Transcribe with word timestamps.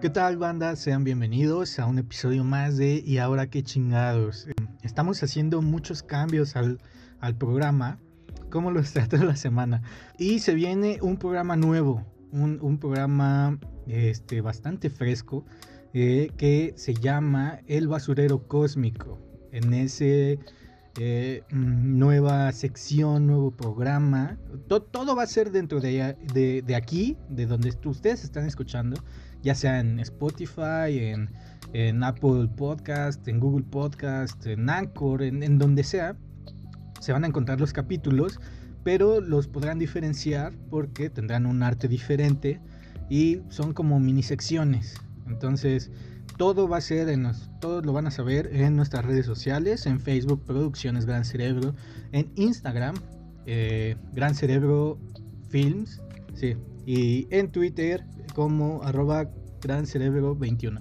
¿Qué 0.00 0.10
tal 0.10 0.38
banda? 0.38 0.74
Sean 0.76 1.04
bienvenidos 1.04 1.78
a 1.78 1.84
un 1.84 1.98
episodio 1.98 2.42
más 2.42 2.78
de 2.78 3.02
Y 3.04 3.18
ahora 3.18 3.48
qué 3.48 3.62
chingados. 3.62 4.48
Estamos 4.82 5.22
haciendo 5.22 5.60
muchos 5.60 6.02
cambios 6.02 6.56
al, 6.56 6.78
programa, 7.36 7.98
como 8.48 8.70
lo 8.70 8.80
está 8.80 9.06
toda 9.08 9.24
la 9.24 9.36
semana. 9.36 9.82
Y 10.16 10.38
se 10.38 10.54
viene 10.54 10.98
un 11.02 11.18
programa 11.18 11.56
nuevo, 11.56 12.06
un, 12.32 12.78
programa 12.78 13.58
este, 13.88 14.40
bastante 14.40 14.90
fresco 14.90 15.44
eh, 15.94 16.30
que 16.36 16.74
se 16.76 16.94
llama 16.94 17.60
El 17.66 17.88
Basurero 17.88 18.46
Cósmico. 18.46 19.18
En 19.52 19.72
ese 19.74 20.38
eh, 20.98 21.42
mm, 21.50 21.98
nueva 21.98 22.52
sección, 22.52 23.26
nuevo 23.26 23.50
programa. 23.50 24.38
todo 24.68 25.16
va 25.16 25.22
a 25.22 25.26
ser 25.26 25.50
dentro 25.50 25.80
de, 25.80 26.62
de 26.64 26.76
aquí, 26.76 27.16
de 27.28 27.46
donde 27.46 27.72
ustedes 27.84 28.24
están 28.24 28.46
escuchando 28.46 28.96
ya 29.42 29.54
sea 29.54 29.80
en 29.80 29.98
Spotify, 30.00 31.14
en, 31.72 32.02
Apple 32.02 32.48
Podcast, 32.56 33.26
en 33.28 33.40
Google 33.40 33.64
Podcast, 33.70 34.46
en 34.46 34.70
Anchor, 34.70 35.22
en, 35.22 35.58
donde 35.58 35.84
sea, 35.84 36.16
se 37.00 37.12
van 37.12 37.24
a 37.24 37.26
encontrar 37.26 37.60
los 37.60 37.72
capítulos, 37.72 38.40
pero 38.84 39.20
los 39.20 39.48
podrán 39.48 39.78
diferenciar 39.78 40.54
porque 40.70 41.10
tendrán 41.10 41.46
un 41.46 41.62
arte 41.62 41.86
diferente 41.86 42.60
y 43.08 43.40
son 43.48 43.72
como 43.72 44.00
mini 44.00 44.22
secciones. 44.22 44.96
Entonces, 45.26 45.90
todo 46.36 46.68
va 46.68 46.78
a 46.78 46.80
ser 46.80 47.08
en 47.08 47.30
todos 47.60 47.84
lo 47.84 47.92
van 47.92 48.06
a 48.06 48.10
saber 48.10 48.50
en 48.54 48.76
nuestras 48.76 49.04
redes 49.04 49.26
sociales, 49.26 49.86
en 49.86 50.00
Facebook 50.00 50.44
Producciones 50.44 51.06
Gran 51.06 51.24
Cerebro, 51.24 51.74
en 52.12 52.30
Instagram 52.36 52.94
eh, 53.46 53.96
Gran 54.12 54.34
Cerebro 54.34 54.98
Films, 55.48 56.00
sí, 56.34 56.54
y 56.86 57.26
en 57.30 57.50
Twitter 57.50 58.04
como 58.34 58.82
arroba 58.82 59.28
gran 59.60 59.86
cerebro 59.86 60.36
21. 60.36 60.80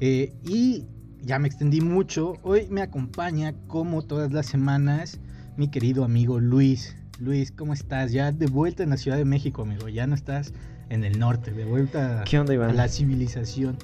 Eh, 0.00 0.32
y 0.44 0.84
ya 1.22 1.38
me 1.38 1.48
extendí 1.48 1.80
mucho. 1.80 2.34
Hoy 2.42 2.66
me 2.70 2.82
acompaña, 2.82 3.54
como 3.66 4.02
todas 4.02 4.32
las 4.32 4.46
semanas, 4.46 5.20
mi 5.56 5.68
querido 5.68 6.04
amigo 6.04 6.40
Luis. 6.40 6.96
Luis, 7.18 7.50
¿cómo 7.52 7.72
estás? 7.72 8.12
Ya 8.12 8.32
de 8.32 8.46
vuelta 8.46 8.82
en 8.82 8.90
la 8.90 8.96
Ciudad 8.96 9.16
de 9.16 9.24
México, 9.24 9.62
amigo. 9.62 9.88
Ya 9.88 10.06
no 10.06 10.14
estás 10.14 10.52
en 10.88 11.04
el 11.04 11.18
norte, 11.18 11.50
de 11.50 11.64
vuelta 11.64 12.24
¿Qué 12.28 12.38
onda, 12.38 12.54
Iván? 12.54 12.70
a 12.70 12.72
la 12.72 12.88
civilización. 12.88 13.76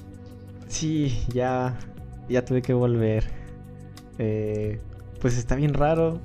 Sí, 0.67 1.19
ya, 1.33 1.77
ya 2.29 2.45
tuve 2.45 2.61
que 2.61 2.73
volver. 2.73 3.25
Eh, 4.17 4.79
pues 5.21 5.37
está 5.37 5.55
bien 5.55 5.73
raro. 5.73 6.19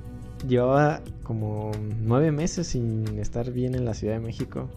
Llevaba 0.47 1.01
como 1.23 1.71
nueve 2.01 2.31
meses 2.31 2.67
sin 2.67 3.19
estar 3.19 3.51
bien 3.51 3.75
en 3.75 3.85
la 3.85 3.93
Ciudad 3.93 4.13
de 4.13 4.21
México 4.21 4.69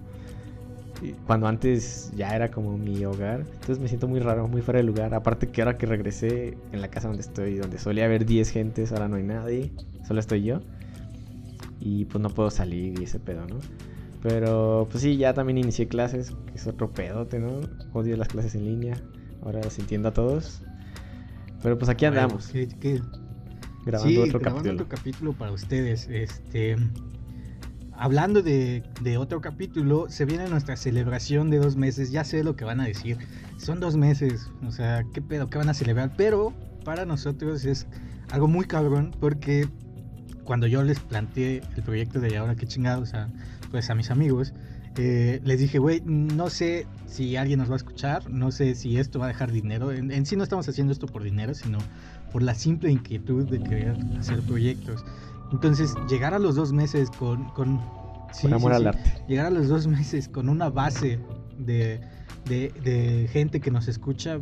cuando 1.26 1.48
antes 1.48 2.12
ya 2.14 2.34
era 2.34 2.50
como 2.50 2.76
mi 2.78 3.04
hogar. 3.04 3.40
Entonces 3.40 3.78
me 3.78 3.88
siento 3.88 4.08
muy 4.08 4.20
raro, 4.20 4.46
muy 4.48 4.62
fuera 4.62 4.78
de 4.78 4.84
lugar. 4.84 5.14
Aparte 5.14 5.48
que 5.48 5.62
ahora 5.62 5.76
que 5.76 5.86
regresé 5.86 6.56
en 6.72 6.80
la 6.80 6.88
casa 6.88 7.08
donde 7.08 7.22
estoy, 7.22 7.56
donde 7.56 7.78
solía 7.78 8.04
haber 8.04 8.24
10 8.24 8.50
gentes, 8.50 8.92
ahora 8.92 9.08
no 9.08 9.16
hay 9.16 9.24
nadie, 9.24 9.72
solo 10.06 10.20
estoy 10.20 10.42
yo. 10.42 10.60
Y 11.80 12.04
pues 12.04 12.22
no 12.22 12.30
puedo 12.30 12.50
salir 12.50 13.00
y 13.00 13.04
ese 13.04 13.18
pedo, 13.18 13.46
¿no? 13.46 13.58
Pero 14.22 14.86
pues 14.90 15.02
sí, 15.02 15.16
ya 15.16 15.34
también 15.34 15.58
inicié 15.58 15.88
clases, 15.88 16.32
que 16.46 16.54
es 16.54 16.66
otro 16.66 16.92
pedote, 16.92 17.40
¿no? 17.40 17.60
Odio 17.92 18.16
las 18.16 18.28
clases 18.28 18.54
en 18.54 18.64
línea. 18.64 18.96
Ahora 19.42 19.60
los 19.62 19.78
entiendo 19.78 20.08
a 20.08 20.12
todos. 20.12 20.62
Pero 21.62 21.76
pues 21.76 21.88
aquí 21.88 22.04
andamos. 22.04 22.52
Grabando 23.84 24.22
otro 24.22 24.40
capítulo. 24.40 24.74
otro 24.74 24.88
capítulo 24.88 25.32
para 25.32 25.50
ustedes. 25.50 26.08
Este 26.08 26.76
hablando 28.02 28.42
de, 28.42 28.82
otro 29.18 29.40
capítulo, 29.40 30.08
se 30.08 30.24
viene 30.24 30.48
nuestra 30.48 30.76
celebración 30.76 31.50
de 31.50 31.58
dos 31.58 31.76
meses. 31.76 32.10
Ya 32.10 32.24
sé 32.24 32.42
lo 32.42 32.56
que 32.56 32.64
van 32.64 32.80
a 32.80 32.84
decir. 32.84 33.18
Son 33.58 33.80
dos 33.80 33.96
meses. 33.96 34.50
O 34.66 34.70
sea, 34.70 35.04
¿qué 35.12 35.22
pedo? 35.22 35.48
¿Qué 35.48 35.58
van 35.58 35.68
a 35.68 35.74
celebrar? 35.74 36.12
Pero 36.16 36.52
para 36.84 37.04
nosotros 37.04 37.64
es 37.64 37.86
algo 38.30 38.48
muy 38.48 38.64
cabrón 38.64 39.14
porque 39.20 39.68
cuando 40.44 40.66
yo 40.66 40.82
les 40.82 41.00
planteé 41.00 41.62
el 41.76 41.82
proyecto 41.82 42.20
de 42.20 42.36
ahora 42.36 42.54
qué 42.54 42.66
chingados 42.66 43.14
a, 43.14 43.28
pues 43.70 43.90
a 43.90 43.94
mis 43.94 44.10
amigos, 44.10 44.52
eh, 44.96 45.40
les 45.44 45.58
dije, 45.58 45.78
güey, 45.78 46.02
no 46.04 46.50
sé 46.50 46.86
si 47.06 47.36
alguien 47.36 47.58
nos 47.58 47.70
va 47.70 47.74
a 47.74 47.76
escuchar, 47.76 48.28
no 48.28 48.50
sé 48.50 48.74
si 48.74 48.98
esto 48.98 49.18
va 49.18 49.26
a 49.26 49.28
dejar 49.28 49.50
dinero. 49.50 49.92
En, 49.92 50.10
en 50.10 50.26
sí 50.26 50.36
no 50.36 50.42
estamos 50.42 50.68
haciendo 50.68 50.92
esto 50.92 51.06
por 51.06 51.22
dinero, 51.22 51.54
sino 51.54 51.78
por 52.32 52.42
la 52.42 52.54
simple 52.54 52.90
inquietud 52.90 53.48
de 53.48 53.62
querer 53.62 53.96
hacer 54.18 54.40
proyectos. 54.42 55.04
Entonces, 55.52 55.94
llegar 56.08 56.34
a 56.34 56.38
los 56.38 56.54
dos 56.54 56.72
meses 56.72 57.10
con... 57.10 57.44
con, 57.50 57.80
amor 58.50 58.72
al 58.72 58.86
arte. 58.88 59.24
Llegar 59.28 59.46
a 59.46 59.50
los 59.50 59.68
dos 59.68 59.86
meses 59.86 60.28
con 60.28 60.48
una 60.48 60.70
base 60.70 61.20
de, 61.58 62.00
de, 62.46 63.28
gente 63.30 63.60
que 63.60 63.70
nos 63.70 63.86
escucha, 63.86 64.40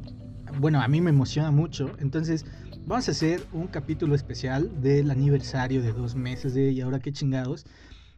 bueno, 0.59 0.81
a 0.81 0.88
mí 0.88 1.00
me 1.00 1.11
emociona 1.11 1.50
mucho. 1.50 1.91
Entonces, 1.99 2.47
vamos 2.86 3.08
a 3.08 3.12
hacer 3.12 3.46
un 3.52 3.66
capítulo 3.66 4.14
especial 4.14 4.80
del 4.80 5.10
aniversario 5.10 5.82
de 5.82 5.92
dos 5.92 6.14
meses 6.14 6.54
de 6.54 6.70
Y 6.70 6.80
ahora 6.80 7.00
qué 7.00 7.12
chingados. 7.12 7.64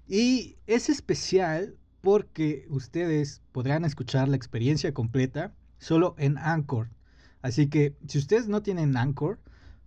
Y 0.08 0.56
es 0.66 0.88
especial 0.88 1.76
porque 2.00 2.66
ustedes 2.68 3.42
podrán 3.52 3.84
escuchar 3.84 4.28
la 4.28 4.36
experiencia 4.36 4.92
completa 4.92 5.54
solo 5.78 6.14
en 6.18 6.38
Anchor. 6.38 6.90
Así 7.40 7.68
que 7.68 7.96
si 8.06 8.18
ustedes 8.18 8.48
no 8.48 8.62
tienen 8.62 8.96
Anchor, 8.96 9.40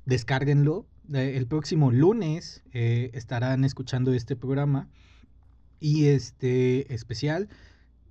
descárguenlo, 0.06 0.88
el 1.12 1.48
próximo 1.48 1.92
lunes 1.92 2.64
eh, 2.74 3.12
estarán 3.14 3.64
escuchando 3.64 4.14
este 4.14 4.36
programa 4.36 4.90
y 5.80 6.06
este 6.06 6.94
especial 6.94 7.50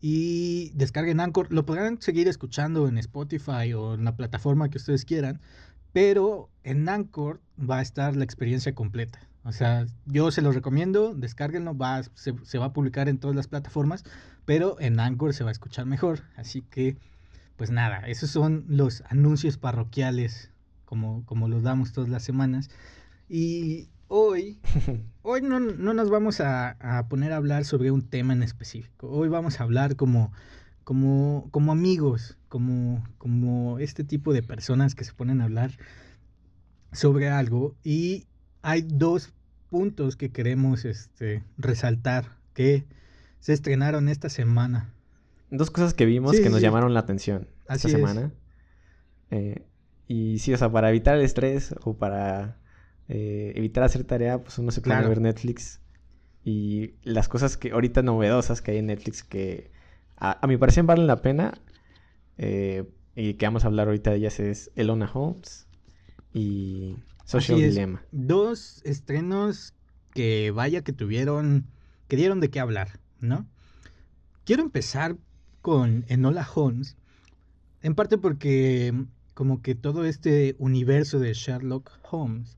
y 0.01 0.71
descarguen 0.75 1.21
Anchor. 1.21 1.51
Lo 1.51 1.65
podrán 1.65 2.01
seguir 2.01 2.29
escuchando 2.29 2.89
en 2.89 2.99
Spotify 2.99 3.73
o 3.75 3.95
en 3.95 4.05
la 4.05 4.17
plataforma 4.17 4.69
que 4.69 4.77
ustedes 4.79 5.05
quieran, 5.05 5.41
pero 5.95 6.51
en 6.65 6.89
Anchor 6.89 7.41
va 7.59 7.79
a 7.79 7.83
estar 7.83 8.17
la 8.17 8.25
experiencia 8.25 8.75
completa. 8.75 9.21
O 9.45 9.53
sea, 9.53 9.87
yo 10.07 10.31
se 10.33 10.43
los 10.43 10.55
recomiendo, 10.55 11.15
descárguenlo, 11.15 11.77
va, 11.77 12.03
se, 12.03 12.35
se 12.43 12.59
va 12.59 12.67
a 12.67 12.73
publicar 12.73 13.09
en 13.09 13.19
todas 13.19 13.37
las 13.37 13.47
plataformas, 13.47 14.05
pero 14.45 14.77
en 14.81 14.99
Anchor 14.99 15.33
se 15.35 15.45
va 15.45 15.51
a 15.51 15.53
escuchar 15.53 15.87
mejor. 15.87 16.23
Así 16.37 16.63
que, 16.63 16.97
pues 17.57 17.71
nada, 17.71 18.01
esos 18.09 18.31
son 18.31 18.65
los 18.67 19.05
anuncios 19.09 19.57
parroquiales 19.57 20.51
como, 20.85 21.25
como 21.27 21.49
los 21.49 21.63
damos 21.63 21.93
todas 21.93 22.11
las 22.11 22.25
semanas. 22.25 22.71
Y 23.29 23.89
hoy, 24.09 24.59
hoy 25.23 25.43
no, 25.43 25.61
nos 25.61 26.11
vamos 26.11 26.41
a, 26.41 27.07
poner 27.09 27.33
a 27.33 27.37
hablar 27.37 27.65
sobre 27.65 27.93
un 27.93 28.03
tema 28.03 28.33
en 28.33 28.43
específico. 28.43 29.09
Hoy 29.09 29.29
vamos 29.29 29.61
a 29.61 29.63
hablar 29.63 29.95
como, 29.95 30.33
como, 30.85 31.49
como 31.51 31.73
amigos, 31.73 32.37
como, 32.49 33.03
como 33.19 33.79
este 33.79 34.05
tipo 34.05 34.33
de 34.33 34.43
personas 34.43 34.95
que 34.95 35.05
se 35.05 35.13
ponen 35.13 35.41
a 35.41 35.45
hablar 35.45 35.73
sobre 36.93 37.29
algo. 37.29 37.75
Y 37.83 38.27
hay 38.63 38.83
dos 38.83 39.33
puntos 39.71 40.17
que 40.17 40.31
queremos 40.31 40.85
este, 40.85 41.43
resaltar 41.59 42.39
que 42.53 42.85
se 43.41 43.53
estrenaron 43.53 44.09
esta 44.09 44.29
semana. 44.29 44.93
Dos 45.51 45.71
cosas 45.71 45.95
que 45.95 46.07
vimos 46.07 46.39
que 46.39 46.51
nos 46.51 46.61
llamaron 46.61 46.95
la 46.95 47.01
atención 47.01 47.49
esta 47.69 47.89
semana. 47.89 48.33
Eh, 49.31 49.67
y 50.07 50.39
sí, 50.39 50.53
o 50.53 50.57
sea, 50.57 50.71
para 50.71 50.91
evitar 50.91 51.17
el 51.17 51.23
estrés 51.23 51.75
o 51.83 51.97
para 51.97 52.59
eh, 53.09 53.53
evitar 53.57 53.85
hacer 53.85 54.05
tarea, 54.05 54.43
pues 54.43 54.59
uno 54.59 54.71
se 54.71 54.81
pone 54.81 54.97
a 54.97 55.09
ver 55.09 55.21
Netflix. 55.21 55.81
Y 56.45 56.95
las 57.03 57.29
cosas 57.29 57.57
que 57.57 57.73
ahorita 57.73 58.03
novedosas 58.03 58.61
que 58.61 58.73
hay 58.73 58.79
en 58.79 58.87
Netflix 58.87 59.23
que 59.23 59.71
a, 60.25 60.47
mi 60.47 60.57
parecer 60.57 60.85
valen 60.85 61.07
la 61.07 61.21
pena 61.21 61.55
eh, 62.39 62.85
y 63.15 63.35
que 63.35 63.47
vamos 63.47 63.65
a 63.65 63.69
hablar 63.69 63.89
ahorita 63.89 64.11
de 64.11 64.17
ellas 64.17 64.41
es 64.41 64.71
Elona 64.75 65.11
Holmes 65.13 65.67
y 66.33 66.97
Social 67.25 67.59
Dilemma. 67.59 68.03
Dos 68.13 68.81
estrenos 68.85 69.75
que 70.13 70.51
vaya 70.51 70.83
que 70.83 70.93
tuvieron, 70.93 71.67
que 72.09 72.17
dieron 72.17 72.41
de 72.41 72.51
qué 72.51 72.61
hablar, 72.61 73.01
¿no? 73.21 73.47
Quiero 74.45 74.63
empezar 74.63 75.17
con 75.61 76.05
Enola 76.09 76.47
Holmes, 76.55 76.97
en 77.83 77.95
parte 77.95 78.19
porque 78.19 78.93
como 79.35 79.63
que 79.63 79.75
todo 79.75 80.05
este 80.05 80.55
universo 80.59 81.19
de 81.19 81.35
Sherlock 81.35 81.91
Holmes, 82.11 82.57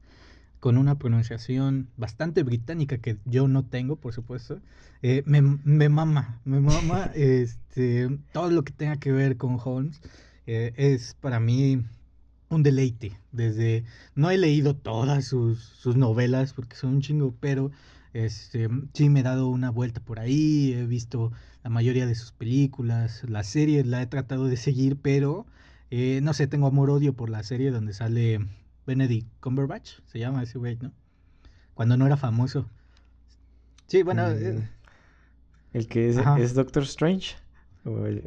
con 0.67 0.79
una 0.79 0.99
pronunciación 0.99 1.91
bastante 1.97 2.43
británica 2.43 2.99
que 2.99 3.19
yo 3.25 3.47
no 3.47 3.65
tengo, 3.65 3.95
por 3.95 4.13
supuesto, 4.13 4.59
eh, 5.01 5.23
me, 5.25 5.41
me, 5.41 5.89
mama, 5.89 6.41
me 6.45 6.59
mama 6.59 7.05
este, 7.15 8.09
todo 8.33 8.51
lo 8.51 8.65
que 8.65 8.73
tenga 8.73 8.97
que 8.97 9.13
ver 9.13 9.37
con 9.37 9.61
Holmes. 9.65 10.01
Eh, 10.49 10.73
es 10.77 11.15
para 11.21 11.39
mí 11.39 11.85
un 12.49 12.65
deleite. 12.65 13.17
Desde 13.31 13.85
no 14.17 14.29
he 14.33 14.39
leído 14.39 14.75
todas 14.75 15.25
sus, 15.27 15.61
sus, 15.61 15.95
novelas 15.95 16.53
porque 16.53 16.75
son 16.75 16.95
un 16.95 17.01
chingo, 17.01 17.33
pero 17.39 17.71
este, 18.13 18.69
sí 18.93 19.09
me 19.09 19.21
he 19.21 19.23
dado 19.23 19.47
una 19.47 19.71
vuelta 19.71 20.01
por 20.01 20.19
ahí, 20.19 20.73
he 20.73 20.85
visto 20.85 21.31
la 21.63 21.71
mayoría 21.71 22.07
de 22.07 22.17
sus 22.17 22.33
películas. 22.33 23.23
La 23.29 23.45
serie 23.45 23.85
la 23.85 24.03
he 24.03 24.07
tratado 24.09 24.47
de 24.47 24.57
seguir, 24.57 24.97
pero 24.97 25.47
eh, 25.93 26.19
no 26.25 26.35
sé, 26.35 26.49
tengo 26.49 26.67
amor-odio 26.67 27.13
por 27.13 27.31
la 27.31 27.45
serie 27.45 27.71
donde 27.71 27.93
sale 27.93 28.41
Benedict 28.87 29.29
Cumberbatch, 29.41 30.01
se 30.07 30.19
llama 30.19 30.43
ese 30.43 30.59
güey, 30.59 30.79
¿no? 30.81 30.93
Cuando 31.75 31.97
no 31.97 32.07
era 32.07 32.17
famoso. 32.17 32.69
Sí, 33.87 34.03
bueno. 34.03 34.29
Mm, 34.29 34.35
eh, 34.39 34.69
¿El 35.73 35.89
que 35.89 36.09
es, 36.09 36.17
es 36.39 36.55
Doctor 36.55 36.85
Strange? 36.85 37.37
¿O, 37.85 38.07
el- 38.07 38.25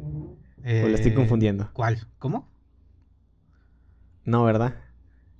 eh, 0.62 0.86
le 0.88 0.94
estoy 0.94 1.14
confundiendo? 1.14 1.70
¿Cuál? 1.72 2.06
¿Cómo? 2.18 2.48
No, 4.24 4.44
¿verdad? 4.44 4.76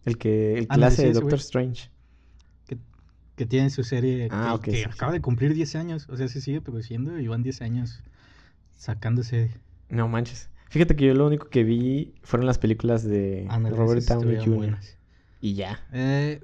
El 0.05 0.19
que, 0.19 0.59
el 0.59 0.67
Ah, 0.71 0.77
no, 0.77 0.91
sí, 0.91 1.03
de 1.05 1.13
Doctor. 1.13 1.39
Strange. 1.39 1.91
Que, 2.67 2.79
que 3.37 3.47
tiene 3.47 3.71
su 3.71 3.85
serie 3.85 4.29
Ah, 4.31 4.49
que, 4.49 4.55
ok, 4.57 4.65
que 4.65 4.71
sí, 4.73 4.77
sí. 4.79 4.85
acaba 4.91 5.13
de 5.13 5.21
cumplir 5.21 5.55
10 5.55 5.77
años. 5.77 6.09
O 6.09 6.17
sea, 6.17 6.29
se 6.29 6.41
sigue 6.41 6.61
produciendo 6.61 7.19
y 7.19 7.29
van 7.29 7.43
10 7.43 7.61
años 7.63 8.03
sacándose. 8.73 9.51
No 9.89 10.09
manches. 10.09 10.49
Fíjate 10.71 10.97
que 10.97 11.07
yo 11.07 11.15
lo 11.15 11.27
único 11.27 11.49
que 11.49 11.65
vi 11.65 12.15
fueron 12.23 12.47
las 12.47 12.59
películas 12.59 13.03
de 13.05 13.47
Robert 13.71 14.03
Downey 14.05 14.37
Jr. 14.39 14.55
buenas. 14.57 14.97
Y 15.41 15.55
ya. 15.55 15.81
Eh, 15.93 16.41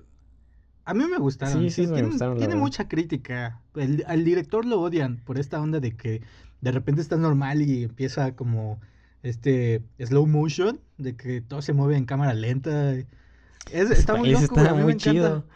a 0.85 0.95
mí 0.95 1.05
me 1.11 1.19
gustaron. 1.19 1.63
Sí, 1.65 1.71
sí, 1.71 1.83
me 1.87 1.95
tienen- 1.95 2.11
gustaron, 2.11 2.39
Tiene 2.39 2.57
mucha 2.57 2.89
crítica. 2.89 3.61
El, 3.75 4.05
al 4.07 4.25
director 4.25 4.65
lo 4.65 4.81
odian 4.81 5.19
por 5.25 5.39
esta 5.39 5.61
onda 5.61 5.81
de 5.81 5.97
que 5.97 6.23
de 6.61 6.73
repente 6.73 7.01
está 7.03 7.17
normal 7.17 7.61
y 7.63 7.85
empieza 7.85 8.35
como 8.35 8.81
este 9.23 9.83
slow 9.99 10.27
motion, 10.27 10.81
de 10.99 11.17
que 11.17 11.41
todo 11.41 11.61
se 11.63 11.73
mueve 11.73 11.97
en 11.97 12.05
cámara 12.07 12.33
lenta. 12.35 12.93
Es, 12.93 13.91
está 13.91 14.15
muy 14.15 14.31
loco, 14.31 14.45
está 14.45 14.71
a 14.71 14.73
mí 14.73 14.79
me 14.79 14.85
muy 14.85 14.93
encanta. 14.93 15.11
chido. 15.11 15.47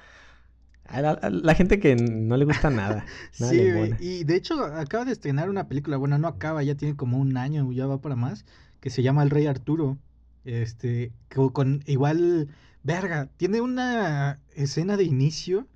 A 0.86 1.00
la, 1.02 1.10
a 1.12 1.30
la 1.30 1.54
gente 1.54 1.78
que 1.78 1.94
no 1.94 2.36
le 2.36 2.44
gusta 2.44 2.68
nada. 2.68 3.04
nada 3.38 3.52
Sí, 3.52 3.60
y 4.00 4.24
de 4.24 4.34
hecho 4.34 4.64
acaba 4.64 5.04
de 5.04 5.12
estrenar 5.12 5.48
una 5.48 5.68
película, 5.68 5.96
bueno, 5.96 6.18
no 6.18 6.26
acaba, 6.26 6.64
ya 6.64 6.74
tiene 6.74 6.96
como 6.96 7.16
un 7.18 7.36
año, 7.36 7.70
ya 7.70 7.86
va 7.86 8.00
para 8.00 8.16
más, 8.16 8.44
que 8.80 8.90
se 8.90 9.04
llama 9.04 9.22
El 9.22 9.30
Rey 9.30 9.46
Arturo. 9.46 9.98
Este, 10.44 11.12
co- 11.32 11.52
con, 11.52 11.84
igual, 11.86 12.48
verga, 12.82 13.28
tiene 13.36 13.60
una 13.60 14.40
escena 14.54 14.96
de 14.96 15.04
inicio 15.04 15.66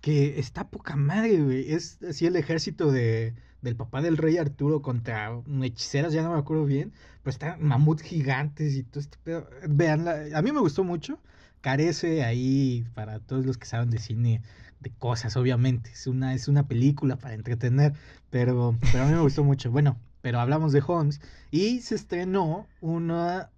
que 0.00 0.38
está 0.38 0.68
poca 0.68 0.96
madre, 0.96 1.40
güey. 1.40 1.72
Es 1.72 2.02
así 2.02 2.26
el 2.26 2.36
ejército 2.36 2.92
de, 2.92 3.34
del 3.62 3.76
papá 3.76 4.02
del 4.02 4.18
rey 4.18 4.36
Arturo 4.36 4.82
contra 4.82 5.32
hechiceras, 5.62 6.12
ya 6.12 6.22
no 6.22 6.32
me 6.32 6.38
acuerdo 6.38 6.66
bien, 6.66 6.92
pero 7.22 7.32
están 7.32 7.62
mamuts 7.62 8.02
gigantes 8.02 8.74
y 8.74 8.82
todo 8.82 9.00
este 9.00 9.18
pedo. 9.24 9.48
Veanla, 9.68 10.26
a 10.34 10.42
mí 10.42 10.52
me 10.52 10.60
gustó 10.60 10.84
mucho. 10.84 11.18
Carece 11.62 12.22
ahí 12.22 12.84
para 12.94 13.20
todos 13.20 13.46
los 13.46 13.56
que 13.56 13.64
saben 13.64 13.88
de 13.88 13.98
cine 13.98 14.42
de 14.80 14.90
cosas, 14.90 15.36
obviamente. 15.36 15.90
Es 15.90 16.06
una, 16.06 16.34
es 16.34 16.48
una 16.48 16.68
película 16.68 17.16
para 17.16 17.34
entretener, 17.34 17.94
pero, 18.28 18.78
pero 18.92 19.04
a 19.04 19.06
mí 19.06 19.14
me 19.14 19.20
gustó 19.20 19.42
mucho. 19.42 19.70
Bueno, 19.70 19.98
pero 20.20 20.40
hablamos 20.40 20.72
de 20.72 20.82
Holmes 20.86 21.22
y 21.50 21.80
se 21.80 21.94
estrenó 21.94 22.66
una, 22.82 23.50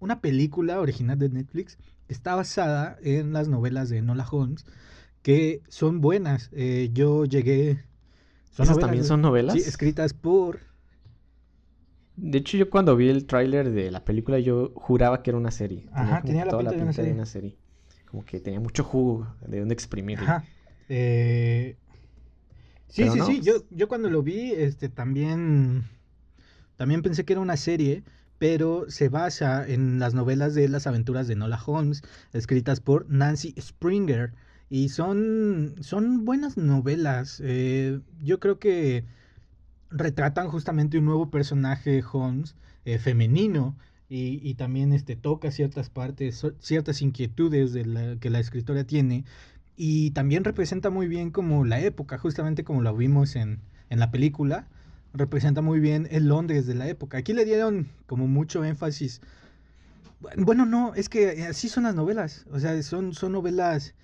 una 0.00 0.20
película 0.20 0.78
original 0.80 1.18
de 1.18 1.30
Netflix 1.30 1.78
está 2.08 2.34
basada 2.34 2.98
en 3.02 3.32
las 3.32 3.48
novelas 3.48 3.88
de 3.88 3.98
Enola 3.98 4.26
Holmes, 4.30 4.64
que 5.22 5.62
son 5.68 6.00
buenas. 6.00 6.50
Eh, 6.52 6.90
yo 6.92 7.24
llegué... 7.24 7.84
¿Esas 8.52 8.68
novelas, 8.68 8.78
también 8.78 9.04
son 9.04 9.20
novelas? 9.22 9.54
Sí, 9.54 9.60
escritas 9.60 10.14
por... 10.14 10.60
De 12.16 12.38
hecho, 12.38 12.56
yo 12.56 12.70
cuando 12.70 12.96
vi 12.96 13.10
el 13.10 13.26
tráiler 13.26 13.70
de 13.70 13.90
la 13.90 14.04
película, 14.04 14.38
yo 14.38 14.72
juraba 14.74 15.22
que 15.22 15.30
era 15.30 15.38
una 15.38 15.50
serie. 15.50 15.86
Ajá, 15.92 16.22
tenía 16.22 16.46
la 16.46 16.50
toda 16.50 16.62
pinta 16.62 16.76
de 16.76 16.82
una 16.82 16.92
serie. 16.94 17.12
una 17.12 17.26
serie. 17.26 17.58
Como 18.10 18.24
que 18.24 18.40
tenía 18.40 18.60
mucho 18.60 18.84
jugo 18.84 19.26
de 19.46 19.60
dónde 19.60 19.74
exprimirle. 19.74 20.24
Ajá. 20.24 20.44
eh, 20.88 21.76
Sí, 22.88 23.02
Pero 23.02 23.12
sí, 23.12 23.18
no, 23.18 23.26
sí. 23.26 23.40
Yo, 23.42 23.54
yo 23.70 23.88
cuando 23.88 24.08
lo 24.10 24.22
vi, 24.22 24.52
este, 24.52 24.88
también, 24.88 25.84
también 26.76 27.02
pensé 27.02 27.24
que 27.24 27.32
era 27.32 27.42
una 27.42 27.56
serie, 27.56 28.04
pero 28.38 28.86
se 28.88 29.08
basa 29.08 29.66
en 29.66 29.98
las 29.98 30.14
novelas 30.14 30.54
de 30.54 30.68
las 30.68 30.86
aventuras 30.86 31.28
de 31.28 31.36
Nola 31.36 31.60
Holmes, 31.64 32.02
escritas 32.32 32.80
por 32.80 33.08
Nancy 33.10 33.54
Springer. 33.60 34.32
Y 34.68 34.88
son, 34.88 35.76
son 35.80 36.24
buenas 36.24 36.56
novelas. 36.56 37.40
eh, 37.44 38.00
yo 38.22 38.40
creo 38.40 38.58
que 38.58 39.04
retratan 39.90 40.48
justamente 40.48 40.98
un 40.98 41.04
nuevo 41.04 41.30
personaje 41.30 42.02
Holmes 42.12 42.56
eh, 42.84 42.98
femenino 42.98 43.76
y, 44.08 44.40
y 44.48 44.54
también 44.54 44.92
este, 44.92 45.16
toca 45.16 45.50
ciertas 45.50 45.90
partes, 45.90 46.44
ciertas 46.60 47.02
inquietudes 47.02 47.72
de 47.72 47.84
la, 47.86 48.16
que 48.18 48.30
la 48.30 48.40
escritora 48.40 48.84
tiene 48.84 49.24
y 49.76 50.10
también 50.12 50.44
representa 50.44 50.90
muy 50.90 51.08
bien 51.08 51.30
como 51.30 51.64
la 51.64 51.80
época, 51.80 52.18
justamente 52.18 52.64
como 52.64 52.82
lo 52.82 52.96
vimos 52.96 53.36
en, 53.36 53.60
en 53.90 53.98
la 54.00 54.10
película, 54.10 54.68
representa 55.16 55.62
muy 55.62 55.80
bien 55.80 56.08
el 56.10 56.28
Londres 56.28 56.66
de 56.66 56.74
la 56.74 56.88
época. 56.88 57.18
Aquí 57.18 57.32
le 57.32 57.44
dieron 57.44 57.88
como 58.06 58.26
mucho 58.26 58.64
énfasis. 58.64 59.20
Bueno, 60.36 60.64
no, 60.64 60.94
es 60.94 61.08
que 61.08 61.44
así 61.44 61.68
son 61.68 61.84
las 61.84 61.94
novelas, 61.94 62.46
o 62.50 62.58
sea, 62.58 62.82
son, 62.82 63.12
son 63.12 63.32
novelas, 63.32 63.94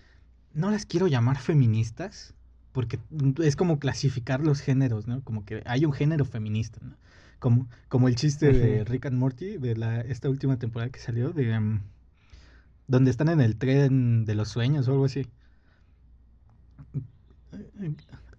no 0.52 0.70
las 0.70 0.84
quiero 0.84 1.06
llamar 1.06 1.38
feministas, 1.38 2.34
porque 2.72 2.98
es 3.42 3.56
como 3.56 3.78
clasificar 3.78 4.40
los 4.40 4.60
géneros, 4.60 5.06
¿no? 5.06 5.22
Como 5.22 5.44
que 5.44 5.62
hay 5.64 5.84
un 5.84 5.92
género 5.92 6.24
feminista, 6.24 6.78
¿no? 6.82 6.96
Como, 7.38 7.68
como 7.88 8.08
el 8.08 8.14
chiste 8.14 8.52
de. 8.52 8.84
Rick 8.84 9.06
and 9.06 9.18
Morty, 9.18 9.56
de 9.56 9.74
la, 9.74 10.00
esta 10.02 10.28
última 10.28 10.58
temporada 10.58 10.92
que 10.92 11.00
salió, 11.00 11.30
de 11.30 11.52
em, 11.52 11.80
donde 12.86 13.10
están 13.10 13.28
en 13.28 13.40
el 13.40 13.56
tren 13.56 14.24
de 14.24 14.34
los 14.34 14.48
sueños 14.48 14.86
o 14.88 14.92
algo 14.92 15.06
así. 15.06 15.26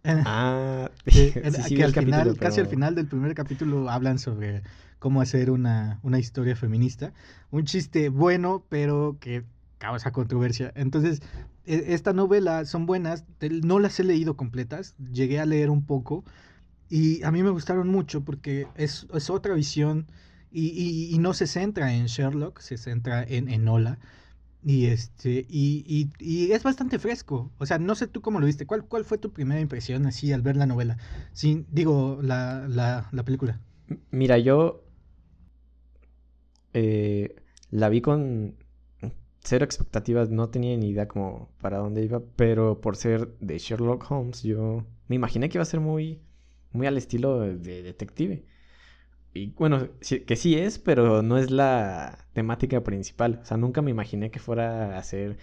Ah, 0.26 0.92
sí, 1.08 1.34
en- 1.42 1.62
sí, 1.62 1.76
que 1.76 1.84
al 1.84 1.94
final, 1.94 2.38
casi 2.40 2.62
al 2.62 2.68
final 2.68 2.96
del 2.96 3.08
primer 3.08 3.34
capítulo 3.36 3.90
hablan 3.90 4.20
sobre 4.20 4.64
cómo 5.00 5.22
hacer 5.22 5.52
una, 5.52 6.00
una 6.04 6.20
historia 6.20 6.56
feminista. 6.56 7.14
Un 7.52 7.66
chiste 7.66 8.10
bueno, 8.10 8.66
pero 8.70 9.18
que 9.20 9.44
causa 9.78 10.12
controversia. 10.12 10.72
Entonces, 10.76 11.22
e- 11.66 11.86
esta 11.94 12.14
novela 12.14 12.66
son 12.66 12.86
buenas, 12.86 13.26
no 13.64 13.80
las 13.80 14.00
he 14.00 14.04
leído 14.04 14.38
completas, 14.38 14.96
llegué 15.12 15.40
a 15.40 15.46
leer 15.46 15.70
un 15.70 15.86
poco 15.86 16.24
y 16.90 17.24
a 17.24 17.32
mí 17.32 17.44
me 17.44 17.50
gustaron 17.50 17.88
mucho 17.90 18.24
porque 18.24 18.68
es, 18.76 19.08
es 19.14 19.30
otra 19.30 19.54
visión 19.56 20.08
y, 20.52 20.68
y- 20.70 21.14
y 21.16 21.18
no 21.20 21.34
se 21.34 21.48
centra 21.48 21.94
en 21.94 22.06
Sherlock, 22.08 22.60
se 22.60 22.78
centra 22.78 23.24
en 23.24 23.50
Enola. 23.50 24.00
Y 24.66 24.86
este, 24.86 25.46
y, 25.50 25.84
y- 25.88 26.12
y 26.20 26.52
es 26.54 26.64
bastante 26.64 26.98
fresco. 27.00 27.52
O 27.58 27.66
sea, 27.66 27.80
no 27.80 27.96
sé 27.96 28.08
tú 28.08 28.22
cómo 28.22 28.40
lo 28.40 28.46
viste. 28.46 28.66
¿Cuál, 28.66 28.86
cuál 28.86 29.04
fue 29.06 29.18
tu 29.18 29.32
primera 29.34 29.60
impresión 29.60 30.06
así 30.06 30.32
al 30.32 30.42
ver 30.42 30.56
la 30.58 30.66
novela? 30.66 30.98
Sí, 31.34 31.66
digo, 31.72 32.20
la, 32.22 32.66
la, 32.70 33.10
la 33.12 33.24
película. 33.26 33.60
Mira, 34.12 34.38
yo 34.38 34.84
eh, 36.74 37.36
la 37.72 37.90
vi 37.90 38.02
con 38.02 38.56
cero 39.44 39.66
expectativas, 39.66 40.30
no 40.30 40.50
tenía 40.50 40.78
ni 40.78 40.90
idea 40.90 41.08
como 41.08 41.50
para 41.62 41.78
dónde 41.80 42.04
iba, 42.04 42.22
pero 42.36 42.82
por 42.82 42.96
ser 42.96 43.30
de 43.40 43.60
Sherlock 43.60 44.10
Holmes, 44.12 44.44
yo 44.44 44.86
me 45.08 45.16
imaginé 45.18 45.50
que 45.50 45.58
iba 45.58 45.64
a 45.64 45.66
ser 45.66 45.80
muy, 45.82 46.22
muy 46.72 46.88
al 46.88 46.98
estilo 46.98 47.42
de 47.42 47.84
detective. 47.84 48.46
Y 49.34 49.48
bueno, 49.52 49.90
sí- 50.02 50.22
que 50.22 50.36
sí 50.36 50.56
es, 50.58 50.78
pero 50.80 51.22
no 51.24 51.38
es 51.38 51.50
la 51.52 52.20
temática 52.34 52.84
principal. 52.84 53.40
O 53.42 53.46
sea, 53.46 53.58
nunca 53.58 53.82
me 53.82 53.92
imaginé 53.92 54.30
que 54.32 54.40
fuera 54.40 54.98
a 54.98 55.04
ser 55.04 55.38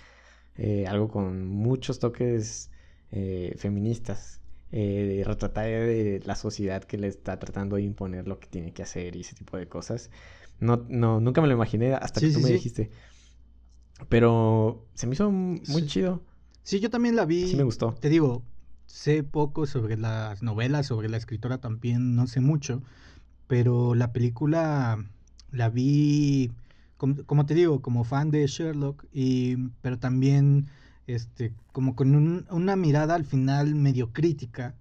eh, 0.56 0.86
algo 0.86 1.08
con 1.08 1.46
muchos 1.48 1.98
toques 1.98 2.70
eh, 3.12 3.54
feministas. 3.58 4.40
Eh, 4.72 5.16
de 5.18 5.24
retratar 5.24 5.64
de 5.66 6.22
la 6.24 6.36
sociedad 6.36 6.84
que 6.84 6.96
le 6.96 7.08
está 7.08 7.40
tratando 7.40 7.74
de 7.74 7.82
imponer 7.82 8.28
lo 8.28 8.38
que 8.38 8.46
tiene 8.46 8.72
que 8.72 8.84
hacer 8.84 9.16
y 9.16 9.22
ese 9.22 9.34
tipo 9.34 9.56
de 9.56 9.66
cosas. 9.66 10.10
No, 10.60 10.86
no, 10.88 11.18
nunca 11.20 11.40
me 11.40 11.48
lo 11.48 11.54
imaginé 11.54 11.92
hasta 11.94 12.20
Sí, 12.20 12.28
que 12.28 12.32
tú 12.34 12.38
sí, 12.38 12.44
me 12.44 12.50
dijiste. 12.50 12.90
Pero 14.08 14.86
se 14.94 15.06
me 15.06 15.14
hizo 15.14 15.30
muy 15.30 15.86
chido. 15.86 16.22
Sí, 16.62 16.80
yo 16.80 16.90
también 16.90 17.16
la 17.16 17.24
vi. 17.26 17.46
Sí 17.48 17.56
me 17.56 17.64
gustó. 17.64 17.94
Te 18.00 18.08
digo, 18.08 18.42
sé 18.86 19.22
poco 19.22 19.66
sobre 19.66 19.96
las 19.96 20.42
novelas, 20.42 20.86
sobre 20.86 21.08
la 21.08 21.16
escritora 21.16 21.58
también, 21.58 22.14
no 22.14 22.26
sé 22.26 22.40
mucho. 22.40 22.82
Pero 23.50 23.96
la 23.96 24.12
película 24.12 25.04
la 25.50 25.68
vi, 25.70 26.52
como, 26.96 27.16
como 27.24 27.46
te 27.46 27.54
digo, 27.54 27.82
como 27.82 28.04
fan 28.04 28.30
de 28.30 28.46
Sherlock, 28.46 29.04
y, 29.12 29.56
pero 29.82 29.98
también 29.98 30.66
este, 31.08 31.52
como 31.72 31.96
con 31.96 32.14
un- 32.14 32.46
una 32.52 32.76
mirada 32.76 33.16
al 33.16 33.24
final 33.24 33.74
medio 33.74 34.12
crítica. 34.12 34.76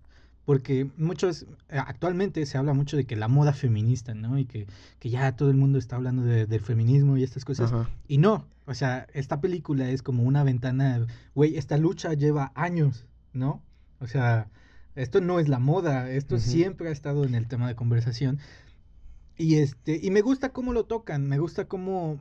Porque 0.46 0.88
muchos, 0.98 1.48
actualmente 1.70 2.46
se 2.46 2.60
habla 2.60 2.74
mucho 2.74 2.96
de 2.96 3.06
que 3.06 3.16
la 3.16 3.28
moda 3.28 3.54
feminista, 3.54 4.14
¿no? 4.14 4.38
Y 4.38 4.46
que, 4.46 4.68
que 5.00 5.10
ya 5.10 5.36
todo 5.36 5.50
el 5.50 5.58
mundo 5.58 5.80
está 5.80 5.96
hablando 5.96 6.22
de- 6.22 6.46
del 6.46 6.62
feminismo 6.62 7.18
y 7.18 7.24
estas 7.24 7.46
cosas. 7.46 7.72
Ajá. 7.74 7.90
Y 8.08 8.20
no, 8.20 8.46
o 8.68 8.76
sea, 8.76 9.08
esta 9.14 9.42
película 9.42 9.90
es 9.90 10.04
como 10.04 10.22
una 10.24 10.44
ventana, 10.44 11.08
güey, 11.34 11.58
esta 11.58 11.78
lucha 11.78 12.14
lleva 12.14 12.52
años, 12.54 13.08
¿no? 13.34 13.64
O 14.00 14.06
sea, 14.06 14.48
esto 15.02 15.22
no 15.22 15.40
es 15.40 15.48
la 15.50 15.60
moda, 15.60 16.10
esto 16.12 16.38
siempre 16.40 16.90
ha 16.90 16.92
estado 16.92 17.24
en 17.26 17.36
el 17.36 17.48
tema 17.48 17.68
de 17.68 17.76
conversación. 17.76 18.40
Y 19.38 19.56
este, 19.56 20.00
y 20.02 20.12
me 20.12 20.22
gusta 20.22 20.50
cómo 20.50 20.74
lo 20.74 20.86
tocan, 20.86 21.28
me 21.28 21.40
gusta 21.40 21.66
cómo 21.68 22.20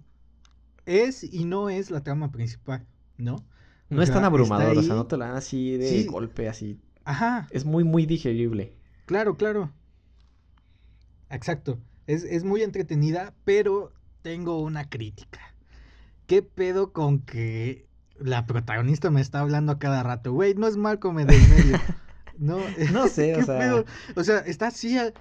es 0.86 1.24
y 1.24 1.44
no 1.44 1.68
es 1.68 1.90
la 1.90 2.02
trama 2.02 2.30
principal, 2.30 2.86
¿no? 3.16 3.44
No 3.90 4.00
O 4.00 4.02
es 4.02 4.10
tan 4.10 4.24
abrumador, 4.24 4.76
o 4.78 4.82
sea, 4.82 4.94
no 4.94 5.06
te 5.06 5.16
lo 5.16 5.24
dan 5.24 5.36
así 5.36 5.76
de 5.76 5.88
Sí. 5.88 6.06
golpe, 6.06 6.48
así. 6.48 6.80
Ajá, 7.04 7.46
Es 7.50 7.64
muy, 7.64 7.84
muy 7.84 8.06
digerible. 8.06 8.72
claro, 9.06 9.34
claro. 9.36 9.72
exacto. 11.30 11.78
Es, 12.06 12.24
es 12.24 12.44
muy 12.44 12.62
entretenida, 12.62 13.34
pero 13.44 13.92
tengo 14.22 14.60
una 14.62 14.88
crítica. 14.88 15.40
¿Qué 16.26 16.42
pedo 16.42 16.92
con 16.92 17.20
que 17.20 17.86
la 18.18 18.46
protagonista 18.46 19.10
me 19.10 19.20
está 19.20 19.40
hablando 19.40 19.72
a 19.72 19.78
cada 19.78 20.02
rato? 20.02 20.32
Güey, 20.32 20.54
no 20.54 20.66
es 20.66 20.76
Malcolm 20.76 21.16
del 21.16 21.48
medio. 21.48 21.78
No, 22.38 22.58
No 22.92 23.08
sé, 23.08 23.34
o 23.34 23.38
¿qué 23.38 23.44
sea. 23.44 23.58
pedo? 23.58 23.84
O 24.16 24.24
sea, 24.24 24.38
está 24.40 24.68
así, 24.68 24.96
a- 24.98 25.12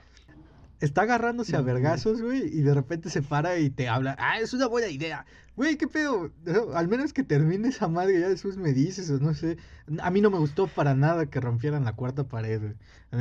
está 0.79 1.01
agarrándose 1.01 1.55
a 1.55 1.61
vergazos, 1.61 2.21
güey, 2.21 2.43
y 2.55 2.61
de 2.61 2.73
repente 2.73 3.09
se 3.09 3.21
para 3.23 3.57
y 3.59 3.69
te 3.69 3.89
habla. 3.89 4.15
Ah, 4.19 4.39
es 4.39 4.53
una 4.53 4.67
buena 4.67 4.87
idea. 4.89 5.25
Güey, 5.55 5.75
¿qué 5.75 5.87
pedo? 5.87 6.29
Al 6.75 6.87
menos 6.87 7.13
que 7.13 7.23
termine 7.23 7.69
esa 7.69 7.87
madre, 7.87 8.19
ya 8.19 8.29
después 8.29 8.57
me 8.57 8.73
dices, 8.73 9.09
o 9.09 9.17
no 9.17 9.33
sé. 9.33 9.57
A 10.03 10.11
mí 10.11 10.21
no 10.21 10.29
me 10.29 10.37
gustó 10.37 10.67
para 10.67 10.93
nada 10.93 11.25
que 11.25 11.39
rompieran 11.39 11.83
la 11.83 11.93
cuarta 11.93 12.25
pared, 12.25 12.59
güey. 12.61 12.73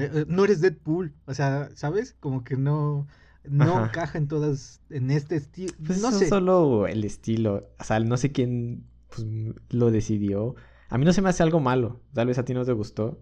Eh, 0.03 0.11
eh, 0.13 0.25
No 0.29 0.45
eres 0.45 0.61
Deadpool, 0.61 1.15
o 1.25 1.33
sea, 1.33 1.71
¿sabes? 1.75 2.15
Como 2.21 2.45
que 2.45 2.57
no, 2.59 3.07
no 3.49 3.77
Ajá. 3.79 3.87
encaja 3.87 4.19
en 4.19 4.29
todas, 4.29 4.83
en 4.91 5.11
este 5.11 5.37
estilo. 5.37 5.73
Pues 5.87 6.03
no 6.03 6.13
sé. 6.13 6.29
solo 6.29 6.87
el 6.87 7.05
estilo. 7.05 7.71
O 7.79 7.85
sea, 7.85 8.01
no 8.01 8.19
sé 8.19 8.33
quién 8.33 8.85
pues, 9.09 9.27
lo 9.71 9.91
decidió. 9.91 10.57
A 10.91 10.99
mí 10.99 11.07
no 11.07 11.15
se 11.15 11.23
me 11.23 11.31
hace 11.31 11.43
algo 11.43 11.61
malo. 11.61 12.03
Tal 12.13 12.27
vez 12.27 12.37
a 12.37 12.45
ti 12.45 12.53
no 12.53 12.67
te 12.67 12.73
gustó. 12.73 13.19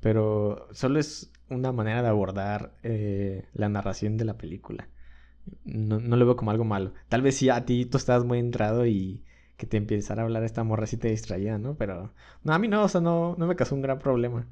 Pero 0.00 0.68
solo 0.72 0.98
es 1.00 1.32
una 1.48 1.72
manera 1.72 2.02
de 2.02 2.08
abordar 2.08 2.76
eh, 2.82 3.48
la 3.54 3.68
narración 3.68 4.16
de 4.16 4.24
la 4.24 4.36
película. 4.38 4.88
No, 5.64 6.00
no 6.00 6.16
lo 6.16 6.26
veo 6.26 6.36
como 6.36 6.50
algo 6.52 6.64
malo. 6.64 6.94
Tal 7.08 7.22
vez 7.22 7.36
sí 7.36 7.48
a 7.50 7.64
ti 7.64 7.86
tú 7.86 7.96
estabas 7.98 8.24
muy 8.24 8.38
entrado 8.38 8.86
y 8.86 9.24
que 9.56 9.66
te 9.66 9.76
empezara 9.76 10.22
a 10.22 10.24
hablar 10.26 10.44
esta 10.44 10.64
morra 10.64 10.86
sí 10.86 10.96
te 10.96 11.08
distraía, 11.10 11.58
¿no? 11.58 11.76
Pero 11.76 12.14
no, 12.44 12.52
a 12.54 12.58
mí 12.58 12.68
no, 12.68 12.84
o 12.84 12.88
sea, 12.88 13.00
no, 13.00 13.34
no 13.38 13.46
me 13.46 13.56
causó 13.56 13.74
un 13.74 13.82
gran 13.82 13.98
problema. 13.98 14.46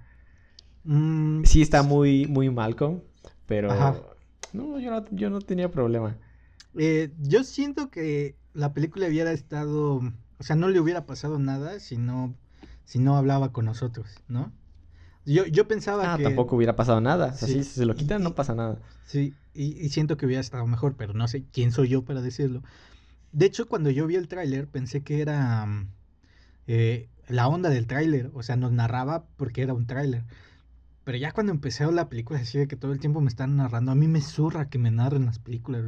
Mm, 0.85 1.45
Sí 1.45 1.63
está 1.63 1.83
muy, 1.83 2.27
muy 2.27 2.51
Malcolm, 2.51 3.03
pero 3.47 3.71
Ajá. 3.73 4.03
no, 4.53 4.79
yo 4.79 4.91
no, 4.91 5.05
yo 5.11 5.31
no 5.31 5.41
tenía 5.41 5.71
problema. 5.71 6.17
eh, 6.77 7.13
yo 7.19 7.45
siento 7.45 7.91
que 7.91 8.37
la 8.55 8.73
película 8.73 9.07
hubiera 9.09 9.33
estado, 9.33 9.97
o 10.39 10.43
sea, 10.43 10.57
no 10.57 10.69
le 10.69 10.81
hubiera 10.81 11.07
pasado 11.07 11.39
nada 11.39 11.81
si 11.81 11.97
no, 11.99 12.35
si 12.85 12.99
no 12.99 13.17
hablaba 13.17 13.53
con 13.53 13.65
nosotros, 13.67 14.23
¿no? 14.29 14.53
Yo, 15.29 15.47
yo 15.47 15.69
pensaba 15.69 16.15
Ah, 16.15 16.17
que... 16.17 16.25
tampoco 16.25 16.57
hubiera 16.57 16.75
pasado 16.75 17.01
nada. 17.01 17.33
O 17.35 17.37
sea, 17.37 17.49
Sí, 17.49 17.63
si 17.63 17.65
se 17.65 17.85
lo 17.87 17.95
quitan, 17.95 18.21
y- 18.23 18.25
no 18.25 18.35
pasa 18.35 18.55
nada. 18.55 18.79
Sí, 19.07 19.35
y, 19.55 19.77
y 19.79 19.89
siento 19.91 20.17
que 20.17 20.27
hubiera 20.27 20.41
estado 20.41 20.67
mejor, 20.67 20.95
pero 20.97 21.13
no 21.15 21.29
sé 21.29 21.45
quién 21.53 21.73
soy 21.73 21.89
yo 21.89 22.03
para 22.05 22.23
decirlo. 22.23 22.63
De 23.33 23.47
hecho, 23.47 23.69
cuando 23.69 23.91
yo 23.91 24.07
vi 24.07 24.17
el 24.17 24.29
tráiler, 24.29 24.67
pensé 24.69 25.03
que 25.03 25.21
era 25.21 25.67
mm, 25.67 25.89
eh, 26.67 27.09
la 27.29 27.49
onda 27.49 27.69
del 27.71 27.87
tráiler, 27.87 28.31
o 28.35 28.43
sea, 28.43 28.57
nos 28.57 28.73
narraba 28.73 29.25
porque 29.37 29.63
era 29.63 29.75
un 29.75 29.87
tráiler. 29.87 30.25
Pero 31.05 31.19
ya 31.19 31.33
cuando 31.33 31.53
empecé 31.53 31.85
a 31.85 31.87
ver 31.87 31.95
la 31.97 32.09
película, 32.09 32.39
así 32.41 32.59
de 32.59 32.69
que 32.69 32.77
todo 32.77 32.93
el 32.93 33.01
tiempo 33.01 33.21
me 33.21 33.29
están 33.29 33.57
narrando, 33.57 33.93
a 33.93 33.95
mí 33.95 34.09
me 34.09 34.21
zurra 34.21 34.69
que 34.69 34.79
me 34.79 34.91
narren 34.91 35.27
las 35.27 35.39
películas. 35.39 35.85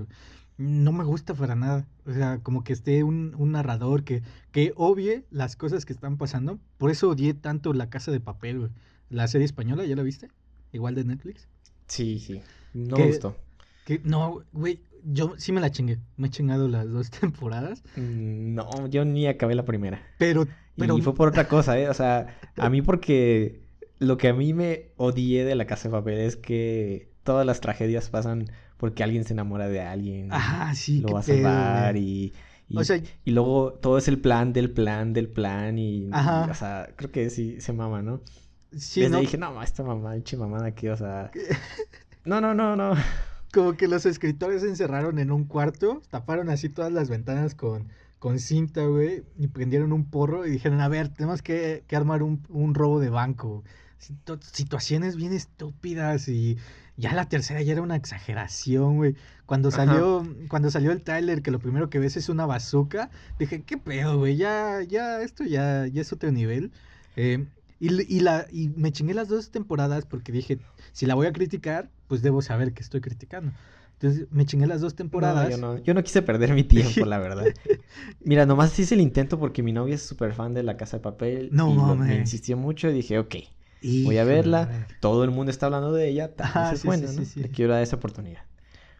No 0.56 0.92
me 0.92 1.04
gusta 1.04 1.34
para 1.34 1.54
nada. 1.54 1.86
O 2.06 2.12
sea, 2.12 2.38
como 2.42 2.64
que 2.64 2.72
esté 2.72 3.02
un, 3.04 3.34
un 3.36 3.52
narrador 3.52 4.04
que, 4.04 4.22
que 4.52 4.72
obvie 4.76 5.24
las 5.30 5.56
cosas 5.56 5.84
que 5.84 5.92
están 5.92 6.16
pasando. 6.16 6.58
Por 6.78 6.90
eso 6.90 7.08
odié 7.10 7.34
tanto 7.34 7.72
La 7.72 7.90
Casa 7.90 8.12
de 8.12 8.20
Papel, 8.20 8.58
güey. 8.58 8.70
La 9.10 9.28
serie 9.28 9.44
española, 9.44 9.84
¿ya 9.84 9.94
la 9.96 10.02
viste? 10.02 10.28
Igual 10.72 10.94
de 10.94 11.04
Netflix. 11.04 11.48
Sí, 11.88 12.18
sí. 12.20 12.40
No 12.72 12.96
me 12.96 13.06
gustó. 13.08 13.36
Que 13.84 14.00
no, 14.04 14.42
güey, 14.52 14.80
yo 15.04 15.34
sí 15.36 15.52
me 15.52 15.60
la 15.60 15.70
chingué. 15.70 15.98
Me 16.16 16.28
he 16.28 16.30
chingado 16.30 16.68
las 16.68 16.88
dos 16.88 17.10
temporadas. 17.20 17.82
Mm, 17.96 18.54
No, 18.54 18.86
yo 18.86 19.04
ni 19.04 19.26
acabé 19.26 19.54
la 19.54 19.64
primera. 19.64 20.00
Pero, 20.18 20.46
pero. 20.76 20.96
Y 20.96 21.02
fue 21.02 21.14
por 21.14 21.28
otra 21.28 21.48
cosa, 21.48 21.78
¿eh? 21.78 21.88
O 21.88 21.94
sea, 21.94 22.38
a 22.56 22.70
mí 22.70 22.82
porque 22.82 23.60
lo 23.98 24.16
que 24.16 24.28
a 24.28 24.32
mí 24.34 24.54
me 24.54 24.92
odié 24.96 25.44
de 25.44 25.54
la 25.56 25.66
casa 25.66 25.88
de 25.88 25.92
papel 25.92 26.18
es 26.20 26.36
que 26.36 27.10
todas 27.24 27.44
las 27.44 27.60
tragedias 27.60 28.08
pasan 28.10 28.46
porque 28.76 29.02
alguien 29.02 29.24
se 29.24 29.32
enamora 29.34 29.68
de 29.68 29.80
alguien. 29.80 30.32
Ajá, 30.32 30.74
sí, 30.74 31.00
Lo 31.00 31.10
va 31.14 31.20
a 31.20 31.22
salvar 31.22 31.96
y, 31.98 32.32
y, 32.68 32.76
O 32.78 32.84
sea, 32.84 32.98
y 33.24 33.30
luego 33.32 33.72
todo 33.74 33.98
es 33.98 34.08
el 34.08 34.18
plan 34.20 34.52
del 34.54 34.70
plan 34.70 35.12
del 35.12 35.28
plan 35.28 35.78
y, 35.78 36.08
Ajá. 36.12 36.44
y, 36.46 36.50
o 36.50 36.54
sea, 36.54 36.88
creo 36.96 37.10
que 37.10 37.28
sí 37.28 37.60
se 37.60 37.72
mama, 37.74 38.00
¿no? 38.00 38.22
Sí, 38.76 39.08
¿no? 39.08 39.20
dije, 39.20 39.38
no, 39.38 39.62
esta 39.62 39.82
mamá, 39.82 40.14
mamada 40.38 40.66
aquí, 40.66 40.88
o 40.88 40.96
sea... 40.96 41.30
No, 42.24 42.40
no, 42.40 42.52
no, 42.54 42.76
no. 42.76 42.92
Como 43.52 43.72
que 43.78 43.88
los 43.88 44.04
escritores 44.04 44.60
se 44.62 44.68
encerraron 44.68 45.18
en 45.18 45.32
un 45.32 45.44
cuarto, 45.44 46.02
taparon 46.10 46.50
así 46.50 46.68
todas 46.68 46.92
las 46.92 47.08
ventanas 47.08 47.54
con, 47.54 47.88
con 48.18 48.38
cinta, 48.38 48.84
güey, 48.84 49.24
y 49.38 49.48
prendieron 49.48 49.92
un 49.94 50.04
porro 50.04 50.46
y 50.46 50.50
dijeron, 50.50 50.80
a 50.82 50.88
ver, 50.88 51.08
tenemos 51.08 51.40
que, 51.40 51.82
que 51.86 51.96
armar 51.96 52.22
un, 52.22 52.42
un 52.50 52.74
robo 52.74 53.00
de 53.00 53.08
banco. 53.08 53.64
Situ- 53.98 54.38
Situaciones 54.42 55.16
bien 55.16 55.32
estúpidas 55.32 56.28
y 56.28 56.58
ya 56.96 57.14
la 57.14 57.26
tercera 57.28 57.62
ya 57.62 57.72
era 57.72 57.82
una 57.82 57.96
exageración, 57.96 58.98
güey. 58.98 59.16
Cuando 59.46 59.70
Ajá. 59.70 59.86
salió, 59.86 60.22
cuando 60.48 60.70
salió 60.70 60.92
el 60.92 61.02
tráiler, 61.02 61.42
que 61.42 61.50
lo 61.50 61.58
primero 61.58 61.88
que 61.90 61.98
ves 61.98 62.16
es 62.18 62.28
una 62.28 62.44
bazooka, 62.46 63.10
dije, 63.38 63.62
¿qué 63.62 63.78
pedo, 63.78 64.18
güey? 64.18 64.36
Ya, 64.36 64.82
ya, 64.86 65.22
esto 65.22 65.44
ya, 65.44 65.86
ya 65.86 66.02
es 66.02 66.12
otro 66.12 66.30
nivel. 66.30 66.70
Eh, 67.16 67.46
y, 67.80 68.16
y 68.16 68.20
la, 68.20 68.46
y 68.52 68.68
me 68.70 68.92
chingué 68.92 69.14
las 69.14 69.28
dos 69.28 69.50
temporadas 69.50 70.06
porque 70.06 70.32
dije, 70.32 70.58
si 70.92 71.06
la 71.06 71.14
voy 71.16 71.26
a 71.26 71.32
criticar, 71.32 71.90
pues 72.08 72.22
debo 72.22 72.42
saber 72.42 72.72
que 72.74 72.82
estoy 72.82 73.00
criticando. 73.00 73.52
Entonces 73.94 74.28
me 74.30 74.46
chingué 74.46 74.66
las 74.66 74.80
dos 74.80 74.94
No, 74.94 74.96
temporadas. 74.96 75.50
yo 75.50 75.56
no, 75.58 75.78
yo 75.78 75.92
no 75.94 76.02
quise 76.02 76.22
perder 76.22 76.54
mi 76.54 76.64
tiempo, 76.64 77.04
la 77.04 77.18
verdad. 77.18 77.54
Mira, 78.24 78.46
nomás 78.46 78.78
hice 78.78 78.94
el 78.94 79.00
intento 79.00 79.38
porque 79.38 79.62
mi 79.62 79.72
novia 79.72 79.96
es 79.96 80.02
súper 80.02 80.32
fan 80.34 80.54
de 80.54 80.62
La 80.62 80.76
Casa 80.76 80.98
de 80.98 81.02
Papel. 81.02 81.52
No 81.52 81.66
y 81.66 81.82
lo- 81.82 81.96
me 81.96 82.16
insistió 82.16 82.56
mucho 82.56 82.88
y 82.88 82.92
dije, 82.94 83.18
ok, 83.18 83.34
voy 84.02 84.18
a 84.18 84.24
verla. 84.24 84.88
Todo 85.00 85.24
el 85.24 85.30
mundo 85.30 85.50
está 85.50 85.66
hablando 85.66 85.92
de 85.92 86.08
ella, 86.08 86.36
tal 86.36 86.52
vez 86.54 86.72
es 86.72 86.80
sí, 86.80 86.86
buena, 86.86 87.08
sí, 87.08 87.12
¿no? 87.12 87.22
sí. 87.24 87.42
Le 87.42 87.50
quiero 87.50 87.72
dar 87.74 87.82
esa 87.82 87.96
oportunidad. 87.96 88.42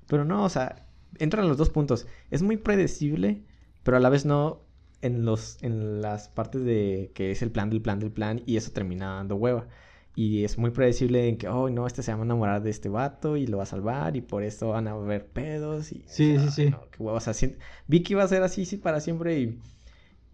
Pero 0.07 0.25
no, 0.25 0.45
o 0.45 0.49
sea, 0.51 0.87
entran 1.19 1.49
los 1.49 1.59
dos 1.59 1.71
puntos. 1.71 2.07
Es 2.31 2.43
muy 2.43 2.57
predecible, 2.59 3.45
pero 3.83 3.97
a 3.97 4.01
la 4.01 4.09
vez 4.11 4.25
no 4.27 4.63
en 5.03 5.25
los 5.25 5.63
en 5.63 6.03
las 6.03 6.29
partes 6.29 6.65
de 6.65 7.11
que 7.15 7.31
es 7.31 7.43
el 7.43 7.51
plan 7.51 7.71
del 7.71 7.83
plan 7.83 7.99
del 7.99 8.11
plan 8.11 8.43
y 8.47 8.57
eso 8.57 8.71
termina 8.73 9.15
dando 9.17 9.37
hueva. 9.37 9.67
Y 10.17 10.45
es 10.45 10.59
muy 10.59 10.71
predecible 10.71 11.29
en 11.29 11.39
que, 11.39 11.49
oh, 11.49 11.71
no, 11.71 11.87
este 11.87 12.03
se 12.03 12.13
va 12.13 12.19
a 12.19 12.25
enamorar 12.25 12.63
de 12.63 12.71
este 12.71 12.89
vato 12.89 13.37
y 13.37 13.47
lo 13.47 13.59
va 13.59 13.63
a 13.63 13.67
salvar 13.67 14.17
y 14.17 14.21
por 14.21 14.43
eso 14.43 14.71
van 14.71 14.89
a 14.89 14.91
haber 14.91 15.27
pedos 15.27 15.93
y... 15.93 16.03
Sí, 16.07 16.37
sí, 16.39 16.51
sí. 16.51 16.71
no, 16.71 16.83
qué 16.91 17.03
hueva. 17.03 17.19
O 17.19 17.21
sea, 17.21 17.33
vi 17.87 18.03
que 18.03 18.15
iba 18.15 18.23
a 18.23 18.29
ser 18.29 18.43
así 18.43 18.67
sí, 18.67 18.77
para 18.77 19.01
siempre 19.01 19.39
y, 19.41 19.59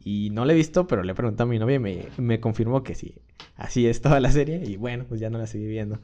y 0.02 0.30
no 0.30 0.44
la 0.44 0.54
he 0.54 0.56
visto, 0.56 0.86
pero 0.86 1.02
le 1.02 1.14
pregunté 1.14 1.42
a 1.42 1.46
mi 1.46 1.58
novia 1.58 1.76
y 1.76 1.78
me, 1.78 2.08
me 2.16 2.40
confirmó 2.40 2.82
que 2.82 2.94
sí. 2.94 3.14
Así 3.54 3.86
es 3.86 4.00
toda 4.00 4.18
la 4.18 4.32
serie 4.32 4.62
y 4.64 4.76
bueno, 4.76 5.04
pues 5.06 5.20
ya 5.20 5.30
no 5.30 5.38
la 5.38 5.46
seguí 5.46 5.66
viendo. 5.66 6.00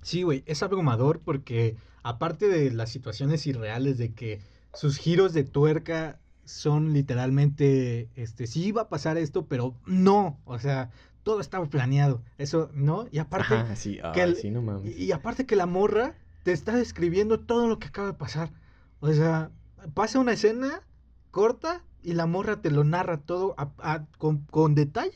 Sí, 0.00 0.22
güey, 0.22 0.42
es 0.46 0.62
abrumador 0.62 1.20
porque 1.20 1.76
aparte 2.02 2.48
de 2.48 2.70
las 2.70 2.90
situaciones 2.90 3.46
irreales 3.46 3.98
de 3.98 4.14
que 4.14 4.40
sus 4.74 4.96
giros 4.96 5.32
de 5.32 5.44
tuerca 5.44 6.18
son 6.44 6.92
literalmente, 6.92 8.08
este, 8.16 8.46
sí 8.46 8.64
iba 8.66 8.82
a 8.82 8.88
pasar 8.88 9.16
esto, 9.18 9.46
pero 9.46 9.74
no, 9.86 10.40
o 10.44 10.58
sea, 10.58 10.90
todo 11.22 11.40
estaba 11.40 11.66
planeado, 11.66 12.22
eso, 12.38 12.70
¿no? 12.74 13.06
Y 13.12 13.18
aparte, 13.18 13.54
Ajá, 13.54 13.76
sí, 13.76 13.98
que 14.12 14.22
el- 14.22 14.36
sí, 14.36 14.50
no 14.50 14.62
mames. 14.62 14.96
y, 14.98 15.04
y 15.04 15.12
aparte 15.12 15.46
que 15.46 15.56
la 15.56 15.66
morra 15.66 16.14
te 16.42 16.52
está 16.52 16.74
describiendo 16.76 17.40
todo 17.40 17.68
lo 17.68 17.78
que 17.78 17.88
acaba 17.88 18.08
de 18.08 18.14
pasar, 18.14 18.50
o 19.00 19.12
sea, 19.12 19.50
pasa 19.94 20.18
una 20.18 20.32
escena 20.32 20.80
corta 21.30 21.84
y 22.02 22.14
la 22.14 22.26
morra 22.26 22.60
te 22.60 22.70
lo 22.70 22.84
narra 22.84 23.18
todo 23.18 23.54
a- 23.58 23.72
a- 23.78 24.06
con, 24.18 24.38
con 24.50 24.74
detalle 24.74 25.12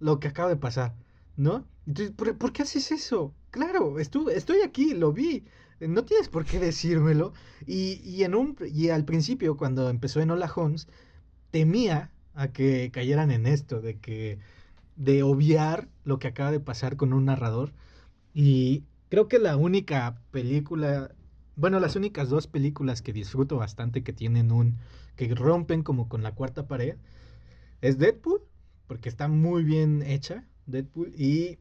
lo 0.00 0.20
que 0.20 0.28
acaba 0.28 0.48
de 0.48 0.56
pasar, 0.56 0.94
¿no? 1.36 1.64
Entonces, 1.86 2.14
¿por, 2.14 2.36
por 2.36 2.52
qué 2.52 2.62
haces 2.62 2.90
eso? 2.92 3.32
Claro, 3.50 3.98
estuve, 3.98 4.36
estoy 4.36 4.62
aquí, 4.62 4.94
lo 4.94 5.12
vi. 5.12 5.44
No 5.80 6.04
tienes 6.04 6.28
por 6.28 6.44
qué 6.44 6.58
decírmelo. 6.58 7.32
Y, 7.66 8.00
y 8.04 8.24
en 8.24 8.34
un, 8.34 8.56
y 8.72 8.88
al 8.90 9.04
principio, 9.04 9.56
cuando 9.56 9.88
empezó 9.90 10.20
Enola 10.20 10.50
Holmes, 10.54 10.88
temía 11.50 12.10
a 12.34 12.48
que 12.52 12.90
cayeran 12.92 13.30
en 13.30 13.46
esto, 13.46 13.80
de 13.80 13.98
que 13.98 14.38
de 14.96 15.22
obviar 15.22 15.88
lo 16.04 16.18
que 16.18 16.28
acaba 16.28 16.50
de 16.52 16.60
pasar 16.60 16.96
con 16.96 17.12
un 17.12 17.26
narrador. 17.26 17.72
Y 18.34 18.84
creo 19.08 19.28
que 19.28 19.38
la 19.38 19.56
única 19.56 20.20
película, 20.30 21.14
bueno, 21.56 21.80
las 21.80 21.96
únicas 21.96 22.28
dos 22.28 22.46
películas 22.46 23.02
que 23.02 23.12
disfruto 23.12 23.56
bastante 23.56 24.02
que 24.02 24.12
tienen 24.12 24.52
un, 24.52 24.78
que 25.16 25.34
rompen 25.34 25.82
como 25.82 26.08
con 26.08 26.22
la 26.22 26.34
cuarta 26.34 26.66
pared, 26.68 26.96
es 27.80 27.98
Deadpool, 27.98 28.42
porque 28.86 29.08
está 29.08 29.28
muy 29.28 29.64
bien 29.64 30.02
hecha, 30.02 30.44
Deadpool, 30.66 31.14
y 31.16 31.58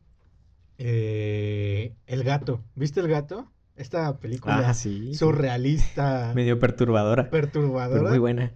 eh, 0.77 1.95
El 2.07 2.23
Gato. 2.23 2.63
¿Viste 2.75 2.99
El 2.99 3.07
Gato? 3.07 3.51
Esta 3.77 4.17
película 4.19 4.69
Ah, 4.69 4.73
sí. 4.73 5.13
surrealista, 5.13 6.31
Medio 6.35 6.59
perturbadora, 6.59 7.29
perturbadora, 7.29 7.99
pero 7.99 8.09
muy 8.09 8.19
buena. 8.19 8.51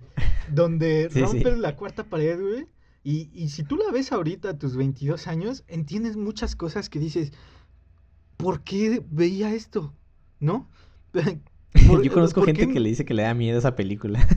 donde 0.52 1.10
Sí, 1.14 1.20
sí. 1.20 1.22
rompen 1.26 1.62
la 1.62 1.76
cuarta 1.76 2.04
pared, 2.04 2.40
güey. 2.42 2.68
Y, 3.04 3.30
y 3.34 3.50
si 3.50 3.64
tú 3.64 3.78
la 3.78 3.92
ves 3.92 4.12
ahorita 4.12 4.50
a 4.50 4.58
tus 4.58 4.76
22 4.76 5.28
años, 5.28 5.64
entiendes 5.68 6.18
muchas 6.18 6.56
cosas 6.56 6.90
que 6.90 7.00
dices, 7.00 7.32
¿por 8.38 8.64
qué 8.64 9.04
veía 9.10 9.54
esto? 9.54 9.94
¿No? 10.40 10.70
Yo 11.14 12.12
conozco 12.12 12.42
¿por 12.42 12.48
gente 12.48 12.68
qué? 12.68 12.74
que 12.74 12.80
le 12.80 12.90
dice 12.90 13.06
que 13.06 13.14
le 13.14 13.24
da 13.24 13.34
miedo 13.34 13.58
esa 13.58 13.76
película. 13.76 14.28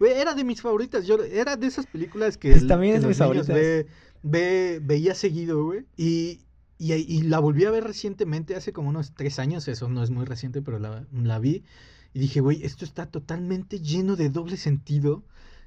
Era 0.00 0.34
de 0.34 0.44
mis 0.44 0.60
favoritas. 0.60 1.06
Yo 1.06 1.22
era 1.22 1.56
de 1.56 1.66
esas 1.66 1.86
películas 1.86 2.36
que, 2.36 2.50
Pues 2.50 2.66
también 2.66 2.94
que 2.94 2.98
es 3.00 3.06
mis 3.06 3.16
favoritas. 3.18 3.48
Ve, 3.48 3.86
ve- 4.22 4.80
veía 4.82 5.14
seguido, 5.14 5.64
güey. 5.64 5.86
Y, 5.96 6.40
y, 6.78 6.92
y 6.94 7.22
la 7.22 7.38
volví 7.40 7.64
a 7.64 7.70
ver 7.70 7.84
recientemente, 7.84 8.56
hace 8.56 8.72
como 8.72 8.88
unos 8.90 9.14
tres 9.14 9.38
años, 9.38 9.68
eso 9.68 9.88
no 9.88 10.02
es 10.02 10.10
muy 10.10 10.24
reciente, 10.24 10.62
pero 10.62 10.78
la, 10.78 11.06
la 11.12 11.38
vi. 11.38 11.64
Y 12.12 12.20
dije, 12.20 12.40
güey, 12.40 12.62
esto 12.64 12.84
está 12.84 13.06
totalmente 13.06 13.80
lleno 13.80 14.16
de 14.16 14.30
doble 14.30 14.56
sentido. 14.56 15.24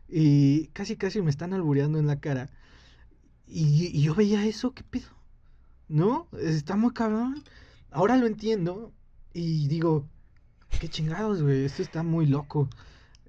Y 0.09 0.67
casi, 0.69 0.95
casi 0.97 1.21
me 1.21 1.29
están 1.29 1.53
albureando 1.53 1.99
en 1.99 2.07
la 2.07 2.19
cara. 2.19 2.49
Y, 3.47 3.87
y 3.97 4.01
yo 4.03 4.15
veía 4.15 4.45
eso, 4.45 4.73
¿qué 4.73 4.83
pedo? 4.83 5.07
¿No? 5.87 6.27
Está 6.39 6.75
muy 6.75 6.93
cabrón. 6.93 7.43
Ahora 7.91 8.17
lo 8.17 8.27
entiendo. 8.27 8.93
Y 9.33 9.67
digo, 9.67 10.07
qué 10.79 10.89
chingados, 10.89 11.41
güey. 11.43 11.65
Esto 11.65 11.81
está 11.81 12.03
muy 12.03 12.25
loco. 12.25 12.69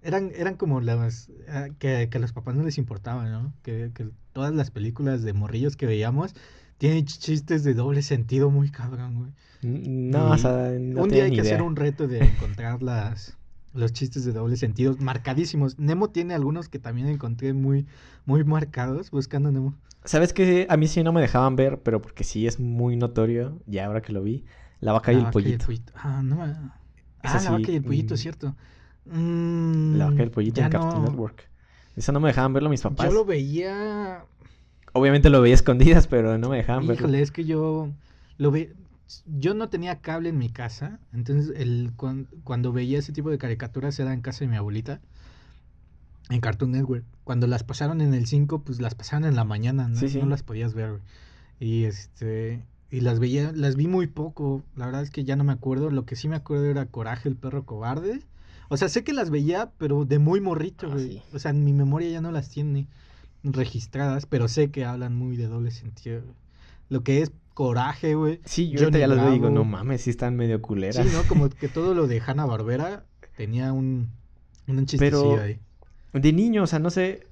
Eran, 0.03 0.33
eran 0.35 0.57
como 0.57 0.81
las. 0.81 1.31
ah, 1.49 1.69
Que, 1.79 2.09
que 2.11 2.19
a 2.19 2.21
los 2.21 2.33
papás 2.33 2.55
no 2.57 2.63
les 2.65 2.79
importaba, 2.79 3.29
¿no? 3.29 3.55
Que, 3.63 3.91
que 3.95 4.11
todas 4.33 4.55
las 4.55 4.71
películas 4.71 5.23
de 5.23 5.33
morrillos 5.33 5.77
que 5.77 5.87
veíamos 5.87 6.35
tienen 6.79 7.05
ch- 7.05 7.19
chistes 7.19 7.65
de 7.65 7.75
doble 7.75 8.03
sentido 8.03 8.51
muy 8.51 8.71
cabrón, 8.71 9.17
güey. 9.19 9.33
N- 9.63 10.11
No, 10.11 10.31
o 10.33 10.39
Y 10.39 10.39
sea, 10.39 10.71
no 10.79 11.03
un 11.03 11.11
día 11.11 11.25
hay 11.25 11.33
que 11.33 11.41
hacer 11.43 11.63
un 11.63 11.77
reto 11.77 12.07
de 12.09 12.19
encontrar 12.29 12.83
las, 12.83 13.37
los 13.75 13.93
chistes 13.93 14.25
de 14.25 14.33
doble 14.33 14.57
sentido 14.57 14.97
marcadísimos. 15.01 15.79
Nemo 15.79 16.11
tiene 16.11 16.35
algunos 16.35 16.69
que 16.69 16.79
también 16.79 17.09
encontré 17.09 17.53
muy, 17.53 17.87
muy 18.27 18.45
marcados 18.45 19.11
buscando 19.11 19.51
Nemo. 19.53 19.75
¿Sabes 20.05 20.33
qué? 20.33 20.67
A 20.71 20.77
mí 20.77 20.87
sí 20.89 21.03
no 21.03 21.13
me 21.13 21.21
dejaban 21.21 21.57
ver, 21.57 21.81
pero 21.83 22.01
porque 22.01 22.25
sí 22.25 22.47
es 22.47 22.59
muy 22.61 22.97
notorio, 22.97 23.59
ya 23.67 23.87
ahora 23.87 24.01
que 24.01 24.13
lo 24.13 24.23
vi, 24.23 24.45
La 24.81 24.93
vaca 24.93 25.13
y 25.13 25.17
el 25.17 25.23
vaca 25.25 25.33
pollito. 25.33 25.67
Ah, 25.95 26.23
no. 26.23 26.45
Esa 27.23 27.39
Ah, 27.39 27.43
la 27.43 27.51
sí, 27.51 27.51
vaca 27.51 27.73
y 27.73 27.77
el 27.77 27.83
pollito, 27.85 28.15
mm. 28.15 28.17
es 28.17 28.21
cierto. 28.21 28.55
Mm, 29.07 29.97
La 29.99 30.07
vaca 30.07 30.23
y 30.23 30.25
el 30.25 30.31
pollito 30.31 30.61
ya 30.61 30.67
en 30.67 30.71
Cartoon 30.71 31.03
no. 31.03 31.11
Network. 31.11 31.51
Eso 31.97 32.13
no 32.13 32.21
me 32.21 32.29
dejaban 32.29 32.53
verlo 32.53 32.71
mis 32.71 32.81
papás. 32.83 33.07
Yo 33.07 33.13
lo 33.13 33.25
veía. 33.25 34.25
Obviamente 34.99 35.31
lo 35.31 35.41
veía 35.41 35.55
escondidas, 35.63 36.07
pero 36.07 36.37
no 36.39 36.49
me 36.51 36.57
dejaban 36.59 36.87
verlo. 36.87 37.03
Híjole, 37.07 37.23
es 37.23 37.31
que 37.31 37.45
yo 37.45 37.91
lo 38.39 38.51
ve. 38.51 38.75
Yo 39.39 39.55
no 39.55 39.69
tenía 39.71 40.01
cable 40.01 40.29
en 40.29 40.37
mi 40.39 40.51
casa, 40.51 40.99
entonces 41.15 41.55
el, 41.57 41.93
cuan- 41.97 42.27
cuando 42.45 42.73
veía 42.75 42.99
ese 42.99 43.13
tipo 43.13 43.31
de 43.31 43.39
caricaturas 43.39 43.99
era 43.99 44.13
en 44.13 44.21
casa 44.21 44.41
de 44.41 44.49
mi 44.49 44.57
abuelita, 44.57 45.01
en 46.31 46.41
Cartoon 46.41 46.73
Network. 46.73 47.05
Cuando 47.25 47.47
las 47.47 47.65
pasaron 47.65 48.01
en 48.01 48.13
el 48.15 48.27
5, 48.27 48.61
pues 48.61 48.81
las 48.81 48.95
pasaron 48.95 49.25
en 49.27 49.35
la 49.37 49.45
mañana, 49.45 49.89
¿no? 49.89 49.97
Sí, 49.97 50.09
sí. 50.09 50.19
No 50.19 50.27
las 50.27 50.43
podías 50.43 50.75
ver, 50.75 50.91
güey. 50.91 51.03
Y 51.61 51.85
este 51.85 52.63
y 52.91 53.01
las 53.01 53.19
veía, 53.19 53.53
las 53.55 53.77
vi 53.77 53.87
muy 53.87 54.07
poco, 54.07 54.63
la 54.77 54.87
verdad 54.87 55.03
es 55.03 55.11
que 55.11 55.25
ya 55.25 55.37
no 55.37 55.45
me 55.45 55.53
acuerdo, 55.53 55.91
lo 55.91 56.07
que 56.07 56.17
sí 56.17 56.27
me 56.29 56.37
acuerdo 56.37 56.65
era 56.67 56.87
Coraje 56.87 57.29
el 57.29 57.37
perro 57.37 57.65
cobarde. 57.65 58.23
O 58.71 58.77
sea, 58.77 58.89
sé 58.89 59.05
que 59.05 59.13
las 59.13 59.31
veía, 59.31 59.71
pero 59.79 60.05
de 60.05 60.19
muy 60.19 60.41
morrito, 60.41 60.91
Ah, 60.93 60.99
sí. 60.99 61.23
O 61.35 61.39
sea, 61.39 61.53
mi 61.53 61.73
memoria 61.73 62.09
ya 62.11 62.21
no 62.21 62.31
las 62.33 62.49
tiene 62.51 62.87
registradas, 63.43 64.27
pero 64.27 64.49
sé 64.49 64.71
que 64.71 64.85
hablan 64.85 65.15
muy 65.15 65.37
de 65.37 65.47
doble 65.47 65.71
sentido. 65.71 66.23
Lo 66.89 67.03
que 67.03 67.23
es 67.23 67.33
coraje, 67.55 68.15
güey. 68.15 68.41
Sí, 68.45 68.71
yo 68.71 68.81
ahorita 68.85 68.99
Johnny 68.99 69.01
ya 69.01 69.07
las 69.09 69.17
veo 69.19 69.31
y 69.31 69.35
digo, 69.35 69.51
no 69.51 69.65
mames, 69.65 70.03
sí 70.03 70.11
están 70.11 70.37
medio 70.37 70.61
culeras. 70.63 71.07
Sí, 71.07 71.13
¿no? 71.15 71.23
Como 71.29 71.49
que 71.51 71.69
todo 71.69 71.95
lo 71.95 72.07
de 72.07 72.21
Hanna 72.25 72.47
Barbera 72.47 73.05
tenía 73.37 73.73
un, 73.73 74.11
un 74.67 74.87
Pero- 74.99 75.41
ahí. 75.41 75.59
De 76.13 76.33
niño, 76.33 76.63
o 76.63 76.67
sea, 76.67 76.79
no 76.79 76.91
sé. 76.91 77.27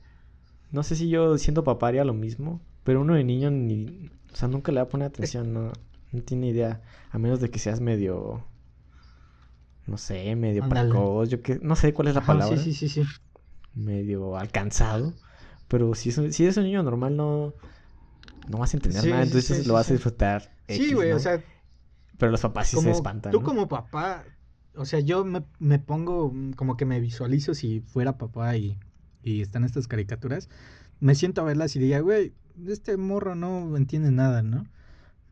No 0.70 0.82
sé 0.82 0.96
si 0.96 1.08
yo 1.08 1.38
siendo 1.38 1.64
papá 1.64 1.88
haría 1.88 2.04
lo 2.04 2.12
mismo. 2.12 2.60
Pero 2.84 3.00
uno 3.00 3.14
de 3.14 3.24
niño 3.24 3.50
ni. 3.50 4.10
O 4.32 4.36
sea, 4.36 4.48
nunca 4.48 4.70
le 4.70 4.80
va 4.80 4.84
a 4.84 4.88
poner 4.88 5.08
atención, 5.08 5.52
no, 5.54 5.72
no 6.12 6.22
tiene 6.22 6.48
idea. 6.48 6.82
A 7.10 7.18
menos 7.18 7.40
de 7.40 7.50
que 7.50 7.58
seas 7.58 7.80
medio. 7.80 8.44
No 9.86 9.96
sé, 9.96 10.34
medio 10.36 10.68
precoz. 10.68 11.28
Yo 11.30 11.40
que. 11.40 11.58
No 11.62 11.74
sé 11.76 11.94
cuál 11.94 12.08
es 12.08 12.14
la 12.14 12.20
Ajá, 12.20 12.34
palabra. 12.34 12.56
Sí, 12.58 12.74
sí, 12.74 12.88
sí, 12.88 13.02
sí. 13.04 13.10
Medio 13.74 14.36
alcanzado. 14.36 15.14
Pero 15.68 15.94
si, 15.94 16.10
es 16.10 16.18
un- 16.18 16.32
si 16.32 16.44
eres 16.44 16.56
un 16.56 16.64
niño 16.64 16.82
normal, 16.82 17.16
no. 17.16 17.54
No 18.48 18.58
vas 18.58 18.74
a 18.74 18.76
entender 18.76 19.02
Sí, 19.02 19.08
nada. 19.10 19.22
sí, 19.22 19.26
Entonces 19.28 19.62
sí, 19.62 19.68
lo 19.68 19.74
vas 19.74 19.90
a 19.90 19.92
disfrutar. 19.94 20.52
Sí, 20.68 20.92
güey, 20.94 21.10
¿no? 21.10 21.16
o 21.16 21.18
sea, 21.20 21.42
Pero 22.18 22.30
los 22.32 22.40
papás 22.40 22.68
sí 22.68 22.76
se 22.78 22.90
espantan. 22.90 23.32
tú 23.32 23.40
¿no? 23.40 23.44
como 23.44 23.68
papá, 23.68 24.24
o 24.76 24.84
sea, 24.84 25.00
yo 25.00 25.24
me, 25.24 25.44
me 25.58 25.78
pongo, 25.78 26.30
mm, 26.32 26.52
como 26.52 26.76
que 26.76 26.84
me 26.84 27.00
visualizo 27.00 27.54
si 27.54 27.80
fuera 27.80 28.18
papá 28.18 28.56
y, 28.56 28.78
y 29.22 29.40
están 29.42 29.64
estas 29.64 29.88
caricaturas, 29.88 30.48
me 31.00 31.14
siento 31.14 31.40
a 31.40 31.44
verlas 31.44 31.74
y 31.76 31.80
diría, 31.80 32.00
güey, 32.00 32.34
este 32.66 32.96
morro 32.96 33.34
no 33.34 33.76
entiende 33.76 34.10
nada, 34.12 34.42
¿no? 34.42 34.66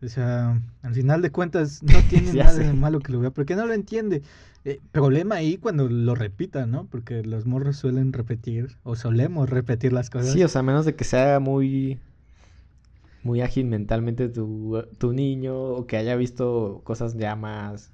O 0.02 0.08
sea, 0.08 0.60
al 0.82 0.94
final 0.94 1.22
de 1.22 1.30
cuentas 1.30 1.82
no 1.82 2.00
tiene 2.08 2.32
nada 2.34 2.52
sé. 2.52 2.64
de 2.64 2.72
malo 2.74 3.00
que 3.00 3.12
lo 3.12 3.20
vea, 3.20 3.30
porque 3.30 3.56
no 3.56 3.66
lo 3.66 3.72
entiende. 3.72 4.22
Eh, 4.66 4.80
problema 4.92 5.36
ahí 5.36 5.56
cuando 5.58 5.88
lo 5.88 6.14
repita, 6.14 6.66
¿no? 6.66 6.86
Porque 6.86 7.22
los 7.22 7.46
morros 7.46 7.76
suelen 7.76 8.12
repetir, 8.12 8.76
o 8.82 8.96
solemos 8.96 9.48
repetir 9.50 9.92
las 9.92 10.10
cosas. 10.10 10.32
Sí, 10.32 10.42
o 10.42 10.48
sea, 10.48 10.60
a 10.60 10.62
menos 10.62 10.84
de 10.84 10.94
que 10.94 11.04
sea 11.04 11.40
muy 11.40 11.98
muy 13.22 13.40
ágil 13.40 13.66
mentalmente 13.66 14.28
tu, 14.28 14.82
tu 14.98 15.12
niño 15.14 15.56
o 15.56 15.86
que 15.86 15.96
haya 15.96 16.14
visto 16.16 16.82
cosas 16.84 17.16
ya 17.16 17.36
más 17.36 17.90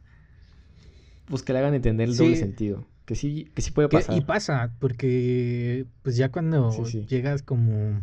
pues 1.27 1.43
que 1.43 1.53
le 1.53 1.61
hagan 1.61 1.75
entender 1.75 2.09
el 2.09 2.17
doble 2.17 2.37
sentido, 2.37 2.85
que 3.07 3.15
sí 3.15 3.49
que 3.55 3.63
sí 3.63 3.71
puede 3.71 3.89
Que- 3.89 3.99
pasar. 3.99 4.17
y 4.17 4.23
pasa, 4.23 4.73
porque 4.81 5.87
pues 6.03 6.17
ya 6.17 6.31
cuando 6.33 6.73
Sí, 6.73 6.85
sí. 6.87 7.07
llegas 7.07 7.43
como... 7.43 8.03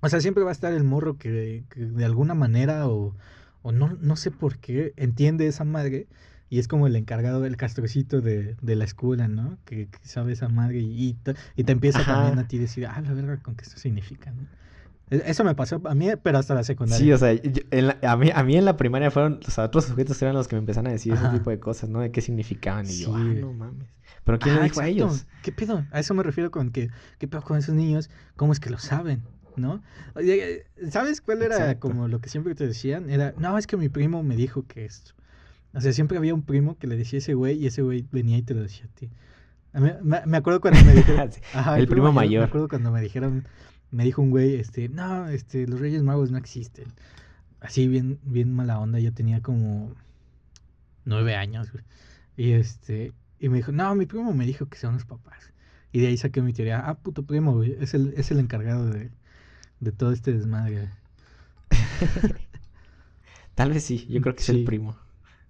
O 0.00 0.08
sea, 0.08 0.20
siempre 0.20 0.42
va 0.44 0.50
a 0.50 0.52
estar 0.52 0.72
el 0.72 0.84
morro 0.84 1.18
que, 1.18 1.64
que 1.70 1.80
de 1.86 2.04
alguna 2.04 2.34
manera 2.34 2.88
o, 2.88 3.14
o 3.62 3.72
no, 3.72 3.96
no 4.00 4.16
sé 4.16 4.30
por 4.30 4.58
qué 4.58 4.92
entiende 4.96 5.46
esa 5.46 5.64
madre 5.64 6.06
y 6.48 6.58
es 6.58 6.66
como 6.68 6.86
el 6.86 6.96
encargado 6.96 7.40
del 7.42 7.56
castrocito 7.56 8.20
de, 8.20 8.56
de 8.60 8.76
la 8.76 8.84
escuela, 8.84 9.28
¿no? 9.28 9.58
Que, 9.64 9.86
que 9.88 9.98
sabe 10.08 10.32
esa 10.32 10.48
madre 10.48 10.78
y, 10.78 11.08
y 11.08 11.14
te, 11.14 11.34
y 11.54 11.64
te 11.64 11.72
empieza 11.72 12.00
Ajá. 12.00 12.14
también 12.14 12.38
a 12.38 12.48
ti 12.48 12.58
decir, 12.58 12.86
ah, 12.86 13.00
la 13.00 13.12
verga, 13.12 13.36
¿con 13.42 13.54
qué 13.54 13.62
esto 13.64 13.78
significa? 13.78 14.32
¿no? 14.32 14.42
E- 15.10 15.22
Eso 15.26 15.44
me 15.44 15.54
pasó 15.54 15.80
a 15.84 15.94
mí, 15.94 16.08
pero 16.22 16.38
hasta 16.38 16.54
la 16.54 16.64
secundaria. 16.64 17.04
Sí, 17.04 17.12
o 17.12 17.18
sea, 17.18 17.32
yo- 17.34 17.62
en 17.70 17.86
la- 17.88 17.98
a, 18.02 18.16
mí, 18.16 18.30
a 18.34 18.42
mí 18.42 18.56
en 18.56 18.64
la 18.64 18.76
primaria 18.76 19.10
fueron, 19.10 19.40
o 19.46 19.50
sea, 19.50 19.64
otros 19.64 19.84
sujetos 19.84 20.20
eran 20.22 20.34
los 20.34 20.48
que 20.48 20.56
me 20.56 20.60
empezaron 20.60 20.88
a 20.88 20.92
decir 20.92 21.12
Ajá. 21.12 21.28
ese 21.28 21.38
tipo 21.38 21.50
de 21.50 21.60
cosas, 21.60 21.90
¿no? 21.90 22.00
De 22.00 22.10
qué 22.10 22.20
significaban. 22.20 22.86
Y 22.86 22.98
yo, 22.98 23.08
Sí. 23.08 23.12
ah, 23.14 23.34
no 23.40 23.52
mames. 23.52 23.88
Pero 24.24 24.38
¿quién 24.38 24.54
le 24.54 24.60
Ah, 24.62 24.64
dijo 24.64 24.80
a 24.80 24.88
ellos? 24.88 25.26
¿Qué 25.42 25.52
pedo? 25.52 25.84
A 25.92 26.00
eso 26.00 26.14
me 26.14 26.22
refiero 26.22 26.50
con 26.50 26.70
que, 26.70 26.90
¿qué 27.18 27.28
pedo 27.28 27.42
con 27.42 27.58
esos 27.58 27.74
niños? 27.74 28.10
¿Cómo 28.36 28.52
es 28.52 28.58
que 28.60 28.70
lo 28.70 28.78
saben? 28.78 29.22
¿No? 29.56 29.82
¿Sabes 30.90 31.20
cuál 31.20 31.42
era 31.42 31.56
Exacto. 31.56 31.80
como 31.88 32.08
lo 32.08 32.20
que 32.20 32.28
siempre 32.28 32.54
te 32.54 32.66
decían? 32.66 33.10
Era, 33.10 33.34
no, 33.38 33.56
es 33.58 33.66
que 33.66 33.76
mi 33.76 33.88
primo 33.88 34.22
me 34.22 34.36
dijo 34.36 34.64
que 34.66 34.84
esto. 34.84 35.12
O 35.72 35.80
sea, 35.80 35.92
siempre 35.92 36.18
había 36.18 36.34
un 36.34 36.42
primo 36.42 36.76
que 36.78 36.86
le 36.86 36.96
decía 36.96 37.18
a 37.18 37.20
ese 37.20 37.34
güey 37.34 37.56
y 37.58 37.66
ese 37.66 37.82
güey 37.82 38.06
venía 38.10 38.36
y 38.38 38.42
te 38.42 38.54
lo 38.54 38.62
decía 38.62 38.86
a 38.86 38.88
ti. 38.98 39.10
A 39.72 39.80
mí- 39.80 39.92
me, 40.02 40.20
me 40.26 40.36
acuerdo 40.36 40.60
cuando 40.60 40.82
me 40.84 40.92
dijeron... 40.94 41.30
Ajá, 41.54 41.78
el 41.78 41.86
primo 41.86 42.08
Me 42.08 42.14
mayor. 42.14 42.44
acuerdo 42.44 42.68
cuando 42.68 42.90
me 42.90 43.00
dijeron, 43.00 43.46
me 43.92 44.04
dijo 44.04 44.20
un 44.22 44.30
güey, 44.30 44.56
este, 44.56 44.88
no, 44.88 45.28
este, 45.28 45.66
los 45.68 45.78
Reyes 45.80 46.02
Magos 46.02 46.30
no 46.32 46.38
existen. 46.38 46.86
Así 47.60 47.86
bien, 47.86 48.18
bien 48.24 48.52
mala 48.52 48.78
onda, 48.80 48.98
yo 48.98 49.12
tenía 49.12 49.42
como 49.42 49.92
nueve 51.04 51.36
años, 51.36 51.70
güey. 51.72 51.84
Y 52.36 52.52
este, 52.52 53.12
y 53.38 53.48
me 53.48 53.58
dijo, 53.58 53.70
no, 53.72 53.94
mi 53.94 54.06
primo 54.06 54.32
me 54.32 54.46
dijo 54.46 54.66
que 54.66 54.78
son 54.78 54.94
los 54.94 55.04
papás. 55.04 55.52
Y 55.92 56.00
de 56.00 56.06
ahí 56.08 56.16
saqué 56.16 56.40
mi 56.42 56.52
teoría, 56.52 56.80
ah, 56.88 56.94
puto 56.98 57.24
primo, 57.24 57.52
güey, 57.54 57.76
es 57.80 57.94
el, 57.94 58.14
es 58.16 58.30
el 58.30 58.38
encargado 58.38 58.88
de, 58.88 59.10
de 59.80 59.92
todo 59.92 60.12
este 60.12 60.32
desmadre. 60.32 60.74
güey". 60.76 60.88
Tal 63.54 63.70
vez 63.72 63.84
sí, 63.84 64.06
yo 64.08 64.20
creo 64.20 64.34
que 64.34 64.40
es 64.40 64.46
Sí. 64.46 64.52
el 64.58 64.64
primo. 64.64 64.96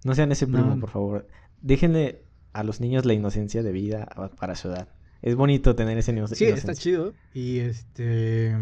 No 0.03 0.15
sean 0.15 0.31
ese 0.31 0.47
primo, 0.47 0.75
No. 0.75 0.79
por 0.79 0.89
favor. 0.89 1.27
Déjenle 1.61 2.23
a 2.53 2.63
los 2.63 2.81
niños 2.81 3.05
la 3.05 3.13
inocencia 3.13 3.63
de 3.63 3.71
vida 3.71 4.07
para 4.39 4.55
su 4.55 4.67
edad. 4.69 4.89
Es 5.21 5.35
bonito 5.35 5.75
tener 5.75 5.97
ese 5.97 6.11
ino- 6.11 6.27
Sí, 6.27 6.43
inocencia. 6.45 6.71
está 6.71 6.73
chido. 6.81 7.13
Y 7.33 7.59
este, 7.59 8.55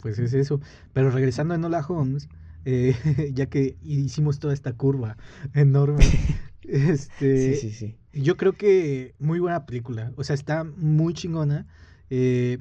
pues 0.00 0.18
es 0.18 0.32
eso. 0.32 0.60
Pero 0.92 1.10
regresando 1.10 1.54
a 1.54 1.56
Enola 1.56 1.84
Holmes, 1.86 2.28
eh, 2.64 2.94
ya 3.34 3.46
que 3.46 3.76
hicimos 3.82 4.38
toda 4.38 4.54
esta 4.54 4.72
curva 4.72 5.16
enorme, 5.54 5.98
este, 6.62 7.54
Sí, 7.56 7.70
sí, 7.70 7.72
sí. 7.72 7.96
yo 8.12 8.36
creo 8.36 8.52
que 8.52 9.14
muy 9.18 9.40
buena 9.40 9.66
película. 9.66 10.12
O 10.16 10.24
sea, 10.24 10.34
está 10.34 10.64
muy 10.64 11.12
chingona. 11.14 11.66
eh, 12.10 12.58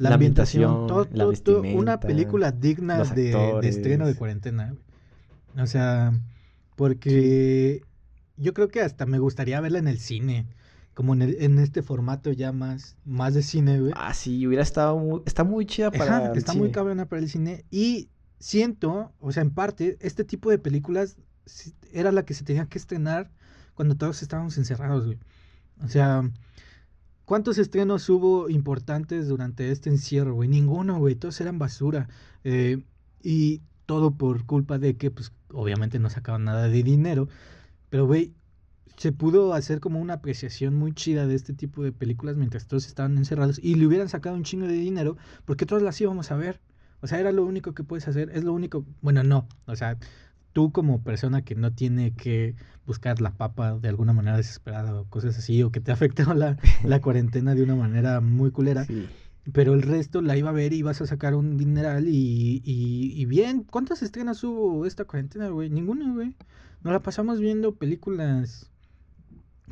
la, 0.00 0.08
La 0.08 0.14
ambientación, 0.14 0.64
ambientación, 0.64 0.86
todo, 1.06 1.16
la 1.16 1.24
todo- 1.24 1.60
todo- 1.62 1.76
una 1.78 2.00
película 2.00 2.52
digna 2.52 3.04
de, 3.04 3.30
de 3.60 3.68
estreno 3.68 4.06
de 4.06 4.14
cuarentena. 4.14 4.74
O 5.56 5.66
sea, 5.66 6.12
porque 6.74 7.82
yo 8.36 8.54
creo 8.54 8.68
que 8.68 8.80
hasta 8.80 9.04
me 9.04 9.18
gustaría 9.18 9.60
verla 9.60 9.78
en 9.78 9.88
el 9.88 9.98
cine. 9.98 10.46
Como 10.94 11.12
en, 11.14 11.22
el- 11.22 11.36
en 11.42 11.58
este 11.58 11.82
formato 11.82 12.32
ya 12.32 12.50
más, 12.52 12.96
más 13.04 13.34
de 13.34 13.42
cine, 13.42 13.78
güey. 13.80 13.92
Ah, 13.94 14.12
sí, 14.14 14.46
hubiera 14.46 14.62
estado 14.62 14.98
muy... 14.98 15.22
Está 15.26 15.44
muy 15.44 15.64
chida 15.66 15.90
para 15.90 16.16
Ajá, 16.16 16.32
el 16.32 16.38
está 16.38 16.52
muy 16.54 16.70
cabrona 16.72 17.06
para 17.06 17.20
el 17.22 17.28
cine. 17.30 17.64
Y 17.70 18.08
siento, 18.38 19.12
o 19.20 19.32
sea, 19.32 19.42
en 19.42 19.50
parte, 19.50 19.96
este 20.00 20.24
tipo 20.24 20.50
de 20.50 20.58
películas 20.58 21.16
era 21.92 22.10
la 22.12 22.24
que 22.24 22.34
se 22.34 22.44
tenía 22.44 22.66
que 22.66 22.78
estrenar 22.78 23.30
cuando 23.74 23.96
todos 23.96 24.22
estábamos 24.22 24.56
encerrados, 24.58 25.04
güey. 25.06 25.18
O 25.82 25.88
sea, 25.88 26.22
¿cuántos 27.30 27.58
estrenos 27.58 28.08
hubo 28.08 28.50
importantes 28.50 29.28
durante 29.28 29.70
este 29.70 29.88
encierro, 29.88 30.34
güey? 30.34 30.48
Ninguno, 30.48 30.98
güey. 30.98 31.14
Todos 31.14 31.40
eran 31.40 31.60
basura. 31.60 32.08
Eh, 32.42 32.82
y 33.22 33.62
todo 33.86 34.10
por 34.10 34.46
culpa 34.46 34.78
de 34.78 34.96
que, 34.96 35.12
pues, 35.12 35.32
obviamente 35.52 36.00
no 36.00 36.10
sacaban 36.10 36.42
nada 36.42 36.66
de 36.66 36.82
dinero. 36.82 37.28
Pero, 37.88 38.04
güey, 38.08 38.34
se 38.96 39.12
pudo 39.12 39.54
hacer 39.54 39.78
como 39.78 40.00
una 40.00 40.14
apreciación 40.14 40.74
muy 40.74 40.92
chida 40.92 41.28
de 41.28 41.36
este 41.36 41.52
tipo 41.52 41.84
de 41.84 41.92
películas 41.92 42.36
mientras 42.36 42.66
todos 42.66 42.88
estaban 42.88 43.16
encerrados 43.16 43.60
y 43.62 43.76
le 43.76 43.86
hubieran 43.86 44.08
sacado 44.08 44.34
un 44.34 44.42
chingo 44.42 44.66
de 44.66 44.74
dinero 44.74 45.16
porque 45.44 45.66
todos 45.66 45.82
las 45.82 46.00
íbamos 46.00 46.32
a 46.32 46.36
ver. 46.36 46.60
O 47.00 47.06
sea, 47.06 47.20
era 47.20 47.30
lo 47.30 47.44
único 47.44 47.74
que 47.74 47.84
puedes 47.84 48.08
hacer, 48.08 48.30
es 48.34 48.42
lo 48.42 48.52
único, 48.52 48.84
bueno, 49.02 49.22
no, 49.22 49.46
o 49.66 49.76
sea, 49.76 49.96
tú 50.52 50.72
como 50.72 51.02
persona 51.02 51.42
que 51.42 51.54
no 51.54 51.72
tiene 51.72 52.12
que 52.12 52.54
buscar 52.86 53.20
la 53.20 53.32
papa 53.32 53.78
de 53.78 53.88
alguna 53.88 54.12
manera 54.12 54.36
desesperada 54.36 55.00
o 55.00 55.04
cosas 55.04 55.38
así, 55.38 55.62
o 55.62 55.70
que 55.70 55.80
te 55.80 55.90
ha 55.90 55.94
afectado 55.94 56.34
la, 56.34 56.56
la 56.84 57.00
cuarentena 57.00 57.54
de 57.54 57.62
una 57.62 57.76
manera 57.76 58.20
muy 58.20 58.50
culera, 58.50 58.86
pero 59.52 59.74
el 59.74 59.82
resto 59.82 60.22
la 60.22 60.36
iba 60.36 60.50
a 60.50 60.52
ver 60.52 60.72
y 60.72 60.78
ibas 60.78 61.00
a 61.00 61.06
sacar 61.06 61.34
un 61.34 61.56
dineral 61.56 62.08
y, 62.08 62.62
y, 62.64 63.24
bien, 63.26 63.64
¿cuántas 63.64 64.02
estrenas 64.02 64.42
hubo 64.44 64.86
esta 64.86 65.04
cuarentena, 65.04 65.48
güey? 65.48 65.70
Ninguna, 65.70 66.12
güey. 66.12 66.36
Nos 66.82 66.92
la 66.92 67.00
pasamos 67.00 67.40
viendo 67.40 67.74
películas 67.74 68.70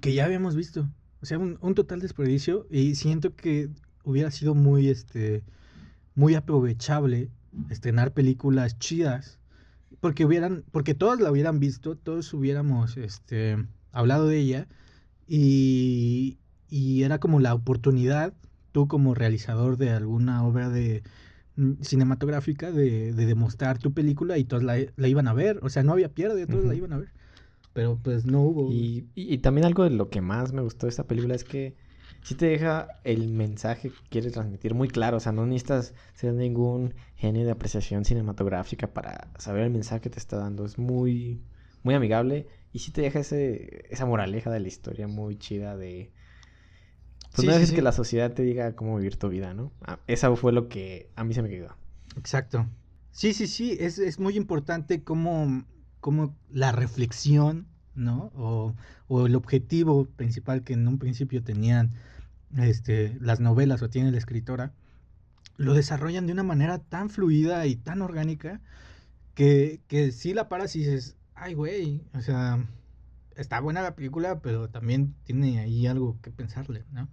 que 0.00 0.14
ya 0.14 0.24
habíamos 0.24 0.56
visto. 0.56 0.88
O 1.20 1.26
sea, 1.26 1.38
un, 1.38 1.58
un 1.60 1.74
total 1.74 2.00
desperdicio 2.00 2.66
y 2.70 2.94
siento 2.94 3.34
que 3.34 3.70
hubiera 4.04 4.30
sido 4.30 4.54
muy, 4.54 4.88
este, 4.88 5.42
muy 6.14 6.34
aprovechable 6.34 7.30
estrenar 7.70 8.12
películas 8.12 8.78
chidas 8.78 9.38
porque 10.00 10.24
hubieran, 10.24 10.64
porque 10.70 10.94
todos 10.94 11.20
la 11.20 11.30
hubieran 11.30 11.60
visto, 11.60 11.96
todos 11.96 12.32
hubiéramos, 12.34 12.96
este, 12.96 13.56
hablado 13.92 14.26
de 14.28 14.38
ella 14.38 14.68
y, 15.26 16.38
y 16.68 17.02
era 17.02 17.18
como 17.18 17.40
la 17.40 17.54
oportunidad, 17.54 18.34
tú 18.72 18.88
como 18.88 19.14
realizador 19.14 19.76
de 19.76 19.90
alguna 19.90 20.44
obra 20.46 20.68
de 20.68 21.02
mm, 21.56 21.82
cinematográfica, 21.82 22.70
de, 22.70 23.12
de 23.12 23.26
demostrar 23.26 23.78
tu 23.78 23.92
película 23.92 24.38
y 24.38 24.44
todos 24.44 24.62
la, 24.62 24.78
la, 24.96 25.08
iban 25.08 25.28
a 25.28 25.34
ver, 25.34 25.60
o 25.62 25.68
sea, 25.68 25.82
no 25.82 25.92
había 25.92 26.14
pierde, 26.14 26.46
todos 26.46 26.64
la 26.64 26.74
iban 26.74 26.92
a 26.92 26.98
ver 26.98 27.12
pero 27.78 27.96
pues 28.02 28.26
no 28.26 28.40
hubo. 28.42 28.72
Y, 28.72 29.06
y, 29.14 29.38
también 29.38 29.64
algo 29.64 29.84
de 29.84 29.90
lo 29.90 30.10
que 30.10 30.20
más 30.20 30.52
me 30.52 30.62
gustó 30.62 30.86
de 30.86 30.90
esta 30.90 31.04
película 31.04 31.36
es 31.36 31.44
que 31.44 31.76
sí 32.22 32.34
te 32.34 32.46
deja 32.46 32.88
el 33.04 33.28
mensaje 33.28 33.90
que 33.90 34.08
quieres 34.10 34.32
transmitir 34.32 34.74
muy 34.74 34.88
claro. 34.88 35.16
O 35.16 35.20
sea, 35.20 35.32
no 35.32 35.46
necesitas 35.46 35.94
ser 36.14 36.34
ningún 36.34 36.94
genio 37.16 37.44
de 37.44 37.50
apreciación 37.50 38.04
cinematográfica 38.04 38.88
para 38.88 39.30
saber 39.38 39.64
el 39.64 39.70
mensaje 39.70 40.00
que 40.02 40.10
te 40.10 40.18
está 40.18 40.36
dando. 40.36 40.64
Es 40.64 40.78
muy, 40.78 41.42
muy 41.82 41.94
amigable 41.94 42.46
y 42.72 42.80
sí 42.80 42.92
te 42.92 43.02
deja 43.02 43.20
ese, 43.20 43.86
esa 43.90 44.06
moraleja 44.06 44.50
de 44.50 44.60
la 44.60 44.68
historia 44.68 45.08
muy 45.08 45.36
chida 45.36 45.76
de... 45.76 46.12
Pues 47.34 47.46
no 47.46 47.74
que 47.74 47.82
la 47.82 47.92
sociedad 47.92 48.32
te 48.32 48.42
diga 48.42 48.74
cómo 48.74 48.96
vivir 48.96 49.16
tu 49.16 49.28
vida, 49.28 49.54
¿no? 49.54 49.70
Ah, 49.82 50.00
esa 50.06 50.34
fue 50.34 50.50
lo 50.52 50.68
que 50.68 51.10
a 51.14 51.24
mí 51.24 51.34
se 51.34 51.42
me 51.42 51.48
quedó. 51.48 51.76
Exacto. 52.16 52.66
Sí, 53.12 53.32
sí, 53.32 53.46
sí, 53.46 53.76
es, 53.78 53.98
es 53.98 54.18
muy 54.18 54.36
importante 54.36 55.04
cómo 55.04 55.64
como 56.00 56.36
la 56.50 56.72
reflexión, 56.72 57.66
¿no? 57.98 58.32
O, 58.34 58.74
el 59.26 59.34
objetivo 59.34 60.06
principal 60.06 60.62
que 60.62 60.74
en 60.74 60.86
un 60.88 60.98
principio 60.98 61.42
tenían 61.42 61.92
este, 62.56 63.16
las 63.20 63.40
novelas 63.40 63.82
o 63.82 63.90
tiene 63.90 64.10
la 64.10 64.18
escritora, 64.18 64.72
lo 65.56 65.74
desarrollan 65.74 66.26
de 66.26 66.32
una 66.32 66.44
manera 66.44 66.78
tan 66.78 67.10
fluida 67.10 67.66
y 67.66 67.76
tan 67.76 68.00
orgánica 68.00 68.60
que, 69.34 69.80
que 69.88 70.12
sí 70.12 70.34
la 70.34 70.48
paras 70.48 70.74
y 70.76 70.80
dices, 70.80 71.16
ay, 71.34 71.54
güey, 71.54 72.02
o 72.14 72.20
sea, 72.20 72.64
está 73.36 73.60
buena 73.60 73.82
la 73.82 73.94
película, 73.94 74.40
pero 74.40 74.68
también 74.68 75.14
tiene 75.24 75.60
ahí 75.60 75.86
algo 75.86 76.18
que 76.22 76.30
pensarle, 76.30 76.84
¿no? 76.92 77.08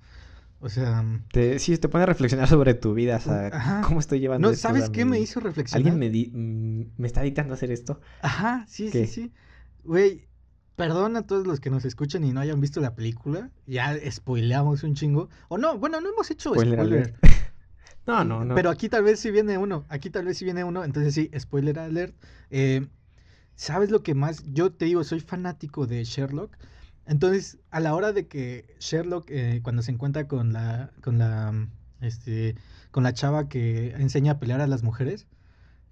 O 0.59 0.69
sea... 0.69 1.03
Te, 1.31 1.59
sí, 1.59 1.77
te 1.77 1.89
pone 1.89 2.03
a 2.03 2.07
reflexionar 2.07 2.47
sobre 2.47 2.73
tu 2.73 2.93
vida, 2.93 3.17
o 3.17 3.19
sea, 3.19 3.81
cómo 3.85 3.99
estoy 3.99 4.19
llevando 4.19 4.49
no, 4.49 4.55
¿Sabes 4.55 4.89
qué 4.89 5.05
me 5.05 5.19
hizo 5.19 5.39
reflexionar? 5.39 5.93
¿Alguien 5.93 6.11
me, 6.11 6.39
mm, 6.39 6.91
me 6.97 7.07
está 7.07 7.21
dictando 7.21 7.53
hacer 7.53 7.71
esto? 7.71 8.01
Ajá, 8.21 8.65
sí, 8.67 8.89
sí, 8.89 9.05
sí. 9.05 9.31
Güey, 9.83 10.27
perdón 10.75 11.15
a 11.15 11.25
todos 11.25 11.47
los 11.47 11.59
que 11.59 11.69
nos 11.69 11.85
escuchan 11.85 12.23
y 12.23 12.33
no 12.33 12.41
hayan 12.41 12.59
visto 12.59 12.81
la 12.81 12.95
película. 12.95 13.49
Ya 13.65 13.95
spoileamos 14.09 14.83
un 14.83 14.95
chingo. 14.95 15.29
O 15.47 15.57
no, 15.57 15.77
bueno, 15.77 16.01
no 16.01 16.09
hemos 16.09 16.29
hecho 16.31 16.51
spoiler. 16.51 17.15
no, 18.07 18.23
no, 18.23 18.43
no. 18.43 18.55
Pero 18.55 18.69
aquí 18.69 18.89
tal 18.89 19.03
vez 19.03 19.19
sí 19.19 19.31
viene 19.31 19.57
uno. 19.57 19.85
Aquí 19.89 20.09
tal 20.09 20.25
vez 20.25 20.37
sí 20.37 20.45
viene 20.45 20.63
uno. 20.63 20.83
Entonces 20.83 21.13
sí, 21.13 21.31
spoiler 21.37 21.79
alert. 21.79 22.15
Eh, 22.49 22.87
¿Sabes 23.55 23.89
lo 23.89 24.03
que 24.03 24.15
más? 24.15 24.43
Yo 24.51 24.71
te 24.71 24.85
digo, 24.85 25.03
soy 25.03 25.21
fanático 25.21 25.87
de 25.87 26.03
Sherlock. 26.03 26.57
Entonces, 27.05 27.59
a 27.69 27.79
la 27.79 27.95
hora 27.95 28.11
de 28.11 28.27
que 28.27 28.75
Sherlock, 28.79 29.29
eh, 29.29 29.61
cuando 29.63 29.81
se 29.81 29.91
encuentra 29.91 30.27
con 30.27 30.51
la, 30.51 30.91
con 31.01 31.19
la, 31.19 31.67
este, 32.01 32.55
con 32.91 33.03
la 33.03 33.13
chava 33.13 33.47
que 33.47 33.91
enseña 33.91 34.33
a 34.33 34.39
pelear 34.39 34.59
a 34.59 34.67
las 34.67 34.83
mujeres, 34.83 35.27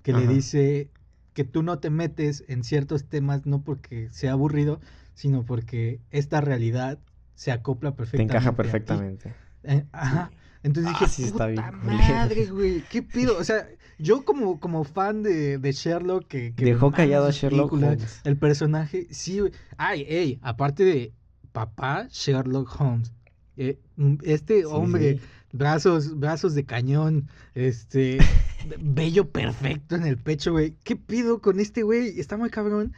que 0.02 0.12
le 0.12 0.28
dice 0.28 0.90
que 1.34 1.44
tú 1.44 1.64
no 1.64 1.80
te 1.80 1.90
metes 1.90 2.44
en 2.48 2.64
ciertos 2.64 3.06
temas 3.06 3.46
no 3.46 3.62
porque 3.62 4.10
sea 4.12 4.34
aburrido, 4.34 4.80
sino 5.14 5.46
porque 5.46 6.00
esta 6.12 6.42
realidad 6.42 7.00
se 7.36 7.52
acopla 7.52 7.96
perfectamente. 7.96 8.32
Te 8.32 8.38
encaja 8.38 8.56
perfectamente. 8.56 9.34
Eh, 9.64 9.86
ajá. 9.92 10.32
Entonces 10.64 10.94
dije, 10.94 11.06
ah, 11.06 11.10
sí, 11.10 11.24
está 11.24 11.48
bien. 11.48 11.64
madre, 11.84 12.46
güey, 12.52 12.84
¿qué 12.90 13.04
pido? 13.04 13.38
O 13.38 13.44
sea, 13.44 13.68
yo 14.00 14.24
como, 14.24 14.60
como 14.60 14.86
fan 14.86 15.22
de, 15.22 15.58
de 15.58 15.72
Sherlock 15.72 16.28
que, 16.28 16.54
Dejó 16.56 16.92
callado 16.92 17.28
a 17.28 17.32
Sherlock 17.32 17.74
Holmes. 17.74 18.22
El 18.24 18.38
personaje, 18.38 19.08
sí, 19.12 19.40
güey. 19.40 19.52
Ay, 19.78 20.06
ey, 20.08 20.40
aparte 20.42 20.84
de 20.86 21.14
papá 21.52 22.08
Sherlock 22.10 22.80
Holmes. 22.80 23.12
Eh, 23.58 23.78
mm, 23.98 24.16
este 24.24 24.66
hombre, 24.66 25.20
brazos, 25.54 26.20
brazos 26.20 26.56
de 26.56 26.66
cañón, 26.66 27.30
este, 27.56 28.18
bello 28.80 29.30
perfecto 29.30 29.96
en 29.96 30.04
el 30.06 30.18
pecho, 30.18 30.52
güey. 30.52 30.76
¿Qué 30.84 30.98
pido 30.98 31.40
con 31.40 31.62
este 31.62 31.84
güey? 31.84 32.20
Está 32.20 32.36
muy 32.36 32.50
cabrón. 32.50 32.94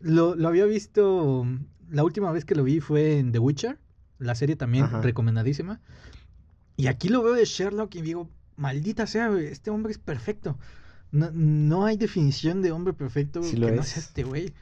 Lo, 0.00 0.34
lo 0.34 0.48
había 0.48 0.66
visto, 0.66 1.46
la 1.90 2.04
última 2.04 2.30
vez 2.30 2.44
que 2.44 2.54
lo 2.54 2.64
vi 2.64 2.80
fue 2.80 3.18
en 3.18 3.32
The 3.32 3.38
Witcher, 3.38 3.78
la 4.18 4.34
serie 4.34 4.56
también 4.56 4.86
recomendadísima. 5.02 5.80
Y 6.76 6.88
aquí 6.88 7.08
lo 7.08 7.22
veo 7.22 7.34
de 7.34 7.44
Sherlock 7.44 7.94
y 7.94 8.02
digo, 8.02 8.28
maldita 8.56 9.06
sea, 9.06 9.32
este 9.38 9.70
hombre 9.70 9.92
es 9.92 9.98
perfecto. 9.98 10.58
No, 11.12 11.30
no 11.32 11.84
hay 11.84 11.96
definición 11.96 12.62
de 12.62 12.72
hombre 12.72 12.94
perfecto 12.94 13.40
que 13.42 13.56
no 13.56 13.82
sea 13.82 14.02
este 14.02 14.24
güey. 14.24 14.52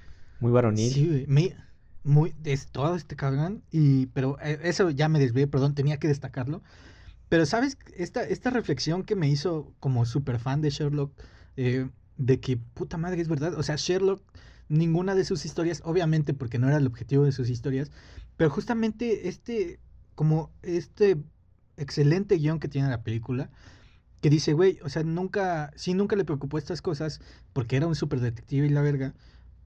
Muy 0.40 0.52
varonil. 0.52 0.92
Sí, 0.92 1.06
güey. 1.06 1.54
muy, 2.02 2.34
es 2.44 2.66
todo 2.66 2.96
este 2.96 3.16
cabrón. 3.16 3.62
Y, 3.70 4.06
pero 4.06 4.36
eh, 4.42 4.58
eso 4.64 4.90
ya 4.90 5.08
me 5.08 5.18
desvié, 5.18 5.46
perdón, 5.46 5.74
tenía 5.74 5.98
que 5.98 6.08
destacarlo. 6.08 6.62
Pero, 7.30 7.46
¿sabes? 7.46 7.78
Esta, 7.96 8.24
esta 8.24 8.50
reflexión 8.50 9.04
que 9.04 9.14
me 9.14 9.28
hizo 9.28 9.72
como 9.78 10.04
super 10.04 10.40
fan 10.40 10.60
de 10.60 10.70
Sherlock, 10.70 11.12
eh, 11.56 11.88
de 12.18 12.40
que, 12.40 12.56
puta 12.56 12.98
madre, 12.98 13.22
es 13.22 13.28
verdad. 13.28 13.54
O 13.54 13.62
sea, 13.62 13.76
Sherlock, 13.76 14.20
ninguna 14.68 15.14
de 15.14 15.24
sus 15.24 15.44
historias, 15.44 15.80
obviamente 15.84 16.34
porque 16.34 16.58
no 16.58 16.66
era 16.66 16.78
el 16.78 16.88
objetivo 16.88 17.24
de 17.24 17.30
sus 17.30 17.48
historias, 17.48 17.92
pero 18.36 18.50
justamente 18.50 19.28
este, 19.28 19.78
como 20.16 20.50
este 20.62 21.18
excelente 21.76 22.34
guion 22.34 22.58
que 22.58 22.68
tiene 22.68 22.90
la 22.90 23.04
película, 23.04 23.48
que 24.20 24.28
dice, 24.28 24.52
güey, 24.52 24.80
o 24.82 24.88
sea, 24.88 25.04
nunca, 25.04 25.70
sí, 25.76 25.94
nunca 25.94 26.16
le 26.16 26.24
preocupó 26.24 26.58
estas 26.58 26.82
cosas 26.82 27.20
porque 27.52 27.76
era 27.76 27.86
un 27.86 27.94
super 27.94 28.18
detective 28.18 28.66
y 28.66 28.70
la 28.70 28.82
verga, 28.82 29.14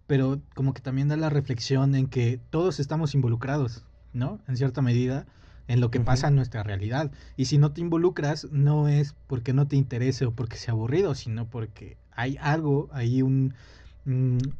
pero 0.06 0.42
como 0.54 0.74
que 0.74 0.82
también 0.82 1.08
da 1.08 1.16
la 1.16 1.30
reflexión 1.30 1.94
en 1.94 2.08
que 2.08 2.40
todos 2.50 2.78
estamos 2.78 3.14
involucrados, 3.14 3.86
¿no? 4.12 4.40
En 4.48 4.58
cierta 4.58 4.82
medida, 4.82 5.26
en 5.68 5.80
lo 5.80 5.90
que 5.90 6.00
pasa 6.00 6.28
en 6.28 6.36
nuestra 6.36 6.62
realidad. 6.62 7.10
Y 7.36 7.46
si 7.46 7.58
no 7.58 7.72
te 7.72 7.80
involucras, 7.80 8.48
no 8.50 8.88
es 8.88 9.14
porque 9.26 9.52
no 9.52 9.66
te 9.66 9.76
interese 9.76 10.26
o 10.26 10.32
porque 10.32 10.56
sea 10.56 10.72
aburrido, 10.72 11.14
sino 11.14 11.48
porque 11.48 11.96
hay 12.12 12.36
algo, 12.40 12.88
hay 12.92 13.22
un, 13.22 13.54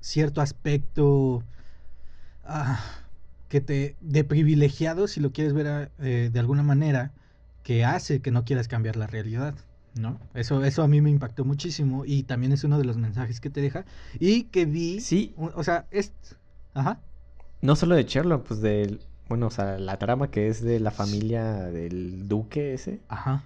cierto 0.01 0.41
aspecto 0.41 1.43
ah, 2.45 2.81
que 3.49 3.61
te, 3.61 3.97
de 4.01 4.25
privilegiado, 4.25 5.07
si 5.07 5.21
lo 5.21 5.33
quieres 5.33 5.53
ver 5.53 5.91
eh, 5.99 6.31
de 6.33 6.41
alguna 6.41 6.63
manera, 6.63 7.13
que 7.63 7.85
hace 7.85 8.21
que 8.21 8.31
no 8.31 8.45
quieras 8.45 8.69
cambiar 8.69 8.97
la 8.97 9.07
realidad. 9.07 9.55
¿no? 9.95 10.19
Eso, 10.35 10.65
eso 10.65 10.83
a 10.83 10.89
mí 10.89 11.01
me 11.01 11.11
impactó 11.11 11.45
muchísimo 11.45 12.05
y 12.05 12.25
también 12.25 12.53
es 12.53 12.65
uno 12.65 12.79
de 12.79 12.85
los 12.85 12.97
mensajes 12.97 13.41
que 13.41 13.51
te 13.51 13.61
deja 13.61 13.85
y 14.19 14.45
que 14.45 14.67
vi, 14.67 15.01
sí, 15.01 15.35
o 15.37 15.63
sea, 15.63 15.87
es, 15.91 16.13
ajá. 16.75 17.01
No 17.61 17.77
solo 17.77 17.95
de 17.95 18.05
Sherlock, 18.05 18.47
pues 18.47 18.61
del, 18.61 19.01
bueno, 19.29 19.47
o 19.47 19.51
sea, 19.51 19.79
la 19.79 19.99
trama 19.99 20.31
que 20.31 20.49
es 20.49 20.63
de 20.63 20.81
la 20.81 20.91
familia 20.91 21.45
del 21.65 22.29
duque 22.29 22.75
ese. 22.75 23.01
Ajá. 23.09 23.45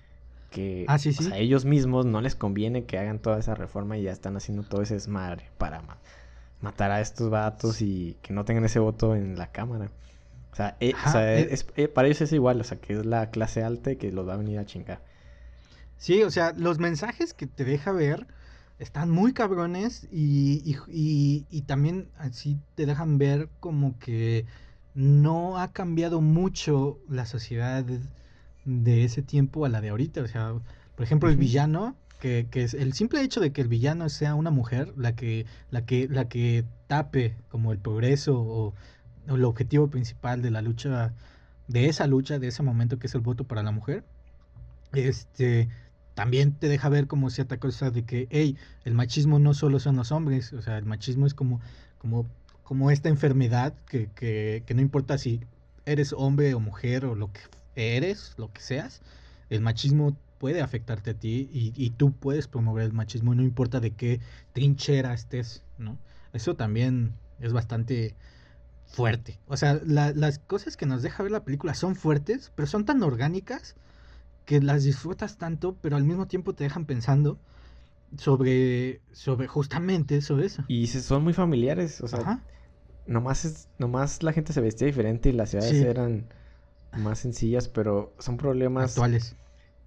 Que 0.51 0.87
ah, 0.89 0.99
sí, 0.99 1.13
sí. 1.13 1.31
a 1.31 1.37
ellos 1.37 1.65
mismos 1.65 2.07
no 2.07 2.21
les 2.21 2.35
conviene 2.35 2.85
que 2.85 2.99
hagan 2.99 3.19
toda 3.19 3.39
esa 3.39 3.55
reforma 3.55 3.99
y 3.99 4.05
ya 4.05 4.13
están 4.13 4.37
haciendo 4.37 4.63
todo 4.63 4.81
ese 4.81 4.95
desmadre 4.95 5.51
para 5.59 5.83
matar 6.63 6.91
a 6.91 7.01
estos 7.01 7.31
vatos 7.31 7.83
y 7.83 8.17
que 8.23 8.33
no 8.33 8.45
tengan 8.45 8.65
ese 8.65 8.79
voto 8.79 9.15
en 9.15 9.37
la 9.37 9.49
cámara. 9.49 9.91
O 10.53 10.57
sea, 10.57 10.77
eh, 10.81 10.95
eh. 11.15 11.59
Eh, 11.77 11.89
para 11.89 12.09
ellos 12.09 12.21
es 12.23 12.33
igual, 12.33 12.61
o 12.61 12.65
sea, 12.65 12.81
que 12.81 12.95
es 12.95 13.07
la 13.07 13.31
clase 13.31 13.63
alta 13.63 13.93
y 13.93 13.97
que 13.97 14.11
los 14.11 14.27
va 14.27 14.35
a 14.35 14.39
venir 14.39 14.59
a 14.59 14.67
chingar. 14.67 15.01
Sí, 15.99 16.23
o 16.23 16.31
sea, 16.31 16.53
los 16.57 16.79
mensajes 16.79 17.35
que 17.35 17.47
te 17.47 17.65
deja 17.65 17.93
ver 17.93 18.27
están 18.79 19.11
muy 19.11 19.33
cabrones 19.33 20.09
y, 20.13 20.63
y, 20.89 21.63
también 21.63 22.09
así 22.19 22.59
te 22.77 22.87
dejan 22.87 23.19
ver 23.19 23.49
como 23.61 23.99
que 23.99 24.47
no 24.95 25.59
ha 25.59 25.73
cambiado 25.73 26.21
mucho 26.21 26.99
la 27.09 27.27
sociedad 27.27 27.85
de, 28.65 29.05
ese 29.05 29.23
tiempo 29.23 29.65
a 29.65 29.69
la 29.69 29.81
de 29.81 29.91
ahorita. 29.91 30.23
O 30.23 30.27
sea, 30.27 30.55
por 30.97 31.05
ejemplo, 31.05 31.29
el 31.29 31.37
villano, 31.37 31.97
que, 32.21 32.49
que, 32.51 32.65
es 32.65 32.75
el 32.75 32.93
simple 32.93 33.23
hecho 33.23 33.41
de 33.41 33.53
que 33.53 33.61
el 33.61 33.69
villano 33.69 34.09
sea 34.09 34.35
una 34.35 34.51
mujer, 34.51 34.93
la 34.97 35.15
que, 35.15 35.47
la 35.71 35.87
que, 35.87 36.09
la 36.09 36.29
que 36.29 36.65
tape 36.87 37.37
como 37.49 37.73
el 37.73 37.79
progreso 37.79 38.41
o 38.41 38.75
el 39.29 39.45
objetivo 39.45 39.89
principal 39.89 40.43
de 40.43 40.51
la 40.51 40.63
lucha, 40.63 41.13
de 41.69 41.87
esa 41.87 42.07
lucha, 42.07 42.39
de 42.39 42.49
ese 42.49 42.63
momento 42.63 42.99
que 42.99 43.07
es 43.07 43.15
el 43.15 43.21
voto 43.21 43.45
para 43.45 43.63
la 43.63 43.71
mujer, 43.71 44.05
este, 44.93 45.69
también 46.15 46.53
te 46.53 46.69
deja 46.69 46.89
ver 46.89 47.07
como 47.07 47.31
cierta 47.31 47.59
cosa 47.59 47.91
de 47.91 48.05
que, 48.05 48.27
hey, 48.31 48.57
el 48.85 48.95
machismo 48.95 49.39
no 49.39 49.55
solo 49.55 49.79
son 49.79 49.97
los 49.97 50.11
hombres, 50.11 50.53
o 50.53 50.63
sea, 50.63 50.79
el 50.79 50.85
machismo 50.85 51.27
es 51.27 51.35
como, 51.35 51.61
como, 51.99 52.27
como 52.69 52.91
esta 52.91 53.09
enfermedad 53.09 53.73
que, 53.87 54.11
que, 54.11 54.63
que 54.67 54.75
no 54.75 54.83
importa 54.83 55.17
si 55.17 55.41
eres 55.87 56.13
hombre 56.13 56.53
o 56.53 56.61
mujer 56.61 57.07
o 57.07 57.15
lo 57.15 57.33
que 57.33 57.41
eres, 57.77 58.35
lo 58.37 58.53
que 58.53 58.61
seas, 58.61 59.01
el 59.49 59.63
machismo 59.63 60.15
puede 60.37 60.61
afectarte 60.61 61.13
a 61.13 61.15
ti 61.15 61.49
y, 61.51 61.73
y, 61.75 61.89
tú 61.89 62.13
puedes 62.13 62.47
promover 62.47 62.85
el 62.85 62.93
machismo, 62.93 63.35
no 63.35 63.43
importa 63.43 63.81
de 63.81 63.93
qué 63.93 64.21
trinchera 64.53 65.15
estés, 65.15 65.63
¿no? 65.79 65.97
Eso 66.35 66.57
también 66.57 67.15
es 67.41 67.55
bastante 67.55 68.15
fuerte. 68.85 69.41
O 69.47 69.57
sea, 69.57 69.81
la, 69.87 70.13
las 70.13 70.39
cosas 70.39 70.77
que 70.77 70.85
nos 70.85 71.01
deja 71.01 71.23
ver 71.23 71.33
la 71.33 71.45
película 71.45 71.73
son 71.73 71.97
fuertes, 71.97 72.53
pero 72.55 72.67
son 72.67 72.85
tan 72.85 73.03
orgánicas 73.03 73.77
que 74.45 74.61
las 74.61 74.85
disfrutas 74.85 75.39
tanto, 75.39 75.75
pero 75.81 75.97
al 75.97 76.05
mismo 76.05 76.27
tiempo 76.27 76.53
te 76.53 76.65
dejan 76.65 76.85
pensando 76.85 77.39
sobre, 78.19 79.01
sobre 79.13 79.47
justamente 79.47 80.21
sobre 80.21 80.45
eso. 80.45 80.65
Y 80.69 80.87
son 80.89 81.25
muy 81.25 81.33
familiares, 81.33 82.03
o 82.03 82.09
sea, 82.09 82.21
Ajá. 82.21 82.43
Nomás, 83.09 83.45
es, 83.45 83.69
nomás 83.79 84.23
la 84.23 84.33
gente 84.33 84.53
se 84.53 84.61
vestía 84.61 84.87
diferente 84.87 85.31
y 85.31 85.33
las 85.33 85.51
ciudades 85.51 85.71
sí. 85.71 85.83
eran 85.83 86.27
más 86.97 87.19
sencillas, 87.19 87.69
pero 87.69 88.13
son 88.19 88.37
problemas 88.37 88.91
actuales. 88.91 89.35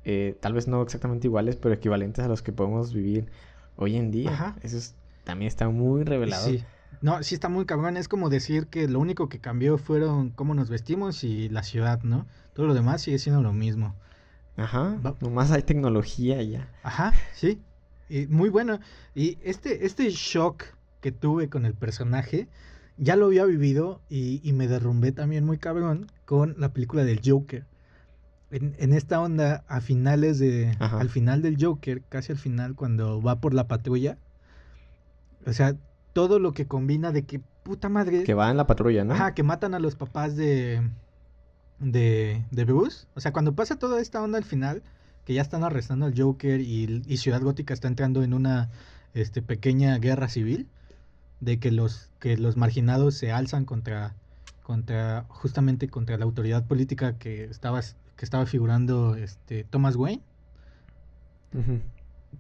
Eh, 0.04 0.36
tal 0.40 0.54
vez 0.54 0.68
no 0.68 0.82
exactamente 0.82 1.28
iguales, 1.28 1.56
pero 1.56 1.74
equivalentes 1.74 2.26
a 2.26 2.28
los 2.28 2.42
que 2.42 2.52
podemos 2.52 2.94
vivir 2.94 3.28
hoy 3.76 3.96
en 3.96 4.12
día. 4.12 4.32
Ajá. 4.32 4.56
Eso 4.64 4.78
es, 4.78 4.96
también 5.24 5.48
está 5.48 5.70
muy 5.70 6.04
revelado. 6.04 6.48
Sí. 6.48 6.64
No, 7.02 7.22
sí 7.24 7.36
está 7.36 7.48
muy 7.48 7.66
cabrón. 7.66 7.96
Es 7.96 8.08
como 8.08 8.30
decir 8.30 8.68
que 8.68 8.88
lo 8.88 9.00
único 9.00 9.30
que 9.30 9.40
cambió 9.40 9.78
fueron 9.78 10.32
cómo 10.32 10.54
nos 10.54 10.70
vestimos 10.70 11.24
y 11.24 11.50
la 11.50 11.64
ciudad, 11.64 12.02
¿no? 12.04 12.26
Todo 12.54 12.68
lo 12.68 12.74
demás 12.74 13.04
sigue 13.04 13.20
siendo 13.20 13.42
lo 13.42 13.54
mismo. 13.54 13.96
Ajá. 14.58 15.00
Va. 15.06 15.16
Nomás 15.22 15.52
hay 15.52 15.64
tecnología 15.64 16.42
ya. 16.42 16.68
Ajá, 16.84 17.14
sí. 17.34 17.62
Y 18.10 18.28
muy 18.28 18.50
bueno. 18.50 18.80
Y 19.16 19.38
este, 19.44 19.86
este 19.86 20.10
shock 20.10 20.64
que 21.02 21.12
tuve 21.12 21.50
con 21.50 21.66
el 21.66 21.74
personaje, 21.74 22.48
ya 22.98 23.16
lo 23.16 23.28
había 23.28 23.46
vivido 23.46 24.02
y, 24.10 24.42
y 24.48 24.54
me 24.54 24.68
derrumbé 24.68 25.12
también 25.12 25.46
muy 25.46 25.58
cabrón 25.58 26.12
con 26.26 26.56
la 26.58 26.74
película 26.74 27.04
del 27.04 27.22
Joker. 27.24 27.66
En, 28.52 28.76
en, 28.80 28.94
esta 28.94 29.22
onda, 29.22 29.64
a 29.68 29.80
finales 29.80 30.38
de. 30.38 30.76
Ajá. 30.80 31.00
Al 31.00 31.10
final 31.10 31.42
del 31.42 31.58
Joker, 31.60 32.02
casi 32.10 32.34
al 32.34 32.38
final, 32.38 32.76
cuando 32.76 33.22
va 33.22 33.40
por 33.40 33.54
la 33.54 33.68
patrulla. 33.68 34.18
O 35.46 35.54
sea, 35.54 35.76
todo 36.14 36.38
lo 36.38 36.52
que 36.52 36.68
combina 36.68 37.12
de 37.12 37.24
que 37.24 37.40
puta 37.64 37.88
madre. 37.88 38.24
Que 38.24 38.34
va 38.34 38.52
en 38.52 38.58
la 38.58 38.68
patrulla, 38.68 39.06
¿no? 39.06 39.14
Ajá, 39.14 39.34
que 39.34 39.44
matan 39.44 39.74
a 39.74 39.80
los 39.80 39.96
papás 39.96 40.36
de. 40.36 40.82
De, 41.80 42.46
de 42.52 42.66
Bruce. 42.66 43.08
O 43.16 43.22
sea, 43.22 43.34
cuando 43.34 43.56
pasa 43.56 43.80
toda 43.80 44.02
esta 44.02 44.22
onda 44.22 44.38
al 44.38 44.44
final, 44.44 44.84
que 45.26 45.34
ya 45.34 45.42
están 45.42 45.64
arrestando 45.64 46.06
al 46.06 46.14
Joker 46.16 46.62
y, 46.62 47.02
y 47.08 47.18
Ciudad 47.18 47.42
Gótica 47.42 47.74
está 47.74 47.88
entrando 47.88 48.22
en 48.22 48.34
una 48.34 48.70
este, 49.14 49.42
pequeña 49.42 49.98
guerra 49.98 50.28
civil. 50.28 50.68
De 51.42 51.60
que 51.60 51.72
los, 51.72 52.10
que 52.20 52.38
los 52.38 52.56
marginados 52.56 53.16
se 53.16 53.32
alzan 53.32 53.66
contra. 53.66 54.16
contra. 54.64 55.26
justamente 55.28 55.90
contra 55.90 56.18
la 56.18 56.24
autoridad 56.26 56.66
política 56.66 57.18
que 57.18 57.44
estaba, 57.44 57.82
que 57.82 58.26
estaba 58.26 58.46
figurando 58.46 59.16
este, 59.16 59.66
Thomas 59.66 59.96
Wayne. 59.96 60.24
Uh 61.54 61.58
-huh 61.60 61.82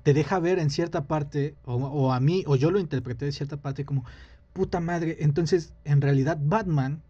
te 0.03 0.13
deja 0.13 0.39
ver 0.39 0.59
en 0.59 0.69
cierta 0.69 1.05
parte, 1.05 1.55
o, 1.65 1.75
o, 1.75 2.13
a 2.13 2.19
mí, 2.19 2.43
o 2.47 2.55
yo 2.55 2.71
lo 2.71 2.79
interpreté 2.79 3.25
de 3.25 3.31
cierta 3.31 3.57
parte 3.57 3.85
como, 3.85 4.05
puta 4.53 4.79
madre, 4.79 5.17
entonces 5.19 5.73
en 5.85 6.01
realidad 6.01 6.37
Batman 6.41 7.01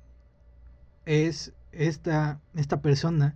es 1.05 1.53
esta, 1.71 2.39
esta 2.55 2.81
persona 2.81 3.35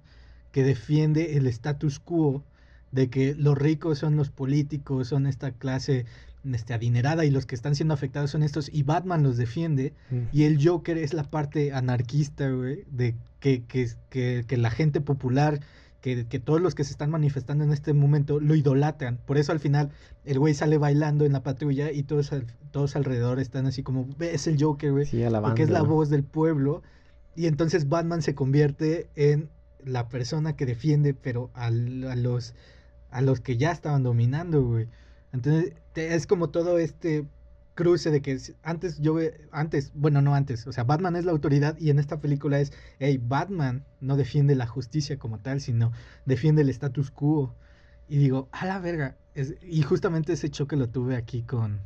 que 0.51 0.63
defiende 0.63 1.37
el 1.37 1.47
status 1.47 1.99
quo 1.99 2.43
de 2.91 3.09
que 3.09 3.35
los 3.35 3.57
ricos 3.57 3.99
son 3.99 4.15
los 4.15 4.29
políticos, 4.29 5.07
son 5.09 5.27
esta 5.27 5.51
clase 5.51 6.05
este, 6.53 6.73
adinerada 6.73 7.25
y 7.25 7.31
los 7.31 7.45
que 7.45 7.55
están 7.55 7.75
siendo 7.75 7.93
afectados 7.93 8.31
son 8.31 8.43
estos, 8.43 8.69
y 8.71 8.83
Batman 8.83 9.23
los 9.23 9.37
defiende, 9.37 9.93
mm. 10.09 10.17
y 10.31 10.43
el 10.43 10.65
Joker 10.65 10.97
es 10.97 11.13
la 11.13 11.23
parte 11.23 11.73
anarquista, 11.73 12.49
güey, 12.49 12.83
de 12.91 13.15
que, 13.39 13.63
que, 13.63 13.89
que, 14.09 14.45
que 14.47 14.57
la 14.57 14.71
gente 14.71 15.01
popular 15.01 15.59
que, 16.01 16.27
que, 16.27 16.39
todos 16.39 16.61
los 16.61 16.75
que 16.75 16.83
se 16.83 16.91
están 16.91 17.09
manifestando 17.09 17.63
en 17.63 17.71
este 17.71 17.93
momento 17.93 18.39
lo 18.39 18.53
idolatran. 18.53 19.17
Por 19.25 19.39
eso 19.39 19.51
al 19.51 19.59
final 19.59 19.89
el 20.23 20.37
güey 20.37 20.53
sale 20.53 20.77
bailando 20.77 21.25
en 21.25 21.33
la 21.33 21.41
patrulla 21.41 21.91
y 21.91 22.03
todos, 22.03 22.31
todos 22.69 22.95
alrededor 22.95 23.39
están 23.39 23.65
así 23.65 23.81
como, 23.81 24.07
es 24.19 24.45
el 24.45 24.61
Joker, 24.61 24.91
güey. 24.91 25.05
Sí, 25.07 25.23
porque 25.41 25.63
es 25.63 25.71
la 25.71 25.81
voz 25.81 26.09
del 26.09 26.23
pueblo. 26.23 26.83
Y 27.35 27.47
entonces 27.47 27.89
Batman 27.89 28.21
se 28.21 28.35
convierte 28.35 29.09
en 29.15 29.49
la 29.83 30.07
persona 30.07 30.55
que 30.55 30.65
defiende, 30.65 31.13
pero 31.13 31.49
a, 31.53 31.65
a 31.65 31.71
los, 31.71 32.53
a 33.09 33.21
los 33.21 33.41
que 33.41 33.57
ya 33.57 33.71
estaban 33.71 34.03
dominando, 34.03 34.63
güey. 34.63 34.87
Entonces 35.35 35.73
es 35.95 36.27
como 36.27 36.49
todo 36.49 36.79
este 36.79 37.25
cruce 37.75 38.09
de 38.09 38.21
que 38.21 38.39
antes 38.63 38.99
yo 38.99 39.17
antes, 39.51 39.91
bueno, 39.93 40.21
no 40.21 40.33
antes, 40.33 40.65
o 40.65 40.71
sea, 40.71 40.85
Batman 40.85 41.17
es 41.17 41.25
la 41.25 41.33
autoridad 41.33 41.77
y 41.77 41.89
en 41.89 41.99
esta 41.99 42.21
película 42.21 42.59
es, 42.59 42.71
hey, 42.99 43.19
Batman 43.21 43.83
no 43.99 44.15
defiende 44.15 44.55
la 44.55 44.65
justicia 44.65 45.19
como 45.19 45.39
tal, 45.39 45.59
sino 45.59 45.91
defiende 46.25 46.61
el 46.61 46.69
status 46.69 47.11
quo. 47.11 47.53
Y 48.07 48.17
digo, 48.17 48.47
a 48.51 48.65
la 48.65 48.79
verga, 48.79 49.17
es, 49.33 49.55
y 49.61 49.81
justamente 49.81 50.33
ese 50.33 50.49
choque 50.49 50.77
lo 50.77 50.87
tuve 50.87 51.17
aquí 51.17 51.41
con, 51.43 51.81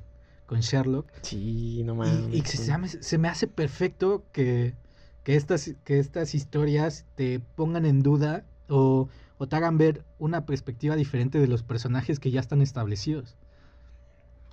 con 0.45 0.59
Sherlock. 0.59 1.09
Sí, 1.23 1.81
no 1.83 1.95
mames. 1.95 2.33
Y, 2.33 2.37
y 2.37 2.41
se, 2.41 2.77
me, 2.77 2.87
se, 2.87 3.17
me, 3.17 3.27
hace 3.29 3.47
perfecto 3.47 4.25
que, 4.31 4.75
que, 5.23 5.35
estas, 5.35 5.71
que 5.85 5.97
estas 5.97 6.35
historias 6.35 7.05
te 7.15 7.39
pongan 7.39 7.85
en 7.85 8.03
duda 8.03 8.45
o, 8.67 9.09
o 9.39 9.47
te 9.47 9.55
hagan 9.55 9.77
ver 9.77 10.03
una 10.19 10.45
perspectiva 10.45 10.95
diferente 10.95 11.39
de 11.39 11.47
los 11.47 11.63
personajes 11.63 12.19
que 12.19 12.29
ya 12.29 12.41
están 12.41 12.61
establecidos. 12.61 13.37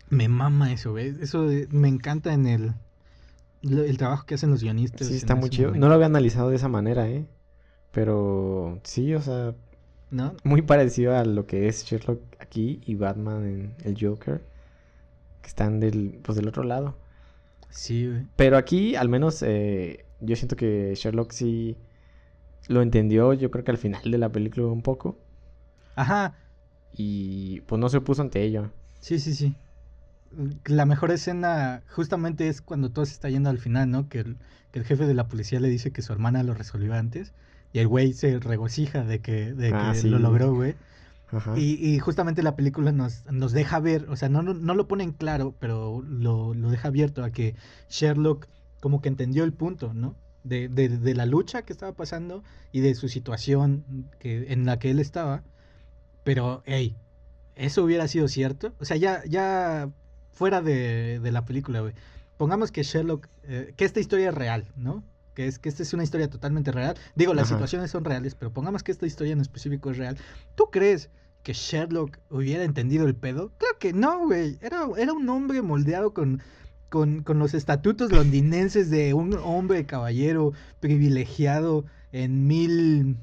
Me 0.08 0.28
mama 0.28 0.72
eso, 0.72 0.92
¿ves? 0.92 1.18
Eso 1.18 1.42
de, 1.42 1.66
me 1.72 1.88
encanta 1.88 2.32
en 2.32 2.46
el, 2.46 2.74
el 3.62 3.98
trabajo 3.98 4.24
que 4.26 4.36
hacen 4.36 4.50
los 4.50 4.62
guionistas. 4.62 5.08
Sí, 5.08 5.16
está 5.16 5.34
muy 5.34 5.50
chido. 5.50 5.68
Momento. 5.68 5.84
No 5.84 5.88
lo 5.88 5.94
había 5.96 6.06
analizado 6.06 6.50
de 6.50 6.56
esa 6.56 6.68
manera, 6.68 7.08
¿eh? 7.08 7.26
Pero 7.90 8.78
sí, 8.84 9.12
o 9.14 9.20
sea, 9.20 9.56
¿no? 10.12 10.34
Muy 10.44 10.62
parecido 10.62 11.16
a 11.16 11.24
lo 11.24 11.46
que 11.46 11.66
es 11.66 11.84
Sherlock 11.84 12.20
aquí 12.38 12.80
y 12.86 12.94
Batman 12.94 13.44
en 13.44 13.74
el 13.82 13.96
Joker, 14.00 14.40
que 15.42 15.48
están 15.48 15.80
del, 15.80 16.20
pues, 16.22 16.36
del 16.36 16.46
otro 16.46 16.62
lado. 16.62 16.96
Sí, 17.70 18.06
güey. 18.06 18.26
Pero 18.36 18.56
aquí, 18.56 18.94
al 18.94 19.08
menos, 19.08 19.42
eh, 19.42 20.04
yo 20.20 20.36
siento 20.36 20.54
que 20.54 20.94
Sherlock 20.94 21.32
sí 21.32 21.76
lo 22.68 22.82
entendió, 22.82 23.32
yo 23.32 23.50
creo 23.50 23.64
que 23.64 23.70
al 23.70 23.78
final 23.78 24.10
de 24.10 24.18
la 24.18 24.30
película 24.30 24.66
un 24.66 24.82
poco. 24.82 25.18
Ajá. 25.94 26.34
Y 26.92 27.60
pues 27.62 27.80
no 27.80 27.88
se 27.88 27.98
opuso 27.98 28.22
ante 28.22 28.42
ello. 28.42 28.70
Sí, 29.00 29.18
sí, 29.18 29.34
sí 29.34 29.54
la 30.64 30.86
mejor 30.86 31.10
escena 31.10 31.82
justamente 31.88 32.48
es 32.48 32.60
cuando 32.60 32.90
todo 32.90 33.06
se 33.06 33.12
está 33.12 33.30
yendo 33.30 33.50
al 33.50 33.58
final, 33.58 33.90
¿no? 33.90 34.08
Que 34.08 34.20
el, 34.20 34.36
que 34.72 34.80
el 34.80 34.84
jefe 34.84 35.06
de 35.06 35.14
la 35.14 35.28
policía 35.28 35.60
le 35.60 35.68
dice 35.68 35.92
que 35.92 36.02
su 36.02 36.12
hermana 36.12 36.42
lo 36.42 36.54
resolvió 36.54 36.94
antes 36.94 37.32
y 37.72 37.78
el 37.78 37.88
güey 37.88 38.12
se 38.12 38.38
regocija 38.38 39.04
de 39.04 39.20
que, 39.20 39.52
de 39.52 39.72
ah, 39.74 39.90
que 39.92 40.00
sí. 40.00 40.08
lo 40.08 40.18
logró, 40.18 40.54
güey. 40.54 40.74
Y, 41.56 41.74
y, 41.84 41.98
justamente 41.98 42.40
la 42.44 42.54
película 42.54 42.92
nos, 42.92 43.24
nos 43.26 43.50
deja 43.50 43.80
ver, 43.80 44.08
o 44.08 44.14
sea, 44.14 44.28
no, 44.28 44.42
no, 44.42 44.54
no 44.54 44.74
lo 44.74 44.86
pone 44.86 45.02
en 45.02 45.10
claro, 45.10 45.56
pero 45.58 46.00
lo, 46.06 46.54
lo, 46.54 46.70
deja 46.70 46.86
abierto 46.86 47.24
a 47.24 47.30
que 47.30 47.56
Sherlock 47.90 48.46
como 48.80 49.02
que 49.02 49.08
entendió 49.08 49.42
el 49.42 49.52
punto, 49.52 49.92
¿no? 49.92 50.14
De, 50.46 50.68
de, 50.68 50.88
de, 50.88 51.14
la 51.14 51.26
lucha 51.26 51.62
que 51.62 51.72
estaba 51.72 51.92
pasando 51.92 52.44
y 52.70 52.80
de 52.80 52.94
su 52.94 53.08
situación 53.08 54.08
que, 54.20 54.52
en 54.52 54.64
la 54.64 54.78
que 54.78 54.90
él 54.90 55.00
estaba. 55.00 55.42
Pero, 56.22 56.62
hey, 56.66 56.96
¿eso 57.56 57.82
hubiera 57.82 58.06
sido 58.06 58.28
cierto? 58.28 58.72
O 58.78 58.84
sea, 58.84 58.96
ya, 58.96 59.24
ya 59.26 59.90
fuera 60.32 60.62
de, 60.62 61.18
de 61.20 61.32
la 61.32 61.44
película, 61.44 61.80
güey. 61.80 61.94
Pongamos 62.36 62.70
que 62.70 62.82
Sherlock, 62.82 63.28
eh, 63.44 63.72
que 63.76 63.84
esta 63.84 64.00
historia 64.00 64.28
es 64.28 64.34
real, 64.34 64.66
¿no? 64.76 65.02
Que 65.34 65.46
es 65.46 65.58
que 65.58 65.68
esta 65.68 65.82
es 65.82 65.92
una 65.94 66.04
historia 66.04 66.28
totalmente 66.28 66.70
real. 66.70 66.96
Digo, 67.14 67.34
las 67.34 67.46
Ajá. 67.46 67.54
situaciones 67.54 67.90
son 67.90 68.04
reales, 68.04 68.34
pero 68.34 68.52
pongamos 68.52 68.82
que 68.82 68.92
esta 68.92 69.06
historia 69.06 69.32
en 69.32 69.40
específico 69.40 69.90
es 69.90 69.98
real. 69.98 70.16
¿Tú 70.54 70.70
crees 70.70 71.10
que 71.42 71.54
Sherlock 71.54 72.18
hubiera 72.30 72.64
entendido 72.64 73.06
el 73.06 73.14
pedo? 73.14 73.52
Claro 73.58 73.78
que 73.78 73.92
no, 73.92 74.26
güey. 74.26 74.58
Era, 74.60 74.86
era 74.98 75.12
un 75.12 75.28
hombre 75.28 75.62
moldeado 75.62 76.12
con, 76.12 76.42
con, 76.88 77.22
con 77.22 77.38
los 77.38 77.54
estatutos 77.54 78.12
londinenses 78.12 78.90
de 78.90 79.14
un 79.14 79.34
hombre 79.34 79.86
caballero 79.86 80.52
privilegiado 80.80 81.84
en 82.12 82.46
mil 82.46 83.16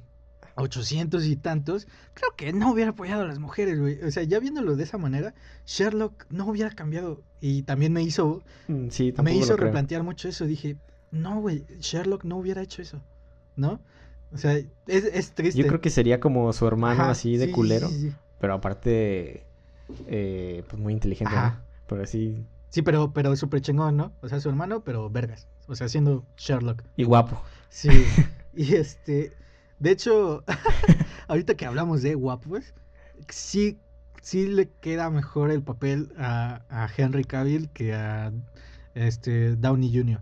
800 0.56 1.26
y 1.26 1.36
tantos, 1.36 1.88
creo 2.14 2.36
que 2.36 2.54
no 2.54 2.72
hubiera 2.72 2.92
apoyado 2.92 3.24
a 3.24 3.26
las 3.28 3.40
mujeres, 3.40 3.80
güey. 3.80 4.02
O 4.04 4.12
sea, 4.12 4.24
ya 4.24 4.40
viéndolo 4.40 4.76
de 4.76 4.84
esa 4.84 4.98
manera, 4.98 5.34
Sherlock 5.66 6.26
no 6.30 6.46
hubiera 6.48 6.70
cambiado. 6.72 7.22
Y 7.42 7.64
también 7.64 7.94
me 7.94 8.04
hizo, 8.04 8.44
mm, 8.68 8.90
sí, 8.90 9.14
me 9.24 9.36
hizo 9.36 9.58
replantear 9.58 10.04
mucho 10.04 10.28
eso. 10.28 10.46
Dije, 10.46 10.78
no, 11.12 11.42
güey, 11.42 11.66
Sherlock 11.80 12.24
no 12.24 12.38
hubiera 12.38 12.62
hecho 12.62 12.82
eso, 12.82 13.02
¿no? 13.56 13.82
O 14.32 14.38
sea, 14.38 14.56
es, 14.56 15.06
es 15.06 15.32
triste. 15.34 15.62
Yo 15.62 15.68
creo 15.68 15.82
que 15.82 15.90
sería 15.90 16.20
como 16.20 16.52
su 16.54 16.66
hermano 16.68 17.04
Ajá, 17.04 17.12
así 17.12 17.38
de 17.38 17.48
sí, 17.48 17.52
culero, 17.52 17.88
sí, 17.88 18.10
sí, 18.10 18.14
pero 18.40 18.56
aparte, 18.56 19.46
eh, 20.08 20.64
pues 20.68 20.82
muy 20.82 20.94
inteligente. 20.94 21.36
¿no? 21.36 21.58
Pero 21.88 22.04
así... 22.04 22.46
Sí, 22.74 22.82
pero, 22.82 23.14
pero 23.14 23.36
súper 23.36 23.62
chingón, 23.62 23.98
¿no? 23.98 24.14
O 24.24 24.28
sea, 24.28 24.40
su 24.40 24.50
hermano, 24.50 24.84
pero 24.84 25.08
vergas. 25.08 25.48
O 25.68 25.76
sea, 25.76 25.88
siendo 25.88 26.26
Sherlock. 26.38 26.82
Y 26.98 27.04
guapo. 27.04 27.40
Sí. 27.70 27.90
y 28.56 28.74
este... 28.74 29.32
De 29.78 29.92
hecho, 29.92 30.44
ahorita 31.28 31.54
que 31.54 31.68
hablamos 31.68 32.02
de 32.02 32.16
guapos, 32.16 32.74
sí, 33.30 33.78
sí 34.24 34.48
le 34.48 34.70
queda 34.82 35.12
mejor 35.12 35.52
el 35.52 35.62
papel 35.62 36.14
a, 36.18 36.64
a 36.68 36.90
Henry 36.98 37.26
Cavill 37.26 37.70
que 37.70 37.94
a 37.94 38.34
este 38.96 39.56
Downey 39.56 39.96
Jr. 39.96 40.22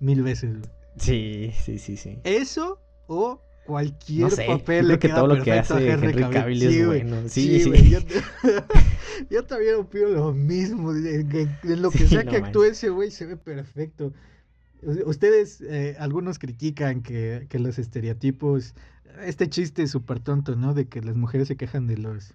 Mil 0.00 0.24
veces. 0.24 0.56
Sí, 0.96 1.52
sí, 1.62 1.78
sí, 1.78 1.96
sí. 1.96 2.18
Eso 2.24 2.80
o 3.06 3.40
cualquier 3.64 4.22
No 4.22 4.30
sé, 4.30 4.46
papel 4.46 4.82
yo 4.82 4.88
le 4.88 4.98
creo 4.98 4.98
que 4.98 5.08
queda 5.08 5.14
todo 5.16 5.26
lo 5.28 5.44
que 5.44 5.52
hace 5.52 5.74
Henry 5.74 6.08
Henry 6.08 6.22
Cavill. 6.22 6.34
Cavill 6.34 6.62
es 6.64 6.74
Sí, 6.74 6.84
bueno. 6.84 7.16
Sí, 7.28 7.60
Sí, 7.60 7.72
sí. 7.72 8.06
Yo, 9.30 9.44
también 9.44 9.76
opino 9.76 10.08
lo 10.08 10.32
mismo. 10.32 10.92
En, 10.92 11.28
lo 11.82 11.90
que 11.90 11.98
Sí, 11.98 12.08
sea 12.08 12.24
no 12.24 12.30
que 12.30 12.36
actúe 12.38 12.64
ese 12.64 12.90
güey 12.90 13.10
se 13.10 13.26
ve 13.26 13.36
perfecto. 13.36 14.12
Ustedes, 15.06 15.60
eh, 15.60 15.96
algunos 15.98 16.38
critican 16.38 17.02
que, 17.02 17.46
que 17.48 17.58
los 17.58 17.78
estereotipos, 17.78 18.74
este 19.24 19.48
chiste 19.48 19.86
súper 19.88 20.20
tonto, 20.20 20.54
¿no? 20.54 20.72
De 20.74 20.86
que 20.86 21.00
las 21.02 21.16
mujeres 21.16 21.48
se 21.48 21.56
quejan 21.56 21.86
de 21.88 21.96
los 21.96 22.34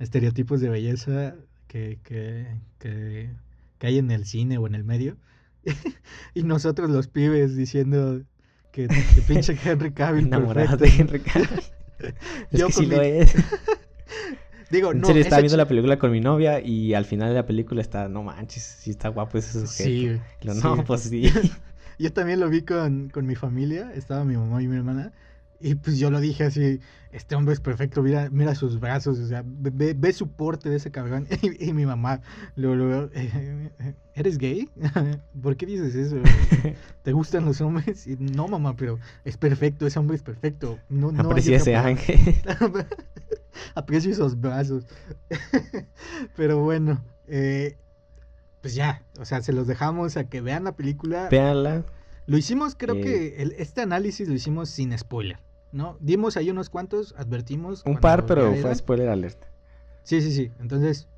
estereotipos 0.00 0.60
de 0.60 0.68
belleza 0.68 1.36
que, 1.68 1.98
que, 2.02 2.46
que, 2.78 3.30
que 3.78 3.86
hay 3.86 3.98
en 3.98 4.10
el 4.10 4.24
cine 4.26 4.58
o 4.58 4.66
en 4.66 4.74
el 4.74 4.82
medio. 4.84 5.16
y 6.34 6.42
nosotros 6.42 6.90
los 6.90 7.06
pibes 7.06 7.54
diciendo 7.54 8.22
que, 8.72 8.88
que 8.88 9.22
pinche 9.28 9.56
Henry 9.64 9.92
Cavill 9.92 10.26
Enamorados 10.26 10.78
de 10.80 10.88
Henry 10.88 11.20
Cavill. 11.20 11.48
es 12.50 12.58
Yo 12.58 12.66
que 12.66 12.72
sí 12.72 12.80
mi- 12.86 12.96
lo 12.96 13.02
es. 13.02 13.32
Digo, 14.70 14.92
En 14.92 15.00
no, 15.00 15.06
serio, 15.08 15.22
estaba 15.22 15.40
viendo 15.40 15.56
la 15.56 15.66
película 15.66 15.98
con 15.98 16.10
mi 16.12 16.20
novia 16.20 16.60
y 16.60 16.94
al 16.94 17.04
final 17.04 17.28
de 17.30 17.34
la 17.34 17.46
película 17.46 17.80
está, 17.80 18.08
no 18.08 18.22
manches, 18.22 18.62
sí 18.62 18.90
está 18.90 19.08
guapo 19.08 19.38
ese 19.38 19.52
sujeto. 19.60 19.68
Sí, 19.72 20.20
lo, 20.42 20.54
sí. 20.54 20.62
no, 20.62 20.84
pues 20.84 21.00
sí. 21.02 21.30
Yo 21.98 22.12
también 22.12 22.40
lo 22.40 22.48
vi 22.48 22.62
con, 22.62 23.10
con 23.10 23.26
mi 23.26 23.34
familia, 23.34 23.92
estaba 23.94 24.24
mi 24.24 24.36
mamá 24.36 24.62
y 24.62 24.68
mi 24.68 24.76
hermana, 24.76 25.12
y 25.60 25.74
pues 25.74 25.98
yo 25.98 26.10
lo 26.10 26.18
dije 26.20 26.44
así, 26.44 26.80
este 27.12 27.34
hombre 27.34 27.52
es 27.52 27.60
perfecto, 27.60 28.02
mira, 28.02 28.30
mira 28.30 28.54
sus 28.54 28.80
brazos, 28.80 29.18
o 29.18 29.26
sea, 29.26 29.42
ve, 29.44 29.92
ve- 29.94 30.12
su 30.14 30.28
porte 30.30 30.70
de 30.70 30.76
ese 30.76 30.90
cabrón. 30.90 31.26
Y, 31.42 31.68
y 31.68 31.72
mi 31.74 31.84
mamá, 31.84 32.22
luego, 32.56 32.76
luego, 32.76 33.10
"Eh, 33.12 33.70
¿eres 34.14 34.38
gay? 34.38 34.70
¿Por 35.42 35.56
qué 35.56 35.66
dices 35.66 35.94
eso? 35.94 36.16
¿Te 37.02 37.12
gustan 37.12 37.44
los 37.44 37.60
hombres? 37.60 38.06
Y, 38.06 38.16
no, 38.16 38.48
mamá, 38.48 38.74
pero 38.76 38.98
es 39.26 39.36
perfecto, 39.36 39.86
ese 39.86 39.98
hombre 39.98 40.16
es 40.16 40.22
perfecto. 40.22 40.78
No, 40.88 41.12
no 41.12 41.28
Aprecia 41.28 41.56
ese 41.58 41.74
palabra". 41.76 41.90
ángel. 41.90 42.18
Aprecio 43.74 44.10
esos 44.10 44.40
brazos. 44.40 44.84
Pero 46.36 46.60
bueno, 46.60 47.02
eh, 47.26 47.76
pues 48.60 48.74
ya, 48.74 49.02
o 49.18 49.24
sea, 49.24 49.42
se 49.42 49.52
los 49.52 49.66
dejamos 49.66 50.16
a 50.16 50.24
que 50.24 50.40
vean 50.40 50.64
la 50.64 50.72
película. 50.76 51.28
Véanla. 51.30 51.84
Lo 52.26 52.36
hicimos, 52.36 52.74
creo 52.76 52.96
Eh. 52.96 53.00
que 53.00 53.42
el- 53.42 53.52
este 53.58 53.80
análisis 53.80 54.28
lo 54.28 54.34
hicimos 54.34 54.68
sin 54.70 54.96
spoiler, 54.96 55.38
¿no? 55.72 55.96
Dimos 56.00 56.36
ahí 56.36 56.50
unos 56.50 56.70
cuantos, 56.70 57.14
advertimos. 57.18 57.82
Un 57.86 57.98
par, 57.98 58.26
pero 58.26 58.54
fue 58.56 58.74
spoiler 58.74 59.08
alert. 59.08 59.42
Sí, 60.02 60.20
sí, 60.22 60.32
sí. 60.32 60.50
Entonces, 60.60 61.08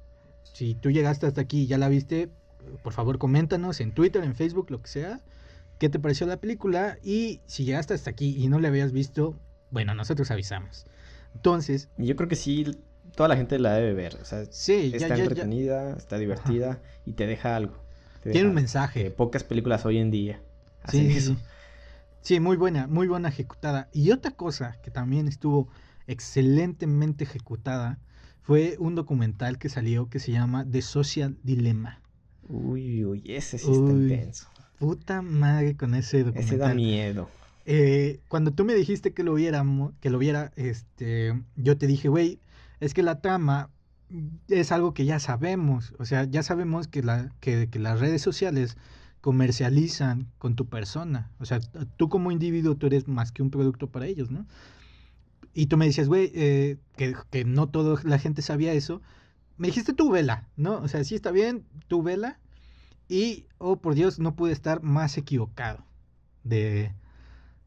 si 0.42 0.74
tú 0.74 0.90
llegaste 0.90 1.26
hasta 1.26 1.40
aquí 1.40 1.62
y 1.62 1.66
ya 1.66 1.78
la 1.78 1.88
viste, 1.88 2.30
por 2.82 2.92
favor 2.92 3.18
coméntanos 3.18 3.80
en 3.80 3.92
Twitter, 3.92 4.22
en 4.24 4.34
Facebook, 4.34 4.70
lo 4.70 4.80
que 4.80 4.88
sea, 4.88 5.20
qué 5.78 5.88
te 5.88 5.98
pareció 5.98 6.26
la 6.26 6.36
película. 6.38 6.96
Y 7.02 7.40
si 7.46 7.64
llegaste 7.64 7.94
hasta 7.94 8.10
aquí 8.10 8.36
y 8.38 8.48
no 8.48 8.58
la 8.60 8.68
habías 8.68 8.92
visto, 8.92 9.36
bueno, 9.70 9.94
nosotros 9.94 10.30
avisamos. 10.30 10.86
Entonces, 11.34 11.88
yo 11.98 12.14
creo 12.16 12.28
que 12.28 12.36
sí, 12.36 12.64
toda 13.16 13.28
la 13.28 13.36
gente 13.36 13.58
la 13.58 13.74
debe 13.74 13.94
ver. 13.94 14.16
O 14.20 14.24
sea, 14.24 14.44
sí, 14.50 14.92
está 14.94 15.08
ya, 15.08 15.16
ya. 15.16 15.22
entretenida, 15.24 15.96
está 15.96 16.18
divertida 16.18 16.80
y 17.04 17.12
te 17.12 17.26
deja 17.26 17.56
algo. 17.56 17.74
Te 18.22 18.30
Tiene 18.30 18.48
un 18.48 18.54
mensaje. 18.54 19.10
Pocas 19.10 19.42
películas 19.44 19.84
hoy 19.84 19.98
en 19.98 20.10
día 20.10 20.40
hacen 20.82 21.06
Sí, 21.06 21.12
sí, 21.12 21.18
eso. 21.18 21.34
sí. 21.34 21.40
Sí, 22.20 22.40
muy 22.40 22.56
buena, 22.56 22.86
muy 22.86 23.08
buena 23.08 23.28
ejecutada. 23.28 23.88
Y 23.92 24.12
otra 24.12 24.30
cosa 24.30 24.78
que 24.82 24.92
también 24.92 25.26
estuvo 25.26 25.68
excelentemente 26.06 27.24
ejecutada 27.24 27.98
fue 28.42 28.76
un 28.78 28.94
documental 28.94 29.58
que 29.58 29.68
salió 29.68 30.08
que 30.08 30.20
se 30.20 30.32
llama 30.32 30.64
The 30.68 30.82
Social 30.82 31.38
Dilemma. 31.42 32.00
Uy, 32.48 33.04
uy, 33.04 33.22
ese 33.26 33.58
sí 33.58 33.70
está 33.72 33.90
intenso. 33.92 34.46
Puta 34.78 35.20
madre 35.22 35.76
con 35.76 35.94
ese 35.94 36.20
Ese 36.20 36.24
da 36.24 36.30
documental. 36.32 36.76
miedo. 36.76 37.28
Eh, 37.64 38.20
cuando 38.28 38.52
tú 38.52 38.64
me 38.64 38.74
dijiste 38.74 39.12
que 39.12 39.22
lo 39.22 39.34
viéramos, 39.34 39.92
que 40.00 40.10
lo 40.10 40.18
viera, 40.18 40.52
este, 40.56 41.40
yo 41.56 41.78
te 41.78 41.86
dije, 41.86 42.08
güey, 42.08 42.40
es 42.80 42.94
que 42.94 43.02
la 43.02 43.20
trama 43.20 43.70
es 44.48 44.72
algo 44.72 44.94
que 44.94 45.04
ya 45.04 45.18
sabemos, 45.20 45.94
o 45.98 46.04
sea, 46.04 46.24
ya 46.24 46.42
sabemos 46.42 46.88
que, 46.88 47.02
la, 47.02 47.32
que, 47.40 47.68
que 47.70 47.78
las 47.78 48.00
redes 48.00 48.20
sociales 48.20 48.76
comercializan 49.20 50.28
con 50.38 50.56
tu 50.56 50.66
persona, 50.66 51.30
o 51.38 51.44
sea, 51.44 51.60
tú 51.96 52.08
como 52.08 52.32
individuo, 52.32 52.74
tú 52.74 52.86
eres 52.86 53.08
más 53.08 53.32
que 53.32 53.42
un 53.42 53.50
producto 53.50 53.86
para 53.88 54.06
ellos, 54.06 54.30
¿no? 54.30 54.46
Y 55.54 55.66
tú 55.66 55.76
me 55.76 55.86
decías, 55.86 56.08
güey, 56.08 56.32
eh, 56.34 56.78
que, 56.96 57.14
que 57.30 57.44
no 57.44 57.68
toda 57.68 58.00
la 58.04 58.18
gente 58.18 58.42
sabía 58.42 58.72
eso, 58.72 59.00
me 59.56 59.68
dijiste 59.68 59.92
tú 59.92 60.10
vela, 60.10 60.48
¿no? 60.56 60.78
O 60.78 60.88
sea, 60.88 61.04
sí 61.04 61.14
está 61.14 61.30
bien, 61.30 61.64
tú 61.88 62.02
vela, 62.02 62.38
y, 63.08 63.46
oh, 63.58 63.76
por 63.76 63.94
Dios, 63.94 64.18
no 64.18 64.34
pude 64.34 64.52
estar 64.52 64.82
más 64.82 65.16
equivocado 65.18 65.84
de, 66.44 66.92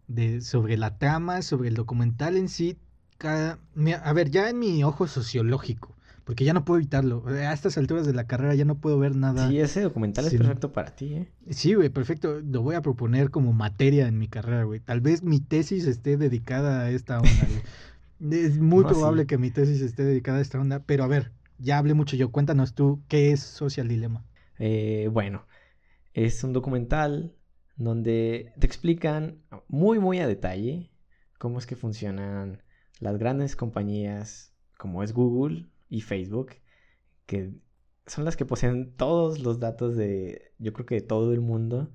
de, 0.07 0.41
sobre 0.41 0.77
la 0.77 0.97
trama, 0.97 1.41
sobre 1.41 1.69
el 1.69 1.75
documental 1.75 2.37
en 2.37 2.49
sí. 2.49 2.77
Cada, 3.17 3.59
a 4.03 4.13
ver, 4.13 4.29
ya 4.29 4.49
en 4.49 4.59
mi 4.59 4.83
ojo 4.83 5.07
sociológico, 5.07 5.95
porque 6.25 6.43
ya 6.43 6.53
no 6.53 6.65
puedo 6.65 6.79
evitarlo. 6.79 7.23
A 7.27 7.53
estas 7.53 7.77
alturas 7.77 8.05
de 8.05 8.13
la 8.13 8.27
carrera 8.27 8.53
ya 8.55 8.65
no 8.65 8.75
puedo 8.75 8.99
ver 8.99 9.15
nada. 9.15 9.47
Sí, 9.47 9.59
ese 9.59 9.81
documental 9.81 10.25
es 10.25 10.33
perfecto 10.33 10.71
para 10.73 10.95
ti, 10.95 11.13
¿eh? 11.13 11.27
Sí, 11.49 11.73
güey, 11.75 11.89
perfecto. 11.89 12.41
Lo 12.41 12.61
voy 12.61 12.75
a 12.75 12.81
proponer 12.81 13.31
como 13.31 13.53
materia 13.53 14.07
en 14.07 14.17
mi 14.19 14.27
carrera, 14.27 14.63
güey. 14.63 14.79
Tal 14.81 14.99
vez 15.01 15.23
mi 15.23 15.39
tesis 15.39 15.85
esté 15.87 16.17
dedicada 16.17 16.81
a 16.81 16.89
esta 16.91 17.17
onda, 17.19 17.47
güey. 17.47 17.61
Es 18.31 18.57
muy 18.59 18.83
No, 18.83 18.87
probable 18.87 19.23
sí. 19.23 19.27
que 19.27 19.37
mi 19.37 19.51
tesis 19.51 19.81
esté 19.81 20.03
dedicada 20.03 20.37
a 20.39 20.41
esta 20.41 20.59
onda, 20.59 20.79
pero 20.79 21.03
a 21.03 21.07
ver, 21.07 21.31
ya 21.57 21.77
hablé 21.77 21.93
mucho 21.93 22.15
yo. 22.15 22.31
Cuéntanos 22.31 22.73
tú, 22.73 23.01
¿qué 23.09 23.31
es 23.31 23.41
Social 23.41 23.87
Dilemma? 23.87 24.23
Eh, 24.57 25.09
bueno, 25.11 25.45
es 26.13 26.43
un 26.43 26.53
documental 26.53 27.35
donde 27.75 28.53
te 28.59 28.67
explican 28.67 29.43
muy, 29.67 29.99
muy 29.99 30.19
a 30.19 30.27
detalle 30.27 30.91
cómo 31.37 31.59
es 31.59 31.65
que 31.65 31.75
funcionan 31.75 32.63
las 32.99 33.17
grandes 33.17 33.55
compañías 33.55 34.53
como 34.77 35.03
es 35.03 35.13
Google 35.13 35.67
y 35.89 36.01
Facebook, 36.01 36.55
que 37.25 37.53
son 38.05 38.25
las 38.25 38.37
que 38.37 38.45
poseen 38.45 38.95
todos 38.95 39.39
los 39.39 39.59
datos 39.59 39.95
de, 39.95 40.53
yo 40.59 40.73
creo 40.73 40.85
que 40.85 40.95
de 40.95 41.01
todo 41.01 41.33
el 41.33 41.41
mundo, 41.41 41.91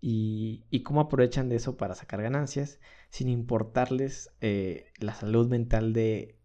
y, 0.00 0.64
y 0.70 0.82
cómo 0.82 1.00
aprovechan 1.00 1.48
de 1.48 1.56
eso 1.56 1.76
para 1.76 1.94
sacar 1.94 2.22
ganancias 2.22 2.80
sin 3.08 3.28
importarles 3.28 4.34
eh, 4.40 4.86
la 4.98 5.14
salud 5.14 5.48
mental 5.48 5.92
de 5.92 6.40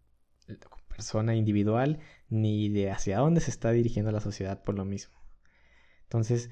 la 0.46 0.56
persona 0.88 1.34
individual 1.34 1.98
ni 2.28 2.68
de 2.68 2.90
hacia 2.90 3.18
dónde 3.18 3.40
se 3.40 3.50
está 3.50 3.72
dirigiendo 3.72 4.12
la 4.12 4.20
sociedad 4.20 4.62
por 4.62 4.76
lo 4.76 4.84
mismo. 4.84 5.18
Entonces, 6.04 6.50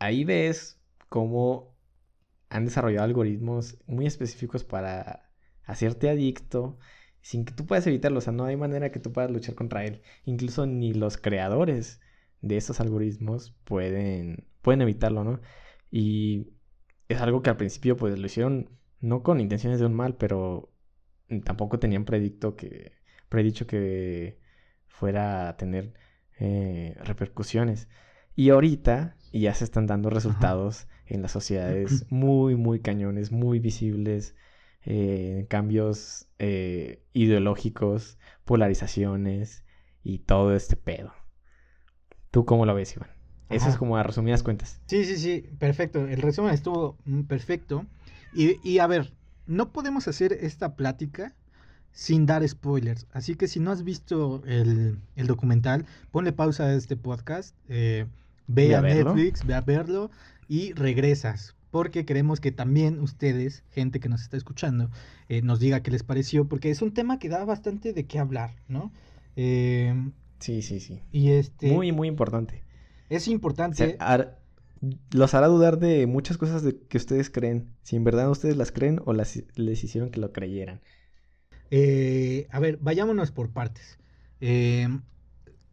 ahí 0.00 0.24
ves 0.24 0.77
cómo 1.08 1.76
han 2.48 2.64
desarrollado 2.64 3.04
algoritmos 3.04 3.78
muy 3.86 4.06
específicos 4.06 4.64
para 4.64 5.30
hacerte 5.64 6.08
adicto 6.08 6.78
sin 7.20 7.44
que 7.44 7.52
tú 7.52 7.66
puedas 7.66 7.86
evitarlo. 7.86 8.18
O 8.18 8.22
sea, 8.22 8.32
no 8.32 8.44
hay 8.44 8.56
manera 8.56 8.90
que 8.90 9.00
tú 9.00 9.12
puedas 9.12 9.30
luchar 9.30 9.54
contra 9.54 9.84
él. 9.84 10.02
Incluso 10.24 10.66
ni 10.66 10.94
los 10.94 11.18
creadores 11.18 12.00
de 12.40 12.56
esos 12.56 12.80
algoritmos 12.80 13.54
pueden, 13.64 14.46
pueden 14.62 14.82
evitarlo, 14.82 15.24
¿no? 15.24 15.40
Y 15.90 16.52
es 17.08 17.20
algo 17.20 17.42
que 17.42 17.50
al 17.50 17.56
principio 17.56 17.96
pues 17.96 18.18
lo 18.18 18.26
hicieron 18.26 18.70
no 19.00 19.22
con 19.22 19.40
intenciones 19.40 19.80
de 19.80 19.86
un 19.86 19.94
mal, 19.94 20.16
pero 20.16 20.72
tampoco 21.44 21.78
tenían 21.78 22.04
predicto 22.04 22.56
que, 22.56 22.92
predicho 23.28 23.66
que 23.66 24.40
fuera 24.86 25.48
a 25.48 25.56
tener 25.56 25.94
eh, 26.38 26.96
repercusiones. 27.04 27.88
Y 28.34 28.50
ahorita 28.50 29.16
ya 29.32 29.54
se 29.54 29.64
están 29.64 29.86
dando 29.86 30.10
resultados 30.10 30.86
en 31.08 31.22
las 31.22 31.32
sociedades 31.32 32.06
muy, 32.10 32.56
muy 32.56 32.80
cañones, 32.80 33.32
muy 33.32 33.58
visibles, 33.58 34.34
eh, 34.84 35.46
cambios 35.48 36.28
eh, 36.38 37.02
ideológicos, 37.12 38.18
polarizaciones 38.44 39.64
y 40.02 40.20
todo 40.20 40.54
este 40.54 40.76
pedo. 40.76 41.12
¿Tú 42.30 42.44
cómo 42.44 42.66
lo 42.66 42.74
ves, 42.74 42.94
Iván? 42.94 43.10
Eso 43.48 43.64
Ajá. 43.64 43.72
es 43.72 43.78
como 43.78 43.96
a 43.96 44.02
resumidas 44.02 44.42
cuentas. 44.42 44.80
Sí, 44.86 45.04
sí, 45.04 45.16
sí, 45.16 45.48
perfecto. 45.58 46.06
El 46.06 46.20
resumen 46.20 46.52
estuvo 46.52 46.98
mm, 47.06 47.22
perfecto. 47.22 47.86
Y, 48.34 48.56
y 48.62 48.78
a 48.78 48.86
ver, 48.86 49.14
no 49.46 49.72
podemos 49.72 50.06
hacer 50.06 50.34
esta 50.34 50.76
plática 50.76 51.34
sin 51.92 52.26
dar 52.26 52.46
spoilers. 52.46 53.06
Así 53.12 53.34
que 53.34 53.48
si 53.48 53.58
no 53.58 53.70
has 53.70 53.82
visto 53.82 54.42
el, 54.46 54.98
el 55.16 55.26
documental, 55.26 55.86
ponle 56.10 56.32
pausa 56.32 56.64
a 56.64 56.74
este 56.74 56.96
podcast, 56.96 57.56
eh, 57.68 58.06
ve 58.46 58.76
a. 58.76 58.82
Netflix, 58.82 59.46
ve 59.46 59.54
a 59.54 59.62
verlo 59.62 60.10
y 60.48 60.72
regresas. 60.72 61.54
Porque 61.70 62.06
queremos 62.06 62.40
que 62.40 62.50
también 62.50 62.98
ustedes, 63.00 63.62
gente 63.70 64.00
que 64.00 64.08
nos 64.08 64.22
está 64.22 64.36
escuchando, 64.38 64.90
eh, 65.28 65.42
nos 65.42 65.60
diga 65.60 65.82
qué 65.82 65.90
les 65.90 66.02
pareció. 66.02 66.48
Porque 66.48 66.70
es 66.70 66.80
un 66.82 66.94
tema 66.94 67.18
que 67.18 67.28
da 67.28 67.44
bastante 67.44 67.92
de 67.92 68.06
qué 68.06 68.18
hablar, 68.18 68.56
¿no? 68.68 68.92
Eh, 69.36 69.94
Sí, 70.40 70.62
sí, 70.62 70.80
sí. 70.80 71.02
y 71.12 71.30
este 71.32 71.70
Muy, 71.72 71.92
muy 71.92 72.08
importante. 72.08 72.64
es 73.10 73.28
O 73.28 73.32
importante. 73.32 73.98
sea, 73.98 74.38
los 75.10 75.34
hará 75.34 75.48
dudar 75.48 75.78
de 75.78 76.06
muchas 76.06 76.38
cosas 76.38 76.62
de 76.62 76.78
que 76.78 76.96
ustedes 76.98 77.30
creen. 77.30 77.74
Si 77.82 77.96
en 77.96 78.04
verdad 78.04 78.30
ustedes 78.30 78.56
las 78.56 78.72
creen 78.72 79.00
o 79.04 79.12
las, 79.12 79.42
les 79.56 79.82
hicieron 79.84 80.10
que 80.10 80.20
lo 80.20 80.32
creyeran. 80.32 80.80
Eh, 81.70 82.46
a 82.50 82.60
ver, 82.60 82.78
vayámonos 82.78 83.30
por 83.32 83.50
partes. 83.50 83.98
Eh, 84.40 84.88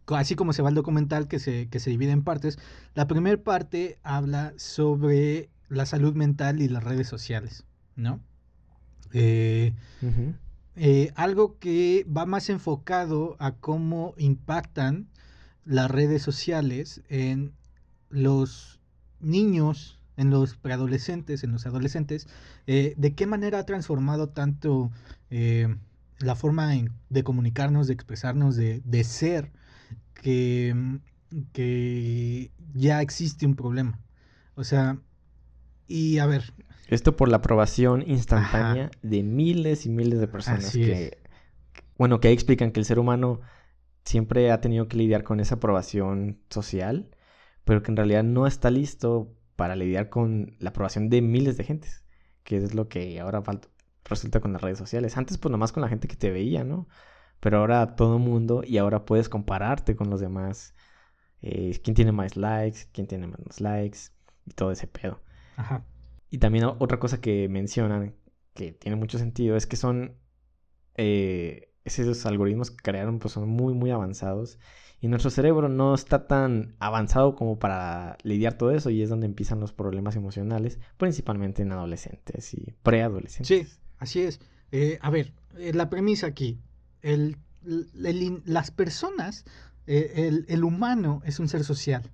así 0.09 0.35
como 0.35 0.53
se 0.53 0.61
va 0.61 0.69
el 0.69 0.75
documental 0.75 1.27
que 1.27 1.39
se, 1.39 1.67
que 1.69 1.79
se 1.79 1.89
divide 1.89 2.11
en 2.11 2.23
partes, 2.23 2.59
la 2.93 3.07
primera 3.07 3.41
parte 3.41 3.97
habla 4.03 4.53
sobre 4.57 5.49
la 5.69 5.85
salud 5.85 6.13
mental 6.13 6.61
y 6.61 6.67
las 6.67 6.83
redes 6.83 7.07
sociales, 7.07 7.65
¿no? 7.95 8.19
Eh, 9.13 9.73
eh, 10.75 11.11
algo 11.15 11.57
que 11.57 12.05
va 12.05 12.25
más 12.25 12.49
enfocado 12.49 13.37
a 13.39 13.53
cómo 13.53 14.13
impactan 14.17 15.07
las 15.63 15.89
redes 15.89 16.21
sociales 16.21 17.01
en 17.07 17.53
los 18.09 18.81
niños, 19.21 19.99
en 20.17 20.29
los 20.29 20.57
preadolescentes, 20.57 21.43
en 21.43 21.51
los 21.51 21.65
adolescentes, 21.65 22.27
eh, 22.67 22.93
de 22.97 23.15
qué 23.15 23.25
manera 23.25 23.59
ha 23.59 23.65
transformado 23.65 24.29
tanto 24.29 24.91
la 26.19 26.35
forma 26.35 26.71
de 27.09 27.23
comunicarnos, 27.23 27.87
de 27.87 27.93
expresarnos, 27.93 28.55
de, 28.55 28.81
de 28.85 29.03
ser, 29.03 29.51
que, 30.25 30.73
que 31.53 32.49
ya 32.73 33.03
existe 33.03 33.45
un 33.45 33.55
problema. 33.55 33.99
O 34.55 34.63
sea, 34.63 34.97
y 35.87 36.17
a 36.17 36.25
ver. 36.25 36.51
Esto 36.87 37.15
por 37.15 37.29
la 37.29 37.37
aprobación 37.37 38.03
instantánea 38.07 38.89
de 39.03 39.21
miles 39.21 39.85
y 39.85 39.89
miles 39.89 40.19
de 40.19 40.27
personas 40.27 40.71
que, 40.71 41.19
bueno, 41.99 42.19
que 42.19 42.31
explican 42.31 42.71
que 42.71 42.79
el 42.79 42.87
ser 42.87 42.97
humano 42.97 43.41
siempre 44.03 44.51
ha 44.51 44.61
tenido 44.61 44.87
que 44.87 44.97
lidiar 44.97 45.23
con 45.23 45.39
esa 45.39 45.55
aprobación 45.55 46.39
social, 46.49 47.11
pero 47.63 47.83
que 47.83 47.91
en 47.91 47.97
realidad 47.97 48.23
no 48.23 48.47
está 48.47 48.71
listo 48.71 49.31
para 49.55 49.75
lidiar 49.75 50.09
con 50.09 50.55
la 50.57 50.71
aprobación 50.71 51.09
de 51.09 51.21
miles 51.21 51.55
de 51.57 51.65
gentes, 51.65 52.03
que 52.43 52.57
es 52.57 52.73
lo 52.73 52.87
que 52.87 53.19
ahora 53.19 53.43
resulta 54.03 54.39
con 54.39 54.53
las 54.53 54.61
redes 54.63 54.79
sociales. 54.79 55.17
Antes 55.17 55.37
pues 55.37 55.51
nomás 55.51 55.71
con 55.71 55.81
la 55.81 55.89
gente 55.89 56.07
que 56.07 56.15
te 56.15 56.31
veía, 56.31 56.63
¿no? 56.63 56.87
Pero 57.39 57.59
ahora 57.59 57.95
todo 57.95 58.19
mundo 58.19 58.63
y 58.65 58.77
ahora 58.77 59.05
puedes 59.05 59.29
compararte 59.29 59.95
con 59.95 60.09
los 60.09 60.19
demás. 60.19 60.73
Eh, 61.41 61.79
quién 61.83 61.95
tiene 61.95 62.11
más 62.11 62.35
likes, 62.35 62.87
quién 62.91 63.07
tiene 63.07 63.27
menos 63.27 63.61
likes 63.61 63.99
y 64.45 64.51
todo 64.51 64.71
ese 64.71 64.87
pedo. 64.87 65.21
Ajá. 65.57 65.85
Y 66.29 66.39
también 66.39 66.65
otra 66.65 66.99
cosa 66.99 67.21
que 67.21 67.47
mencionan 67.49 68.15
que 68.53 68.71
tiene 68.71 68.95
mucho 68.95 69.19
sentido 69.19 69.55
es 69.55 69.67
que 69.67 69.75
son 69.75 70.17
eh, 70.95 71.73
esos 71.83 72.25
algoritmos 72.25 72.71
que 72.71 72.77
crearon 72.77 73.19
pues 73.19 73.33
son 73.33 73.47
muy 73.47 73.73
muy 73.73 73.91
avanzados 73.91 74.57
y 75.01 75.07
nuestro 75.07 75.29
cerebro 75.29 75.69
no 75.69 75.93
está 75.93 76.25
tan 76.25 76.75
avanzado 76.79 77.35
como 77.35 77.59
para 77.59 78.17
lidiar 78.23 78.57
todo 78.57 78.71
eso 78.71 78.89
y 78.89 79.01
es 79.01 79.09
donde 79.09 79.27
empiezan 79.27 79.59
los 79.59 79.73
problemas 79.73 80.15
emocionales 80.15 80.79
principalmente 80.97 81.61
en 81.61 81.73
adolescentes 81.73 82.53
y 82.53 82.73
preadolescentes. 82.81 83.47
Sí, 83.47 83.77
así 83.99 84.21
es. 84.21 84.39
Eh, 84.71 84.97
a 85.01 85.09
ver, 85.09 85.33
la 85.53 85.89
premisa 85.89 86.27
aquí 86.27 86.59
el, 87.05 87.37
las 88.45 88.71
personas, 88.71 89.45
eh, 89.87 90.43
el, 90.47 90.63
humano 90.63 91.21
es 91.23 91.39
un 91.39 91.47
ser 91.47 91.63
social, 91.63 92.11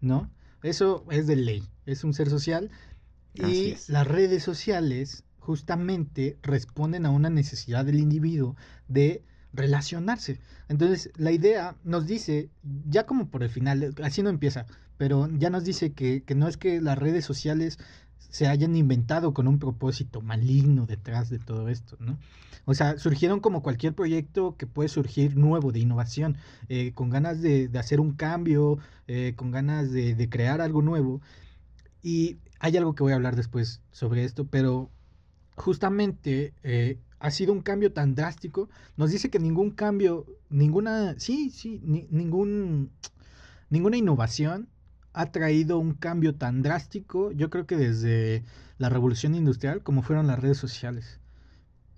¿no? 0.00 0.30
Eso 0.62 1.04
es 1.10 1.26
de 1.26 1.36
ley, 1.36 1.62
es 1.86 2.04
un 2.04 2.14
ser 2.14 2.30
social 2.30 2.70
y 3.34 3.76
las 3.88 4.06
redes 4.06 4.42
sociales 4.42 5.24
justamente 5.38 6.38
responden 6.42 7.06
a 7.06 7.10
una 7.10 7.30
necesidad 7.30 7.84
del 7.84 8.00
individuo 8.00 8.56
de 8.88 9.22
relacionarse. 9.52 10.40
Entonces, 10.68 11.10
la 11.16 11.32
idea 11.32 11.76
nos 11.84 12.06
dice, 12.06 12.50
ya 12.88 13.04
como 13.04 13.28
por 13.30 13.42
el 13.42 13.50
final, 13.50 13.94
así 14.02 14.22
no 14.22 14.30
empieza, 14.30 14.66
pero 14.96 15.28
ya 15.38 15.50
nos 15.50 15.64
dice 15.64 15.92
que, 15.92 16.22
que 16.22 16.34
no 16.34 16.48
es 16.48 16.56
que 16.56 16.80
las 16.80 16.98
redes 16.98 17.24
sociales 17.24 17.78
se 18.28 18.46
hayan 18.46 18.76
inventado 18.76 19.34
con 19.34 19.48
un 19.48 19.58
propósito 19.58 20.20
maligno 20.20 20.86
detrás 20.86 21.30
de 21.30 21.38
todo 21.38 21.68
esto, 21.68 21.96
¿no? 21.98 22.18
O 22.66 22.74
sea, 22.74 22.98
surgieron 22.98 23.40
como 23.40 23.62
cualquier 23.62 23.94
proyecto 23.94 24.56
que 24.56 24.66
puede 24.66 24.88
surgir 24.88 25.36
nuevo, 25.36 25.72
de 25.72 25.80
innovación, 25.80 26.36
eh, 26.68 26.92
con 26.92 27.10
ganas 27.10 27.40
de, 27.40 27.70
hacer 27.78 28.00
un 28.00 28.12
cambio, 28.12 28.78
eh, 29.08 29.32
con 29.34 29.50
ganas 29.50 29.90
de, 29.90 30.28
crear 30.28 30.60
algo 30.60 30.82
nuevo. 30.82 31.20
Y 32.02 32.38
hay 32.60 32.76
algo 32.76 32.94
que 32.94 33.02
voy 33.02 33.12
a 33.12 33.16
hablar 33.16 33.36
después 33.36 33.82
sobre 33.90 34.24
esto, 34.24 34.46
pero 34.46 34.90
justamente 35.56 36.54
eh, 36.62 36.98
ha 37.18 37.30
sido 37.30 37.52
un 37.52 37.62
cambio 37.62 37.92
tan 37.92 38.14
drástico. 38.14 38.68
Nos 38.96 39.10
dice 39.10 39.30
que 39.30 39.38
ningún 39.38 39.70
cambio, 39.70 40.26
ninguna, 40.50 41.18
sí, 41.18 41.50
sí, 41.50 41.80
ningún, 41.82 42.90
ninguna 43.70 43.96
innovación 43.96 44.68
ha 45.12 45.26
traído 45.26 45.78
un 45.78 45.94
cambio 45.94 46.34
tan 46.34 46.62
drástico, 46.62 47.32
yo 47.32 47.50
creo 47.50 47.66
que 47.66 47.76
desde 47.76 48.44
la 48.78 48.88
revolución 48.88 49.34
industrial, 49.34 49.82
como 49.82 50.02
fueron 50.02 50.26
las 50.26 50.38
redes 50.38 50.58
sociales. 50.58 51.20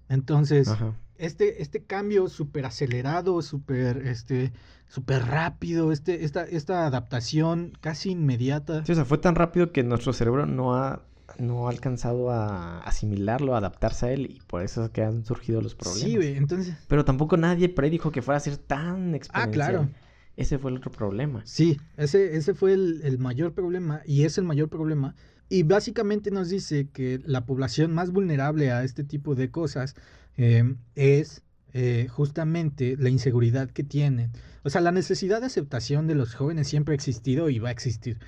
Entonces, 0.09 0.69
este, 1.17 1.63
este 1.63 1.85
cambio 1.85 2.29
súper 2.29 2.67
acelerado, 2.67 3.41
súper 3.43 4.07
este, 4.07 4.53
super 4.89 5.25
rápido, 5.25 5.93
este, 5.93 6.25
esta, 6.25 6.43
esta 6.45 6.87
adaptación 6.87 7.73
casi 7.81 8.11
inmediata. 8.11 8.85
Sí, 8.85 8.93
o 8.93 8.95
sea, 8.95 9.05
fue 9.05 9.19
tan 9.19 9.35
rápido 9.35 9.73
que 9.73 9.83
nuestro 9.83 10.13
cerebro 10.13 10.45
no 10.47 10.75
ha, 10.75 11.03
no 11.39 11.67
ha 11.67 11.71
alcanzado 11.71 12.31
a 12.31 12.81
asimilarlo, 12.81 13.55
a 13.55 13.59
adaptarse 13.59 14.07
a 14.07 14.13
él, 14.13 14.27
y 14.27 14.41
por 14.47 14.63
eso 14.63 14.85
es 14.85 14.91
que 14.91 15.03
han 15.03 15.25
surgido 15.25 15.63
los 15.63 15.75
problemas. 15.75 16.03
Sí, 16.03 16.17
güey, 16.17 16.37
entonces... 16.37 16.75
Pero 16.89 17.05
tampoco 17.05 17.37
nadie 17.37 17.69
predijo 17.69 18.11
que 18.11 18.21
fuera 18.21 18.39
a 18.39 18.41
ser 18.41 18.57
tan 18.57 19.15
exponencial. 19.15 19.49
Ah, 19.49 19.53
claro. 19.53 19.89
Ese 20.37 20.59
fue 20.59 20.71
el 20.71 20.79
otro 20.79 20.91
problema. 20.91 21.43
Sí, 21.45 21.79
ese, 21.97 22.37
ese 22.37 22.55
fue 22.55 22.73
el, 22.73 23.19
mayor 23.19 23.53
problema 23.53 24.01
y 24.07 24.25
es 24.25 24.39
el 24.39 24.45
mayor 24.45 24.69
problema. 24.69 25.15
Y 25.49 25.63
básicamente 25.65 26.31
nos 26.31 26.49
dice 26.49 26.89
que 26.89 27.21
la 27.27 27.45
población 27.45 27.93
más 27.93 28.11
vulnerable 28.11 28.71
a 28.71 28.85
este 28.85 29.05
tipo 29.05 29.35
de 29.35 29.51
cosas 29.51 29.95
em, 30.37 30.79
es 30.95 31.43
eh, 31.75 32.07
justamente 32.11 32.97
la 32.99 33.11
inseguridad 33.11 33.71
que 33.71 33.85
tienen. 33.85 34.33
O 34.65 34.71
sea, 34.71 34.81
la 34.81 34.93
necesidad 34.93 35.41
de 35.41 35.47
aceptación 35.47 36.07
de 36.07 36.15
los 36.15 36.35
jóvenes 36.35 36.69
siempre 36.69 36.93
ha 36.93 36.97
existido 36.97 37.51
y 37.51 37.59
va 37.59 37.69
a 37.69 37.73
existir. 37.73 38.19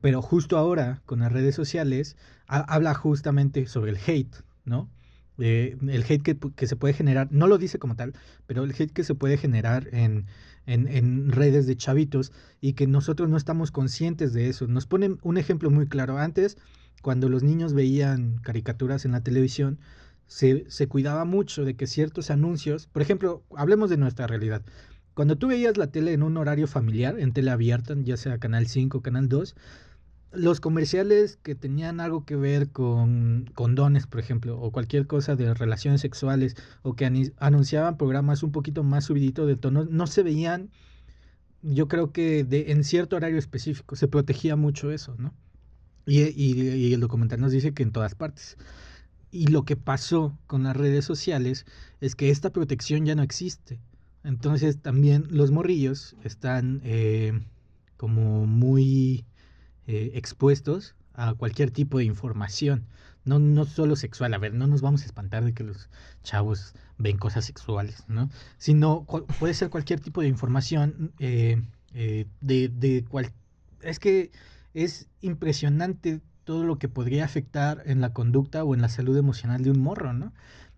Pero 0.00 0.22
justo 0.22 0.56
ahora, 0.58 1.02
con 1.06 1.20
las 1.20 1.32
redes 1.32 1.56
sociales, 1.56 2.16
habla 2.46 2.94
justamente 2.94 3.66
sobre 3.66 3.90
el 3.90 3.98
hate, 4.06 4.36
¿no? 4.64 4.88
Eh, 5.38 5.76
el 5.88 6.04
hate 6.04 6.22
que, 6.22 6.36
que, 6.36 6.66
se 6.66 6.76
puede 6.76 6.94
generar, 6.94 7.28
no 7.30 7.46
lo 7.46 7.58
dice 7.58 7.78
como 7.78 7.96
tal, 7.96 8.14
pero 8.46 8.64
el 8.64 8.70
hate 8.70 8.92
que 8.92 9.04
se 9.04 9.14
puede 9.14 9.36
generar 9.36 9.88
en, 9.92 10.26
en, 10.68 11.30
redes 11.30 11.66
de 11.66 11.76
chavitos 11.76 12.32
y 12.60 12.74
que 12.74 12.86
nosotros 12.86 13.28
no 13.28 13.36
estamos 13.36 13.70
conscientes 13.70 14.32
de 14.32 14.48
eso. 14.48 14.66
Nos 14.66 14.86
ponen 14.86 15.18
un 15.22 15.38
ejemplo 15.38 15.70
muy 15.70 15.88
claro. 15.88 16.18
Antes, 16.18 16.58
cuando 17.02 17.28
los 17.28 17.42
niños 17.42 17.72
veían 17.72 18.38
caricaturas 18.42 19.04
en 19.04 19.12
la 19.12 19.22
televisión, 19.22 19.78
se, 20.26 20.66
cuidaba 20.88 21.24
mucho 21.24 21.64
de 21.64 21.74
que 21.74 21.86
ciertos 21.86 22.30
anuncios, 22.30 22.86
por 22.86 23.00
ejemplo, 23.00 23.42
hablemos 23.56 23.88
de 23.88 23.96
nuestra 23.96 24.26
realidad. 24.26 24.62
Cuando 25.14 25.36
tú 25.36 25.48
veías 25.48 25.78
la 25.78 25.90
tele 25.90 26.12
en 26.12 26.22
un 26.22 26.36
horario 26.36 26.66
familiar, 26.66 27.18
en 27.18 27.32
tele 27.32 27.50
abierta, 27.50 27.94
ya 28.02 28.16
sea 28.16 28.38
Canal 28.38 28.66
5, 28.66 29.00
Canal 29.00 29.28
2, 29.28 29.56
los 30.32 30.60
comerciales 30.60 31.38
que 31.42 31.54
tenían 31.54 32.00
algo 32.00 32.24
que 32.24 32.36
ver 32.36 32.70
con 32.70 33.50
condones, 33.54 34.06
por 34.06 34.20
ejemplo, 34.20 34.60
o 34.60 34.70
cualquier 34.70 35.06
cosa 35.06 35.36
de 35.36 35.54
relaciones 35.54 36.00
sexuales, 36.00 36.56
o 36.82 36.94
que 36.94 37.32
anunciaban 37.38 37.96
programas 37.96 38.42
un 38.42 38.52
poquito 38.52 38.82
más 38.82 39.04
subiditos 39.06 39.46
de 39.46 39.56
tono, 39.56 39.84
no 39.84 40.06
se 40.06 40.22
veían, 40.22 40.70
yo 41.62 41.88
creo 41.88 42.12
que 42.12 42.44
de, 42.44 42.72
en 42.72 42.84
cierto 42.84 43.16
horario 43.16 43.38
específico, 43.38 43.96
se 43.96 44.08
protegía 44.08 44.56
mucho 44.56 44.90
eso, 44.90 45.14
¿no? 45.18 45.34
Y, 46.06 46.22
y 46.22 46.94
el 46.94 47.00
documental 47.00 47.40
nos 47.40 47.52
dice 47.52 47.74
que 47.74 47.82
en 47.82 47.92
todas 47.92 48.14
partes. 48.14 48.56
Y 49.30 49.48
lo 49.48 49.64
que 49.64 49.76
pasó 49.76 50.38
con 50.46 50.62
las 50.62 50.76
redes 50.76 51.04
sociales 51.04 51.66
es 52.00 52.14
que 52.14 52.30
esta 52.30 52.50
protección 52.50 53.04
ya 53.04 53.14
no 53.14 53.22
existe. 53.22 53.80
Entonces 54.24 54.80
también 54.80 55.26
los 55.30 55.50
morrillos 55.50 56.16
están 56.22 56.80
eh, 56.84 57.32
como 57.96 58.46
muy 58.46 59.24
eh, 59.88 60.12
expuestos 60.14 60.94
a 61.14 61.32
cualquier 61.32 61.70
tipo 61.70 61.96
de 61.96 62.04
información, 62.04 62.86
no, 63.24 63.38
no 63.38 63.64
solo 63.64 63.96
sexual, 63.96 64.34
a 64.34 64.38
ver, 64.38 64.52
no 64.52 64.66
nos 64.66 64.82
vamos 64.82 65.02
a 65.02 65.06
espantar 65.06 65.44
de 65.44 65.54
que 65.54 65.64
los 65.64 65.88
chavos 66.22 66.74
ven 66.98 67.16
cosas 67.16 67.46
sexuales, 67.46 68.04
¿no? 68.06 68.28
Sino 68.58 69.06
puede 69.38 69.54
ser 69.54 69.70
cualquier 69.70 70.00
tipo 70.00 70.20
de 70.20 70.28
información 70.28 71.12
eh, 71.18 71.62
eh, 71.94 72.26
de, 72.42 72.68
de 72.68 73.02
cual... 73.04 73.32
Es 73.80 73.98
que 73.98 74.30
es 74.74 75.08
impresionante 75.22 76.20
todo 76.44 76.64
lo 76.64 76.78
que 76.78 76.88
podría 76.88 77.24
afectar 77.24 77.82
en 77.86 78.02
la 78.02 78.12
conducta 78.12 78.62
o 78.64 78.74
en 78.74 78.82
la 78.82 78.90
salud 78.90 79.16
emocional 79.16 79.62
de 79.62 79.70
un 79.70 79.80
morro, 79.80 80.12
¿no? 80.12 80.34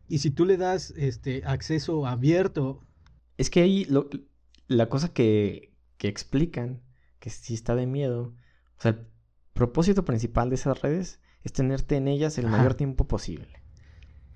Y 0.09 0.19
si 0.19 0.31
tú 0.31 0.45
le 0.45 0.57
das 0.57 0.95
este 0.97 1.43
acceso 1.45 2.07
abierto... 2.07 2.81
Es 3.39 3.51
que 3.51 3.63
ahí 3.63 3.87
lo, 3.87 4.09
la 4.69 4.89
cosa 4.89 5.13
que, 5.13 5.73
que 5.99 6.07
explican, 6.07 6.81
que 7.19 7.31
sí 7.31 7.55
está 7.55 7.75
de 7.75 7.87
miedo, 7.87 8.35
o 8.81 8.83
sea, 8.83 8.93
el 8.93 9.07
propósito 9.53 10.07
principal 10.07 10.49
de 10.49 10.55
esas 10.55 10.81
redes 10.81 11.21
es 11.43 11.53
tenerte 11.53 11.97
en 11.97 12.09
ellas 12.09 12.39
el 12.39 12.47
mayor 12.49 12.75
tiempo 12.75 13.07
posible. 13.07 13.61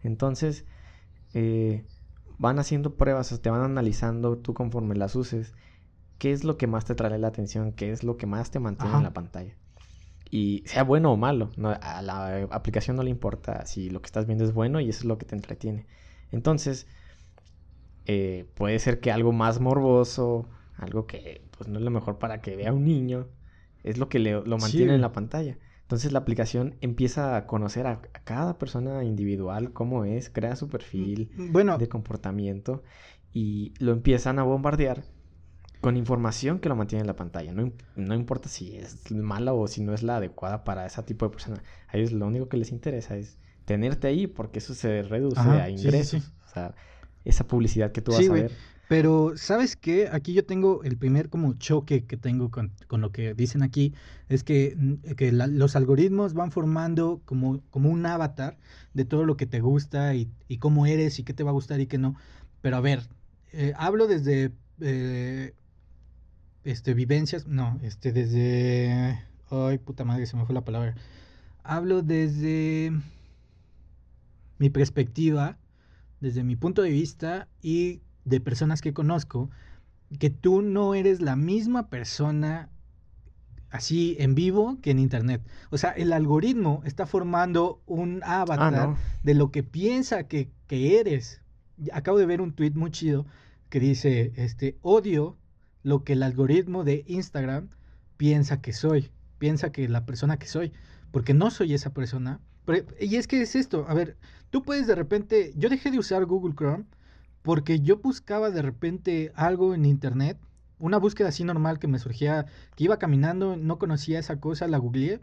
Entonces, 0.02 0.66
eh, 1.32 1.86
van 2.36 2.58
haciendo 2.58 2.94
pruebas, 2.94 3.40
te 3.40 3.48
van 3.48 3.62
analizando 3.62 4.36
tú 4.36 4.52
conforme 4.52 4.96
las 4.96 5.16
uses, 5.16 5.54
qué 6.18 6.32
es 6.32 6.44
lo 6.44 6.58
que 6.58 6.66
más 6.66 6.84
te 6.84 6.94
trae 6.94 7.18
la 7.18 7.28
atención, 7.28 7.72
qué 7.72 7.90
es 7.90 8.04
lo 8.04 8.18
que 8.18 8.26
más 8.26 8.50
te 8.50 8.60
mantiene 8.60 8.94
en 8.94 9.02
la 9.02 9.14
pantalla. 9.14 9.56
Y 10.30 10.62
sea 10.66 10.84
bueno 10.84 11.10
o 11.10 11.16
malo, 11.16 11.50
a 11.80 12.02
la 12.02 12.42
aplicación 12.50 12.96
no 12.96 13.02
le 13.02 13.08
importa 13.08 13.64
si 13.64 13.88
lo 13.88 14.02
que 14.02 14.06
estás 14.06 14.26
viendo 14.26 14.44
es 14.44 14.52
bueno 14.52 14.78
y 14.78 14.90
eso 14.90 15.00
es 15.00 15.04
lo 15.06 15.16
que 15.16 15.24
te 15.24 15.36
entretiene. 15.36 15.86
Entonces, 16.32 16.86
eh, 18.04 18.46
puede 18.56 18.78
ser 18.78 19.00
que 19.00 19.10
algo 19.10 19.32
más 19.32 19.58
morboso, 19.58 20.46
algo 20.76 21.06
que 21.06 21.46
pues 21.56 21.70
no 21.70 21.78
es 21.78 21.84
lo 21.84 21.90
mejor 21.90 22.18
para 22.18 22.42
que 22.42 22.56
vea 22.56 22.74
un 22.74 22.84
niño, 22.84 23.28
es 23.84 23.98
lo 23.98 24.08
que 24.08 24.18
le, 24.18 24.32
lo 24.32 24.58
mantiene 24.58 24.94
en 24.94 25.00
la 25.00 25.12
pantalla. 25.12 25.58
Entonces 25.82 26.12
la 26.12 26.18
aplicación 26.20 26.76
empieza 26.80 27.36
a 27.36 27.46
conocer 27.46 27.86
a, 27.86 28.00
cada 28.24 28.58
persona 28.58 29.04
individual, 29.04 29.72
cómo 29.72 30.04
es, 30.04 30.30
crea 30.30 30.56
su 30.56 30.68
perfil 30.68 31.30
mm, 31.36 31.52
bueno. 31.52 31.78
de 31.78 31.88
comportamiento 31.88 32.82
y 33.32 33.74
lo 33.78 33.92
empiezan 33.92 34.38
a 34.38 34.44
bombardear 34.44 35.04
con 35.82 35.98
información 35.98 36.60
que 36.60 36.70
lo 36.70 36.76
mantiene 36.76 37.02
en 37.02 37.06
la 37.06 37.16
pantalla. 37.16 37.52
No, 37.52 37.70
no, 37.96 38.14
importa 38.14 38.48
si 38.48 38.76
es 38.76 39.12
mala 39.12 39.52
o 39.52 39.68
si 39.68 39.82
no 39.82 39.92
es 39.92 40.02
la 40.02 40.16
adecuada 40.16 40.64
para 40.64 40.86
ese 40.86 41.02
tipo 41.02 41.26
de 41.26 41.32
persona. 41.32 41.62
A 41.88 41.98
ellos 41.98 42.12
lo 42.12 42.26
único 42.26 42.48
que 42.48 42.56
les 42.56 42.72
interesa 42.72 43.16
es 43.18 43.36
tenerte 43.66 44.06
ahí 44.06 44.26
porque 44.26 44.60
eso 44.60 44.72
se 44.74 45.02
reduce 45.02 45.40
a 45.40 45.68
ingresos. 45.68 46.32
O 46.46 46.48
sea, 46.48 46.74
esa 47.26 47.46
publicidad 47.46 47.92
que 47.92 48.00
tú 48.00 48.12
vas 48.12 48.26
a 48.26 48.32
ver. 48.32 48.52
Pero, 48.96 49.32
¿sabes 49.36 49.74
qué? 49.74 50.08
Aquí 50.12 50.34
yo 50.34 50.44
tengo 50.44 50.84
el 50.84 50.96
primer 50.96 51.28
como 51.28 51.54
choque 51.54 52.04
que 52.04 52.16
tengo 52.16 52.52
con, 52.52 52.70
lo 52.88 53.10
que 53.10 53.34
dicen 53.34 53.64
aquí, 53.64 53.92
es 54.28 54.44
que, 54.44 54.76
mm, 54.78 55.14
que 55.16 55.32
los 55.32 55.74
algoritmos 55.74 56.32
van 56.32 56.52
formando 56.52 57.20
como, 57.24 57.60
como 57.70 57.90
un 57.90 58.06
avatar 58.06 58.56
de 58.92 59.04
todo 59.04 59.24
lo 59.24 59.36
que 59.36 59.46
te 59.46 59.58
gusta 59.58 60.14
y, 60.14 60.30
y, 60.46 60.58
cómo 60.58 60.86
eres 60.86 61.18
y 61.18 61.24
qué 61.24 61.34
te 61.34 61.42
va 61.42 61.50
a 61.50 61.54
gustar 61.54 61.80
y 61.80 61.88
qué 61.88 61.98
no. 61.98 62.14
Pero 62.62 62.76
a 62.76 62.80
ver, 62.80 63.02
eh, 63.52 63.72
hablo 63.76 64.06
desde 64.06 64.52
eh, 64.80 65.54
este, 66.62 66.94
vivencias, 66.94 67.48
no, 67.48 67.80
este, 67.82 68.12
desde... 68.12 69.18
Ay, 69.50 69.78
puta 69.78 70.04
madre, 70.04 70.26
se 70.26 70.36
me 70.36 70.46
fue 70.46 70.54
la 70.54 70.64
palabra. 70.64 70.94
Hablo 71.64 72.00
desde 72.02 72.92
mi 74.60 74.70
perspectiva, 74.70 75.58
desde 76.20 76.44
mi 76.44 76.54
punto 76.54 76.82
de 76.82 76.90
vista 76.90 77.48
y 77.60 78.00
de 78.24 78.40
personas 78.40 78.80
que 78.80 78.92
conozco, 78.92 79.50
que 80.18 80.30
tú 80.30 80.62
no 80.62 80.94
eres 80.94 81.20
la 81.20 81.36
misma 81.36 81.88
persona 81.88 82.70
así 83.70 84.16
en 84.20 84.34
vivo 84.36 84.78
que 84.82 84.92
en 84.92 85.00
internet. 85.00 85.42
O 85.70 85.78
sea, 85.78 85.90
el 85.90 86.12
algoritmo 86.12 86.82
está 86.84 87.06
formando 87.06 87.82
un 87.86 88.22
avatar 88.24 88.74
ah, 88.74 88.96
de 89.24 89.34
lo 89.34 89.50
que 89.50 89.64
piensa 89.64 90.28
que, 90.28 90.50
que, 90.68 91.00
eres. 91.00 91.42
Acabo 91.92 92.18
de 92.18 92.26
ver 92.26 92.40
un 92.40 92.52
tweet 92.52 92.70
muy 92.74 92.92
chido 92.92 93.26
que 93.70 93.80
dice, 93.80 94.32
este, 94.36 94.78
odio 94.82 95.36
lo 95.82 96.04
que 96.04 96.12
el 96.12 96.22
algoritmo 96.22 96.84
de 96.84 97.04
Instagram 97.08 97.70
piensa 98.16 98.60
que 98.60 98.72
soy, 98.72 99.10
piensa 99.38 99.72
que 99.72 99.88
la 99.88 100.06
persona 100.06 100.38
que 100.38 100.46
soy, 100.46 100.72
porque 101.10 101.34
no 101.34 101.50
soy 101.50 101.74
esa 101.74 101.92
persona. 101.92 102.40
y 103.00 103.16
es 103.16 103.26
que 103.26 103.42
es 103.42 103.56
esto, 103.56 103.86
a 103.88 103.94
ver, 103.94 104.16
tú 104.50 104.62
puedes 104.62 104.86
de 104.86 104.94
repente, 104.94 105.52
yo 105.56 105.68
dejé 105.68 105.90
de 105.90 105.98
usar 105.98 106.24
Google 106.26 106.54
Chrome 106.54 106.84
porque 107.44 107.80
yo 107.80 107.98
buscaba 107.98 108.50
de 108.50 108.62
repente 108.62 109.30
algo 109.34 109.74
en 109.74 109.84
internet, 109.84 110.38
una 110.78 110.96
búsqueda 110.96 111.28
así 111.28 111.44
normal 111.44 111.78
que 111.78 111.86
me 111.86 111.98
surgía, 111.98 112.46
que 112.74 112.84
iba 112.84 112.98
caminando, 112.98 113.54
no 113.54 113.78
conocía 113.78 114.18
esa 114.18 114.40
cosa, 114.40 114.66
la 114.66 114.78
googleé, 114.78 115.20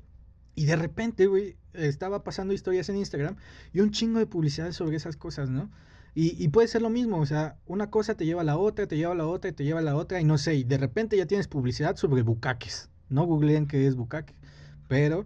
y 0.53 0.65
de 0.65 0.75
repente, 0.75 1.25
güey, 1.25 1.57
estaba 1.73 2.23
pasando 2.23 2.53
historias 2.53 2.89
en 2.89 2.97
Instagram 2.97 3.37
y 3.73 3.79
un 3.79 3.89
chingo 3.89 4.19
de 4.19 4.27
publicidad 4.27 4.71
sobre 4.71 4.97
esas 4.97 5.17
cosas, 5.17 5.49
¿no? 5.49 5.71
Y, 6.13 6.47
puede 6.49 6.67
ser 6.67 6.83
lo 6.83 6.91
mismo, 6.91 7.17
o 7.17 7.25
sea, 7.25 7.57
una 7.65 7.89
cosa 7.89 8.15
te 8.15 8.25
lleva 8.25 8.41
a 8.41 8.43
la 8.43 8.57
otra, 8.57 8.85
te 8.85 8.97
lleva 8.97 9.13
a 9.13 9.15
la 9.15 9.25
otra, 9.25 9.49
y 9.49 9.53
te 9.53 9.63
lleva 9.63 9.79
a 9.79 9.83
la 9.83 9.95
otra, 9.95 10.21
y 10.21 10.23
no 10.23 10.37
sé, 10.37 10.55
y 10.55 10.63
de 10.63 10.77
repente 10.77 11.17
ya 11.17 11.25
tienes 11.25 11.47
publicidad 11.47 11.95
sobre 11.95 12.21
bucaques. 12.21 12.89
No 13.09 13.25
googleen 13.25 13.65
qué 13.65 13.87
es 13.87 13.95
bucaque, 13.95 14.35
pero 14.87 15.25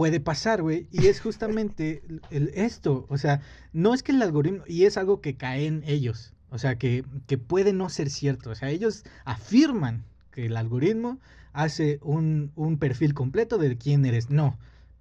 puede 0.00 0.18
pasar, 0.18 0.62
güey. 0.62 0.88
Y 0.90 1.08
es 1.08 1.20
justamente 1.20 2.02
esto. 2.30 3.04
O 3.10 3.18
sea, 3.18 3.42
no 3.74 3.92
es 3.92 4.02
que 4.02 4.12
el 4.12 4.22
algoritmo, 4.22 4.64
y 4.66 4.84
es 4.84 4.96
algo 4.96 5.20
que 5.20 5.36
cae 5.36 5.66
en 5.66 5.82
ellos. 5.86 6.32
O 6.48 6.56
sea, 6.56 6.76
que, 6.76 7.04
que 7.26 7.36
puede 7.36 7.74
no 7.74 7.90
ser 7.90 8.08
cierto. 8.08 8.48
O 8.48 8.54
sea, 8.54 8.70
ellos 8.70 9.04
afirman 9.26 10.06
que 10.30 10.46
el 10.46 10.56
algoritmo 10.56 11.18
hace 11.52 11.98
un, 12.00 12.50
un 12.56 12.78
perfil 12.78 13.12
completo 13.12 13.58
de 13.58 13.76
quién 13.76 14.06
eres. 14.06 14.30
No. 14.30 14.58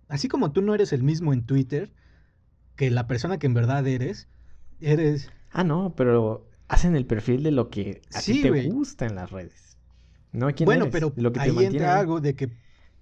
Así 0.10 0.28
como 0.28 0.52
tú 0.52 0.62
no 0.62 0.76
eres 0.76 0.92
el 0.92 1.02
mismo 1.02 1.32
en 1.32 1.44
Twitter 1.44 1.94
que 2.76 2.92
la 2.92 3.08
persona 3.08 3.40
que 3.40 3.48
en 3.48 3.54
verdad 3.54 3.88
eres, 3.88 4.28
eres... 4.82 5.32
Ah, 5.50 5.64
no, 5.64 5.94
pero 5.96 6.46
hacen 6.68 6.98
el 6.98 7.06
perfil 7.06 7.42
de 7.44 7.52
lo 7.52 7.70
que 7.70 8.02
a 8.14 8.20
ti 8.20 8.42
te 8.42 8.70
gusta 8.70 9.06
en 9.06 9.16
las 9.16 9.32
redes. 9.32 9.78
No 10.34 10.54
quién 10.54 10.66
bueno, 10.66 10.90
pero 10.92 11.14
lo 11.16 11.32
que 11.32 11.40
ahí 11.40 11.64
entra 11.64 11.98
algo 11.98 12.20
de 12.20 12.36
que... 12.36 12.50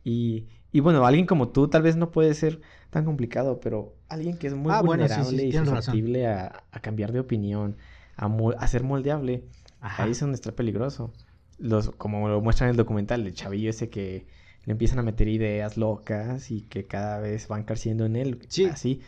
Y, 0.03 0.45
y 0.71 0.79
bueno, 0.81 1.05
alguien 1.05 1.25
como 1.25 1.49
tú 1.49 1.67
tal 1.67 1.81
vez 1.81 1.95
no 1.95 2.11
puede 2.11 2.33
ser 2.33 2.61
tan 2.89 3.05
complicado, 3.05 3.59
pero 3.59 3.95
alguien 4.09 4.37
que 4.37 4.47
es 4.47 4.55
muy 4.55 4.71
ah, 4.71 4.81
vulnerable 4.81 5.45
y 5.45 5.51
susceptible 5.51 6.27
a, 6.27 6.63
cambiar 6.81 7.11
de 7.11 7.19
opinión, 7.19 7.77
a, 8.15 8.67
ser 8.67 8.83
moldeable, 8.83 9.45
ahí 9.79 10.11
es 10.11 10.19
donde 10.19 10.35
está 10.35 10.51
peligroso. 10.51 11.13
Los, 11.57 11.89
como 11.91 12.27
lo 12.29 12.41
muestra 12.41 12.67
en 12.67 12.71
el 12.71 12.77
documental, 12.77 13.25
el 13.25 13.33
chavillo 13.33 13.69
ese 13.69 13.89
que 13.89 14.27
le 14.65 14.71
empiezan 14.73 14.99
a 14.99 15.03
meter 15.03 15.27
ideas 15.27 15.77
locas 15.77 16.51
y 16.51 16.61
que 16.63 16.85
cada 16.85 17.19
vez 17.19 17.47
van 17.47 17.63
creciendo 17.63 18.05
en 18.05 18.15
él. 18.15 18.45
Sí. 18.49 18.65
Así. 18.65 19.01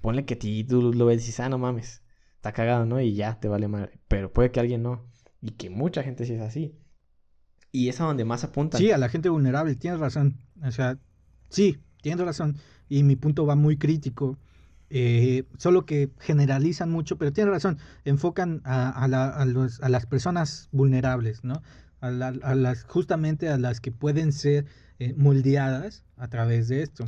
Ponle 0.00 0.24
que 0.24 0.34
ti 0.34 0.64
tú 0.64 0.92
lo 0.92 1.06
ves 1.06 1.22
y 1.22 1.26
dices, 1.26 1.40
ah, 1.40 1.48
no 1.48 1.58
mames, 1.58 2.02
está 2.34 2.52
cagado, 2.52 2.84
¿no? 2.84 3.00
Y 3.00 3.14
ya 3.14 3.38
te 3.38 3.46
vale 3.46 3.68
madre. 3.68 4.00
Pero 4.08 4.32
puede 4.32 4.50
que 4.50 4.58
alguien 4.58 4.82
no. 4.82 5.00
Y 5.40 5.52
que 5.52 5.70
mucha 5.70 6.02
gente 6.02 6.26
sí 6.26 6.34
es 6.34 6.40
así. 6.40 6.76
Y 7.72 7.88
es 7.88 8.00
a 8.00 8.04
donde 8.04 8.26
más 8.26 8.44
apunta. 8.44 8.76
Sí, 8.76 8.90
a 8.90 8.98
la 8.98 9.08
gente 9.08 9.30
vulnerable, 9.30 9.74
tienes 9.74 9.98
razón. 9.98 10.36
O 10.62 10.70
sea, 10.70 10.98
sí, 11.48 11.78
tienes 12.02 12.24
razón. 12.24 12.58
Y 12.90 13.02
mi 13.02 13.16
punto 13.16 13.46
va 13.46 13.56
muy 13.56 13.78
crítico. 13.78 14.38
Eh, 14.94 15.44
solo 15.56 15.86
que 15.86 16.10
generalizan 16.20 16.90
mucho, 16.90 17.16
pero 17.16 17.32
tienes 17.32 17.50
razón, 17.50 17.78
enfocan 18.04 18.60
a, 18.64 19.08
las 19.08 20.04
personas 20.06 20.68
vulnerables, 20.70 21.44
¿no? 21.44 21.62
A, 22.02 22.10
las, 22.10 22.84
justamente 22.84 23.48
a 23.48 23.56
las 23.56 23.80
que 23.80 23.90
pueden 23.90 24.32
ser 24.32 24.66
eh, 24.98 25.14
moldeadas 25.16 26.04
a 26.18 26.28
través 26.28 26.68
de 26.68 26.82
esto. 26.82 27.06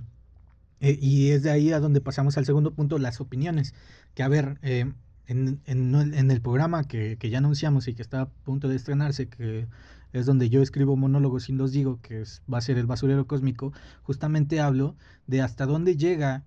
Eh, 0.80 0.98
y 0.98 1.32
es 1.32 1.42
de 1.42 1.50
ahí 1.50 1.72
a 1.72 1.80
donde 1.80 2.00
pasamos 2.00 2.38
al 2.38 2.46
segundo 2.46 2.72
punto, 2.72 2.96
las 2.96 3.20
opiniones. 3.20 3.74
Que 4.14 4.22
a 4.22 4.28
ver, 4.28 4.58
en, 4.62 5.60
el 5.66 6.40
programa 6.40 6.84
que, 6.84 7.18
que, 7.18 7.28
ya 7.28 7.36
anunciamos 7.36 7.86
y 7.86 7.94
que 7.94 8.00
está 8.00 8.22
a 8.22 8.28
punto 8.30 8.68
de 8.68 8.76
estrenarse, 8.76 9.28
que 9.28 9.66
es 10.14 10.26
donde 10.26 10.48
yo 10.48 10.62
escribo 10.62 10.96
monólogos 10.96 11.48
y 11.48 11.52
los 11.52 11.72
digo, 11.72 11.98
que 12.00 12.22
va 12.52 12.58
a 12.58 12.62
ser 12.62 12.78
el 12.78 12.86
basurero 12.86 13.26
cósmico, 13.26 13.72
justamente 14.04 14.60
hablo 14.60 14.94
de 15.26 15.42
hasta 15.42 15.66
dónde 15.66 15.96
llega, 15.96 16.44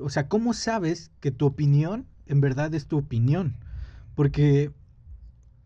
o 0.00 0.10
sea, 0.10 0.28
cómo 0.28 0.52
sabes 0.52 1.12
que 1.20 1.30
tu 1.30 1.46
opinión 1.46 2.06
en 2.26 2.40
verdad 2.40 2.74
es 2.74 2.86
tu 2.86 2.98
opinión. 2.98 3.54
Porque, 4.16 4.72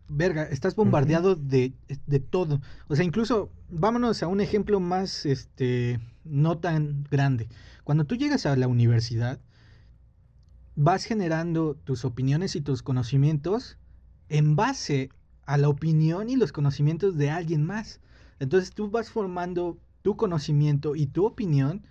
verga, 0.07 0.43
estás 0.43 0.75
bombardeado 0.75 1.35
de, 1.35 1.73
de, 2.05 2.19
todo. 2.19 2.61
O 2.87 2.95
sea, 2.95 3.03
incluso, 3.03 3.49
vámonos 3.69 4.21
a 4.21 4.27
un 4.27 4.39
ejemplo 4.39 4.79
más, 4.79 5.25
este, 5.25 5.99
no 6.25 6.59
tan 6.59 7.05
grande. 7.09 7.47
Cuando 7.83 8.05
tú 8.05 8.17
llegas 8.17 8.45
a 8.45 8.55
la 8.55 8.67
universidad, 8.67 9.39
vas 10.75 11.05
generando 11.05 11.73
tus 11.73 12.05
opiniones 12.05 12.55
y 12.55 12.61
tus 12.61 12.83
conocimientos 12.83 13.79
en 14.29 14.55
base 14.55 15.09
a 15.49 15.57
la 15.57 15.67
opinión 15.67 16.29
y 16.29 16.35
los 16.35 16.51
conocimientos 16.51 17.17
de 17.17 17.31
alguien 17.31 17.65
más. 17.65 18.01
Entonces 18.39 18.69
tú 18.71 18.91
vas 18.91 19.09
formando 19.09 19.79
tu 20.03 20.15
conocimiento 20.15 20.95
y 20.95 21.07
tu 21.07 21.25
opinión 21.25 21.81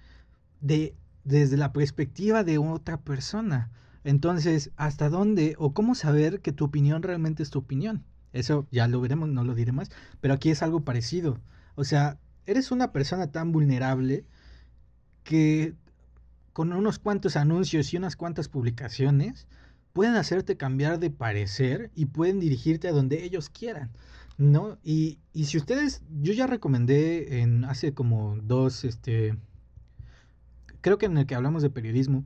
de, 0.60 0.94
desde 1.24 1.56
la 1.56 1.72
perspectiva 1.72 2.44
de 2.44 2.58
otra 2.58 3.00
persona. 3.00 3.72
Entonces, 4.04 4.70
¿hasta 4.76 5.08
dónde 5.08 5.56
o 5.58 5.74
cómo 5.74 5.96
saber 5.96 6.40
que 6.40 6.52
tu 6.52 6.66
opinión 6.66 7.02
realmente 7.02 7.42
es 7.42 7.50
tu 7.50 7.58
opinión? 7.58 8.04
Eso 8.32 8.68
ya 8.70 8.86
lo 8.86 9.00
veremos, 9.00 9.28
no 9.28 9.42
lo 9.42 9.56
diré 9.56 9.72
más, 9.72 9.90
pero 10.20 10.34
aquí 10.34 10.50
es 10.50 10.62
algo 10.62 10.84
parecido. 10.84 11.40
O 11.74 11.82
sea, 11.82 12.16
eres 12.46 12.70
una 12.70 12.92
persona 12.92 13.32
tan 13.32 13.50
vulnerable 13.50 14.24
que 15.24 15.74
con 16.52 16.72
unos 16.72 17.00
cuantos 17.00 17.34
anuncios 17.34 17.92
y 17.92 17.96
unas 17.96 18.14
cuantas 18.14 18.46
publicaciones 18.46 19.48
pueden 19.98 20.14
hacerte 20.14 20.56
cambiar 20.56 21.00
de 21.00 21.10
parecer 21.10 21.90
y 21.96 22.06
pueden 22.06 22.38
dirigirte 22.38 22.86
a 22.86 22.92
donde 22.92 23.24
ellos 23.24 23.50
quieran, 23.50 23.90
¿no? 24.36 24.78
Y, 24.84 25.18
si 25.34 25.56
ustedes, 25.56 26.02
yo 26.22 26.32
ya 26.32 26.46
recomendé 26.46 27.40
en 27.40 27.64
hace 27.64 27.94
como 27.94 28.36
dos, 28.40 28.84
este, 28.84 29.36
creo 30.82 30.98
que 30.98 31.06
en 31.06 31.18
el 31.18 31.26
que 31.26 31.34
hablamos 31.34 31.64
de 31.64 31.70
periodismo, 31.70 32.24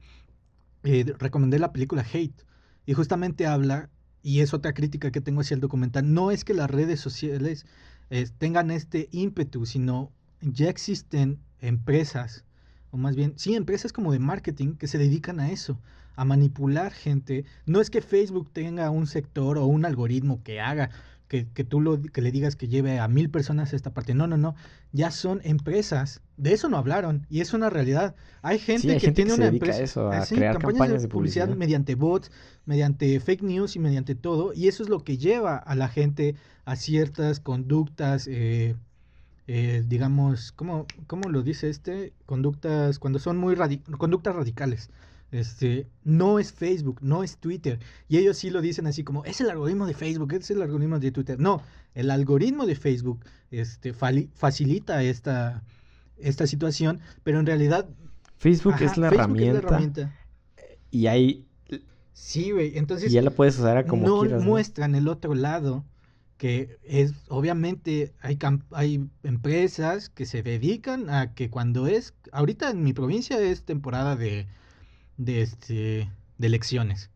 eh, 0.82 1.14
recomendé 1.18 1.58
la 1.58 1.72
película 1.72 2.04
Hate 2.12 2.44
y 2.84 2.92
justamente 2.92 3.46
habla, 3.46 3.88
y 4.22 4.40
es 4.40 4.52
otra 4.52 4.74
crítica 4.74 5.10
que 5.10 5.22
tengo 5.22 5.40
hacia 5.40 5.54
el 5.54 5.62
documental, 5.62 6.12
no 6.12 6.30
es 6.30 6.44
que 6.44 6.52
las 6.52 6.70
redes 6.70 7.00
sociales 7.00 7.64
eh, 8.10 8.28
tengan 8.36 8.70
este 8.70 9.08
ímpetu, 9.12 9.64
sino 9.64 10.12
ya 10.42 10.68
existen 10.68 11.38
empresas, 11.58 12.44
o 12.90 12.98
más 12.98 13.16
bien, 13.16 13.32
sí, 13.38 13.54
empresas 13.54 13.94
como 13.94 14.12
de 14.12 14.18
marketing 14.18 14.74
que 14.74 14.88
se 14.88 14.98
dedican 14.98 15.40
a 15.40 15.50
eso 15.50 15.80
a 16.16 16.24
manipular 16.24 16.92
gente. 16.92 17.44
No 17.66 17.80
es 17.80 17.90
que 17.90 18.02
Facebook 18.02 18.50
tenga 18.52 18.90
un 18.90 19.06
sector 19.06 19.58
o 19.58 19.66
un 19.66 19.84
algoritmo 19.84 20.42
que 20.42 20.60
haga 20.60 20.90
que, 21.32 21.48
que, 21.48 21.64
tú 21.64 21.80
lo, 21.80 22.02
que 22.02 22.20
le 22.20 22.30
digas 22.30 22.56
que 22.56 22.68
lleve 22.68 22.98
a 22.98 23.08
mil 23.08 23.30
personas 23.30 23.72
a 23.72 23.76
esta 23.76 23.94
parte. 23.94 24.12
No, 24.12 24.26
no, 24.26 24.36
no. 24.36 24.54
Ya 24.92 25.10
son 25.10 25.40
empresas. 25.44 26.20
De 26.36 26.52
eso 26.52 26.68
no 26.68 26.76
hablaron. 26.76 27.26
Y 27.30 27.40
es 27.40 27.54
una 27.54 27.70
realidad. 27.70 28.14
Hay 28.42 28.58
gente 28.58 28.98
que 28.98 29.12
tiene 29.12 29.32
una 29.32 29.46
empresa. 29.46 29.80
A 29.80 29.82
eso, 29.82 30.12
a 30.12 30.26
crear 30.26 30.58
campañas, 30.58 31.00
de, 31.00 31.08
publicidad, 31.08 31.48
mediante 31.48 31.94
bots, 31.94 32.30
mediante 32.66 33.18
fake 33.18 33.42
news 33.44 33.76
y 33.76 33.78
mediante 33.78 34.14
todo. 34.14 34.52
Y 34.52 34.68
eso 34.68 34.82
es 34.82 34.90
lo 34.90 35.04
que 35.04 35.16
lleva 35.16 35.56
a 35.56 35.74
la 35.74 35.88
gente 35.88 36.34
a 36.66 36.76
ciertas 36.76 37.40
conductas. 37.40 38.28
Eh, 38.28 38.76
eh, 39.46 39.84
digamos, 39.88 40.52
¿cómo, 40.52 40.86
¿cómo, 41.06 41.30
lo 41.30 41.42
dice 41.42 41.70
este? 41.70 42.12
Conductas, 42.26 42.98
cuando 42.98 43.18
son 43.18 43.38
muy 43.38 43.56
conductas 43.96 44.36
radicales. 44.36 44.90
Este, 45.32 45.86
no 46.04 46.38
es 46.38 46.52
Facebook, 46.52 46.98
no 47.00 47.24
es 47.24 47.38
Twitter. 47.38 47.80
Y 48.06 48.18
ellos 48.18 48.36
sí 48.36 48.50
lo 48.50 48.60
dicen 48.60 48.86
así 48.86 49.02
como, 49.02 49.24
es 49.24 49.40
el 49.40 49.48
algoritmo 49.48 49.86
de 49.86 49.94
Facebook, 49.94 50.34
es 50.34 50.50
el 50.50 50.60
algoritmo 50.60 50.98
de 50.98 51.10
Twitter. 51.10 51.40
No, 51.40 51.62
el 51.94 52.10
algoritmo 52.10 52.66
de 52.66 52.76
Facebook 52.76 53.24
este, 53.50 53.94
facilita 53.94 55.02
esta, 55.02 55.64
esta 56.18 56.46
situación, 56.46 57.00
pero 57.24 57.40
en 57.40 57.46
realidad... 57.46 57.88
Facebook, 58.36 58.74
es, 58.80 58.98
la 58.98 59.06
herramienta, 59.08 60.12
Y 60.90 61.06
hay... 61.06 61.46
Sí, 62.12 62.50
güey, 62.50 62.76
entonces... 62.76 63.10
Y 63.10 63.14
ya 63.14 63.22
la 63.22 63.30
puedes 63.30 63.58
usar 63.58 63.78
a 63.78 63.86
como 63.86 64.06
no 64.06 64.20
quieras. 64.20 64.44
muestran 64.44 64.94
el 64.94 65.08
otro 65.08 65.34
lado, 65.34 65.86
que 66.36 66.76
es, 66.84 67.14
obviamente, 67.28 68.12
hay, 68.20 68.38
hay 68.72 69.08
empresas 69.22 70.10
que 70.10 70.26
se 70.26 70.42
dedican 70.42 71.08
a 71.08 71.32
que 71.32 71.48
cuando 71.48 71.86
es... 71.86 72.12
Ahorita 72.32 72.68
en 72.68 72.82
mi 72.82 72.92
provincia 72.92 73.40
es 73.40 73.64
temporada 73.64 74.14
de 74.14 74.46
de, 75.16 75.42
este, 75.42 76.10
de 76.38 76.46
elecciones. 76.46 77.10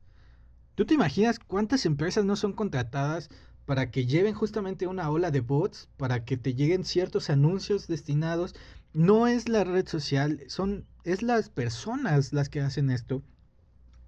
¿Tú 0.75 0.85
te 0.85 0.95
imaginas 0.95 1.39
cuántas 1.39 1.87
empresas 1.87 2.25
no 2.25 2.37
son 2.37 2.53
contratadas 2.53 3.31
para 3.65 3.91
que 3.91 4.07
lleven 4.07 4.35
justamente 4.35 4.87
una 4.87 5.11
ola 5.11 5.31
de 5.31 5.41
bots, 5.41 5.89
para 5.97 6.25
que 6.25 6.37
te 6.37 6.55
lleguen 6.55 6.85
ciertos 6.85 7.31
anuncios 7.31 7.87
destinados? 7.89 8.55
No 8.93 9.27
es 9.27 9.49
la 9.49 9.65
red 9.65 9.89
social, 9.89 10.43
son, 10.49 10.85
es 11.05 11.23
las 11.23 11.49
personas 11.49 12.33
las 12.33 12.49
que 12.49 12.61
hacen 12.61 12.91
esto. 12.91 13.23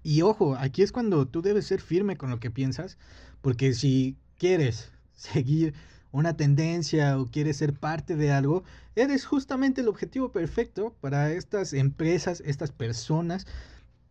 Y 0.03 0.21
ojo, 0.21 0.55
aquí 0.55 0.81
es 0.81 0.91
cuando 0.91 1.27
tú 1.27 1.41
debes 1.41 1.65
ser 1.67 1.81
firme 1.81 2.17
con 2.17 2.29
lo 2.29 2.39
que 2.39 2.51
piensas, 2.51 2.97
porque 3.41 3.73
si 3.73 4.17
quieres 4.37 4.91
seguir 5.13 5.73
una 6.11 6.37
tendencia 6.37 7.19
o 7.19 7.25
quieres 7.25 7.57
ser 7.57 7.73
parte 7.73 8.15
de 8.15 8.31
algo, 8.31 8.63
eres 8.95 9.25
justamente 9.25 9.81
el 9.81 9.87
objetivo 9.87 10.31
perfecto 10.31 10.95
para 11.01 11.31
estas 11.31 11.73
empresas, 11.73 12.41
estas 12.45 12.71
personas 12.71 13.45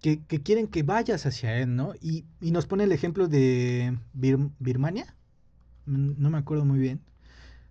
que, 0.01 0.21
quieren 0.43 0.69
que 0.69 0.83
vayas 0.83 1.27
hacia 1.27 1.59
él, 1.59 1.75
¿no? 1.75 1.93
Y, 2.01 2.25
nos 2.41 2.67
pone 2.67 2.85
el 2.85 2.93
ejemplo 2.93 3.29
de 3.29 3.99
Birmania, 4.13 5.15
mm, 5.87 6.13
no 6.17 6.31
me 6.31 6.39
acuerdo 6.39 6.65
muy 6.65 6.79
bien, 6.79 7.01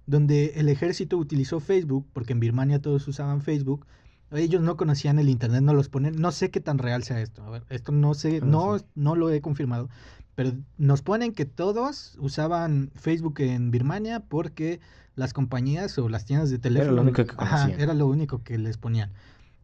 donde 0.06 0.54
el 0.56 0.70
ejército 0.70 1.18
utilizó 1.18 1.60
Facebook, 1.60 2.08
porque 2.14 2.34
en 2.34 2.40
Birmania 2.40 2.82
todos 2.82 3.08
usaban 3.08 3.42
Facebook, 3.42 3.86
ellos 4.32 4.62
no 4.62 4.76
conocían 4.76 5.20
el 5.20 5.30
internet, 5.30 5.62
no 5.62 5.74
los 5.74 5.88
ponen, 5.88 6.20
no 6.20 6.32
sé 6.32 6.52
qué 6.52 6.60
tan 6.60 6.78
real 6.80 7.04
sea 7.04 7.22
esto, 7.22 7.44
a 7.44 7.50
ver, 7.50 7.64
esto 7.70 7.92
no 7.92 8.14
sé, 8.14 8.42
no, 8.42 8.78
no 8.96 9.16
lo 9.16 9.30
he 9.32 9.40
confirmado, 9.42 9.90
pero 10.36 10.52
nos 10.78 11.02
ponen 11.02 11.34
que 11.34 11.46
todos 11.46 12.18
usaban 12.20 12.92
Facebook 12.96 13.40
en 13.40 13.72
Birmania 13.72 14.20
porque 14.20 14.82
las 15.16 15.34
compañías 15.34 15.98
o 15.98 16.10
las 16.10 16.26
tiendas 16.26 16.50
de 16.50 16.60
teléfono 16.60 16.92
era 16.92 16.96
lo 16.96 17.02
único 17.02 17.26
que, 17.26 17.84
era 17.84 17.94
lo 17.94 18.06
único 18.06 18.44
que 18.44 18.58
les 18.58 18.78
ponían. 18.78 19.12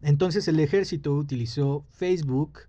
Entonces 0.03 0.47
el 0.47 0.59
ejército 0.59 1.13
utilizó 1.13 1.85
Facebook 1.89 2.59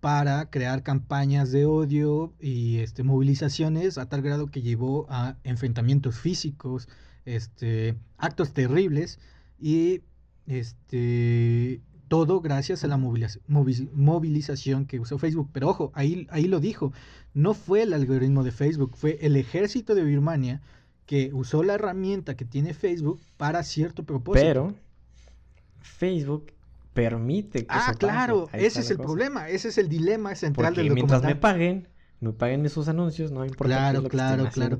para 0.00 0.50
crear 0.50 0.82
campañas 0.82 1.52
de 1.52 1.64
odio 1.66 2.32
y 2.38 2.78
este, 2.78 3.02
movilizaciones 3.02 3.98
a 3.98 4.08
tal 4.08 4.22
grado 4.22 4.46
que 4.46 4.62
llevó 4.62 5.06
a 5.10 5.36
enfrentamientos 5.42 6.18
físicos, 6.18 6.88
este, 7.24 7.96
actos 8.18 8.52
terribles 8.52 9.18
y 9.58 10.02
este, 10.46 11.80
todo 12.08 12.40
gracias 12.40 12.84
a 12.84 12.88
la 12.88 12.98
movilización 12.98 14.86
que 14.86 15.00
usó 15.00 15.18
Facebook. 15.18 15.50
Pero 15.52 15.68
ojo, 15.68 15.92
ahí, 15.94 16.26
ahí 16.30 16.44
lo 16.44 16.60
dijo, 16.60 16.92
no 17.34 17.54
fue 17.54 17.82
el 17.82 17.92
algoritmo 17.94 18.42
de 18.42 18.52
Facebook, 18.52 18.96
fue 18.96 19.18
el 19.22 19.36
ejército 19.36 19.94
de 19.94 20.02
Birmania 20.02 20.60
que 21.06 21.32
usó 21.32 21.62
la 21.62 21.74
herramienta 21.74 22.36
que 22.36 22.44
tiene 22.44 22.74
Facebook 22.74 23.20
para 23.36 23.62
cierto 23.64 24.04
propósito. 24.04 24.46
Pero 24.46 24.74
Facebook 25.80 26.52
permite 26.92 27.60
que 27.60 27.66
Ah, 27.68 27.94
claro, 27.98 28.48
ese 28.52 28.80
es 28.80 28.90
el 28.90 28.98
problema, 28.98 29.48
ese 29.48 29.68
es 29.68 29.78
el 29.78 29.88
dilema 29.88 30.34
central 30.34 30.74
del 30.74 30.88
documental. 30.88 31.20
mientras 31.20 31.34
me 31.34 31.40
paguen, 31.40 31.88
me 32.20 32.32
paguen 32.32 32.66
esos 32.66 32.88
anuncios, 32.88 33.30
no 33.30 33.44
importa 33.44 33.64
claro, 33.64 34.02
claro, 34.04 34.48
claro. 34.50 34.78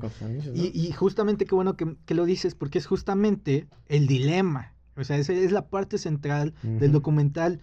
y, 0.53 0.91
justamente 0.91 1.45
qué 1.45 1.55
bueno 1.55 1.75
que, 1.75 2.13
lo 2.13 2.25
dices, 2.25 2.55
porque 2.55 2.79
es 2.79 2.85
justamente 2.85 3.67
el 3.87 4.07
dilema. 4.07 4.73
O 4.95 5.03
sea, 5.03 5.17
esa 5.17 5.33
es 5.33 5.51
la 5.51 5.67
parte 5.67 5.97
central 5.97 6.53
del 6.61 6.91
documental. 6.91 7.59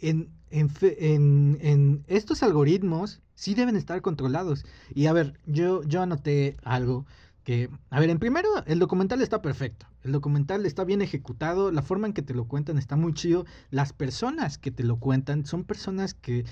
En, 0.00 0.30
en, 0.50 0.70
en, 0.80 1.58
en, 1.60 2.04
estos 2.06 2.42
algoritmos 2.42 3.20
sí 3.34 3.54
deben 3.54 3.76
estar 3.76 4.00
controlados. 4.02 4.64
Y 4.94 5.06
a 5.06 5.12
ver, 5.12 5.40
yo, 5.46 5.82
yo 5.84 6.02
anoté 6.02 6.56
algo 6.62 7.06
que, 7.42 7.70
a 7.88 7.98
ver, 7.98 8.10
en 8.10 8.18
primero, 8.18 8.48
el 8.66 8.78
documental 8.78 9.22
está 9.22 9.42
perfecto. 9.42 9.86
El 10.02 10.12
documental 10.12 10.64
está 10.64 10.84
bien 10.84 11.02
ejecutado, 11.02 11.70
la 11.70 11.82
forma 11.82 12.06
en 12.06 12.12
que 12.12 12.22
te 12.22 12.34
lo 12.34 12.46
cuentan 12.46 12.78
está 12.78 12.96
muy 12.96 13.12
chido. 13.12 13.44
Las 13.70 13.92
personas 13.92 14.56
que 14.56 14.70
te 14.70 14.82
lo 14.82 14.96
cuentan 14.96 15.44
son 15.44 15.64
personas 15.64 16.14
que 16.14 16.44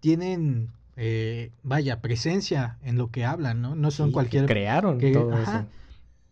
tienen, 0.00 0.70
eh, 0.96 1.50
vaya, 1.62 2.00
presencia 2.00 2.78
en 2.82 2.98
lo 2.98 3.10
que 3.10 3.24
hablan, 3.24 3.60
¿no? 3.60 3.74
No 3.74 3.90
son 3.90 4.12
cualquier... 4.12 4.46
crearon 4.46 4.98
todo 4.98 5.32
eso. 5.40 5.66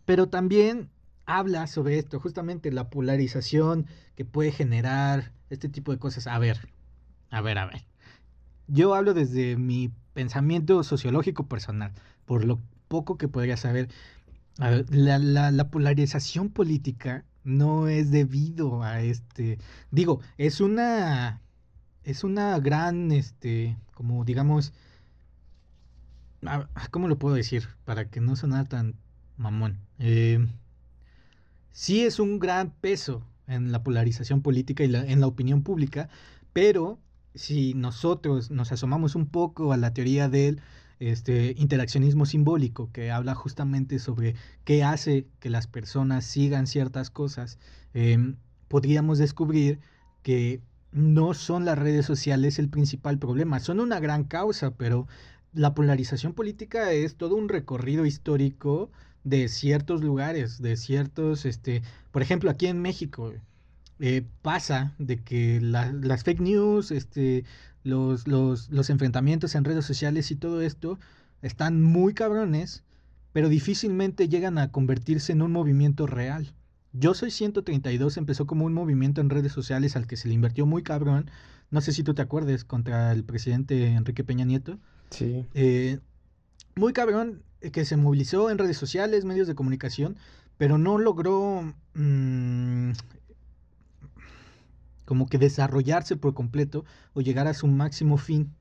Pero 0.05 0.29
también 0.29 0.91
habla 1.27 1.67
sobre 1.67 1.99
esto, 1.99 2.21
justamente 2.21 2.73
la 2.73 2.91
polarización 2.91 3.87
que 4.15 4.25
puede 4.25 4.53
generar 4.53 5.33
este 5.49 5.69
tipo 5.69 5.93
de 5.93 5.99
cosas. 5.99 6.27
A 6.27 6.39
ver, 6.39 6.69
a 7.31 7.41
ver, 7.41 7.59
a 7.59 7.67
ver. 7.67 7.85
Yo 8.67 8.95
hablo 8.95 9.15
desde 9.15 9.57
mi 9.57 9.91
pensamiento 10.13 10.83
sociológico 10.85 11.47
personal, 11.47 11.93
por 12.27 12.45
lo 12.45 12.61
poco 12.89 13.17
que 13.19 13.29
podría 13.29 13.57
saber, 13.57 13.89
la, 14.61 15.71
polarización 15.71 16.51
política 16.51 17.25
no 17.45 17.89
es 17.89 18.11
debido 18.11 18.83
a 18.83 19.01
este, 19.01 19.59
digo, 19.91 20.21
es 20.37 20.61
una, 20.61 21.41
es 22.05 22.25
una 22.25 22.59
gran, 22.59 23.11
este, 23.13 23.77
como 23.95 24.25
digamos, 24.25 24.73
¿cómo 26.91 27.09
lo 27.09 27.19
puedo 27.19 27.35
decir? 27.35 27.69
Para 27.85 28.11
que 28.11 28.21
no 28.21 28.37
suene 28.37 28.65
tan 28.65 28.97
mamón. 29.37 29.79
Eh, 29.99 30.47
sí 31.73 32.03
es 32.03 32.19
un 32.21 32.39
gran 32.39 32.71
peso 32.71 33.25
en 33.47 33.73
la 33.73 33.83
polarización 33.83 34.43
política 34.43 34.85
y 34.85 34.95
en 34.95 35.21
la 35.21 35.27
opinión 35.27 35.63
pública, 35.63 36.09
pero 36.53 36.99
si 37.35 37.75
nosotros 37.75 38.51
nos 38.51 38.73
asomamos 38.73 39.15
un 39.15 39.27
poco 39.27 39.73
a 39.73 39.77
la 39.77 39.95
teoría 39.95 40.29
del 40.29 40.61
este 41.01 41.55
interaccionismo 41.57 42.27
simbólico 42.27 42.91
que 42.93 43.11
habla 43.11 43.35
justamente 43.35 43.99
sobre 43.99 44.37
qué 44.65 44.85
hace 44.85 45.27
que 45.41 45.51
las 45.51 45.67
personas 45.67 46.25
sigan 46.25 46.67
ciertas 46.67 47.11
cosas, 47.11 47.59
em, 47.95 48.37
podríamos 48.69 49.19
descubrir 49.19 49.81
que 50.23 50.61
no 50.93 51.35
son 51.35 51.65
las 51.65 51.79
redes 51.79 52.07
sociales 52.07 52.59
el 52.59 52.69
principal 52.69 53.19
problema, 53.19 53.61
son 53.61 53.81
una 53.81 54.01
gran 54.01 54.25
causa, 54.25 54.73
pero 54.77 55.09
la 55.53 55.75
polarización 55.75 56.35
política 56.35 56.93
es 56.93 57.17
todo 57.17 57.35
un 57.37 57.49
recorrido 57.49 58.07
histórico 58.07 58.91
de 59.25 59.49
ciertos 59.49 60.03
lugares, 60.03 60.61
de 60.63 60.77
ciertos, 60.77 61.45
este, 61.45 61.83
por 62.13 62.23
ejemplo, 62.23 62.51
aquí 62.51 62.67
en 62.67 62.81
México 62.81 63.33
eh, 63.99 64.25
pasa 64.43 64.95
de 64.99 65.23
que 65.23 65.61
las 65.61 66.25
fake 66.25 66.41
news, 66.41 66.91
este, 66.91 67.45
los, 67.83 68.27
los, 68.27 68.71
los 68.71 68.91
enfrentamientos 68.91 69.55
en 69.55 69.65
redes 69.65 69.85
sociales 69.85 70.31
y 70.31 70.37
todo 70.37 70.63
esto 70.63 70.99
están 71.43 71.83
muy 71.83 72.15
cabrones, 72.15 72.85
pero 73.33 73.49
difícilmente 73.49 74.29
llegan 74.29 74.59
a 74.59 74.71
convertirse 74.71 75.33
en 75.33 75.43
un 75.43 75.53
movimiento 75.53 76.07
real. 76.07 76.55
Yo 76.93 77.15
Soy 77.15 77.31
132 77.31 78.17
empezó 78.17 78.47
como 78.47 78.65
un 78.65 78.73
movimiento 78.73 79.21
en 79.21 79.31
redes 79.31 79.53
sociales 79.53 79.97
al 79.97 80.07
que 80.07 80.17
se 80.17 80.29
le 80.29 80.35
invirtió 80.35 80.67
muy 80.67 80.83
cabrón. 80.83 81.31
No 81.71 81.81
sé 81.81 81.93
si 81.93 82.03
tú 82.03 82.15
te 82.15 82.23
acuerdes, 82.23 82.65
contra 82.65 83.13
el 83.13 83.25
presidente 83.25 83.87
Enrique 83.87 84.25
Peña 84.25 84.45
Nieto. 84.45 84.79
Sí. 85.11 85.47
Eh, 85.55 86.01
muy 86.75 86.93
cabrón 86.93 87.43
eh, 87.61 87.71
que 87.71 87.85
se 87.85 87.97
movilizó 87.97 88.51
en 88.51 88.59
redes 88.59 88.77
sociales, 88.77 89.25
medios 89.25 89.47
de 89.47 89.55
comunicación, 89.55 90.17
pero 90.57 90.79
no 90.79 90.99
logró 90.99 91.63
mm, 91.95 92.91
como 95.11 95.27
que 95.27 95.39
desarrollarse 95.39 96.17
por 96.17 96.35
completo 96.35 96.85
o 97.15 97.21
llegar 97.21 97.49
a 97.49 97.55
su 97.55 97.67
máximo 97.67 98.17
fin, 98.17 98.55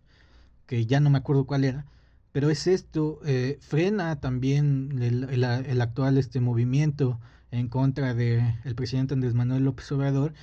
que 0.66 0.88
ya 0.88 1.00
no 1.00 1.12
me 1.12 1.20
acuerdo 1.20 1.46
cuál 1.46 1.64
era, 1.64 1.86
pero 2.32 2.50
es 2.50 2.66
esto, 2.66 3.20
eh, 3.24 3.60
frena 3.62 4.20
también 4.20 5.00
el, 5.00 5.44
actual 5.80 6.18
este 6.18 6.40
movimiento 6.40 7.20
en 7.52 7.68
contra 7.68 8.16
del 8.16 8.42
el 8.64 8.74
presidente 8.74 9.14
Andrés 9.14 9.36
Manuel 9.36 9.64
López 9.64 9.92
Obrador, 9.92 10.34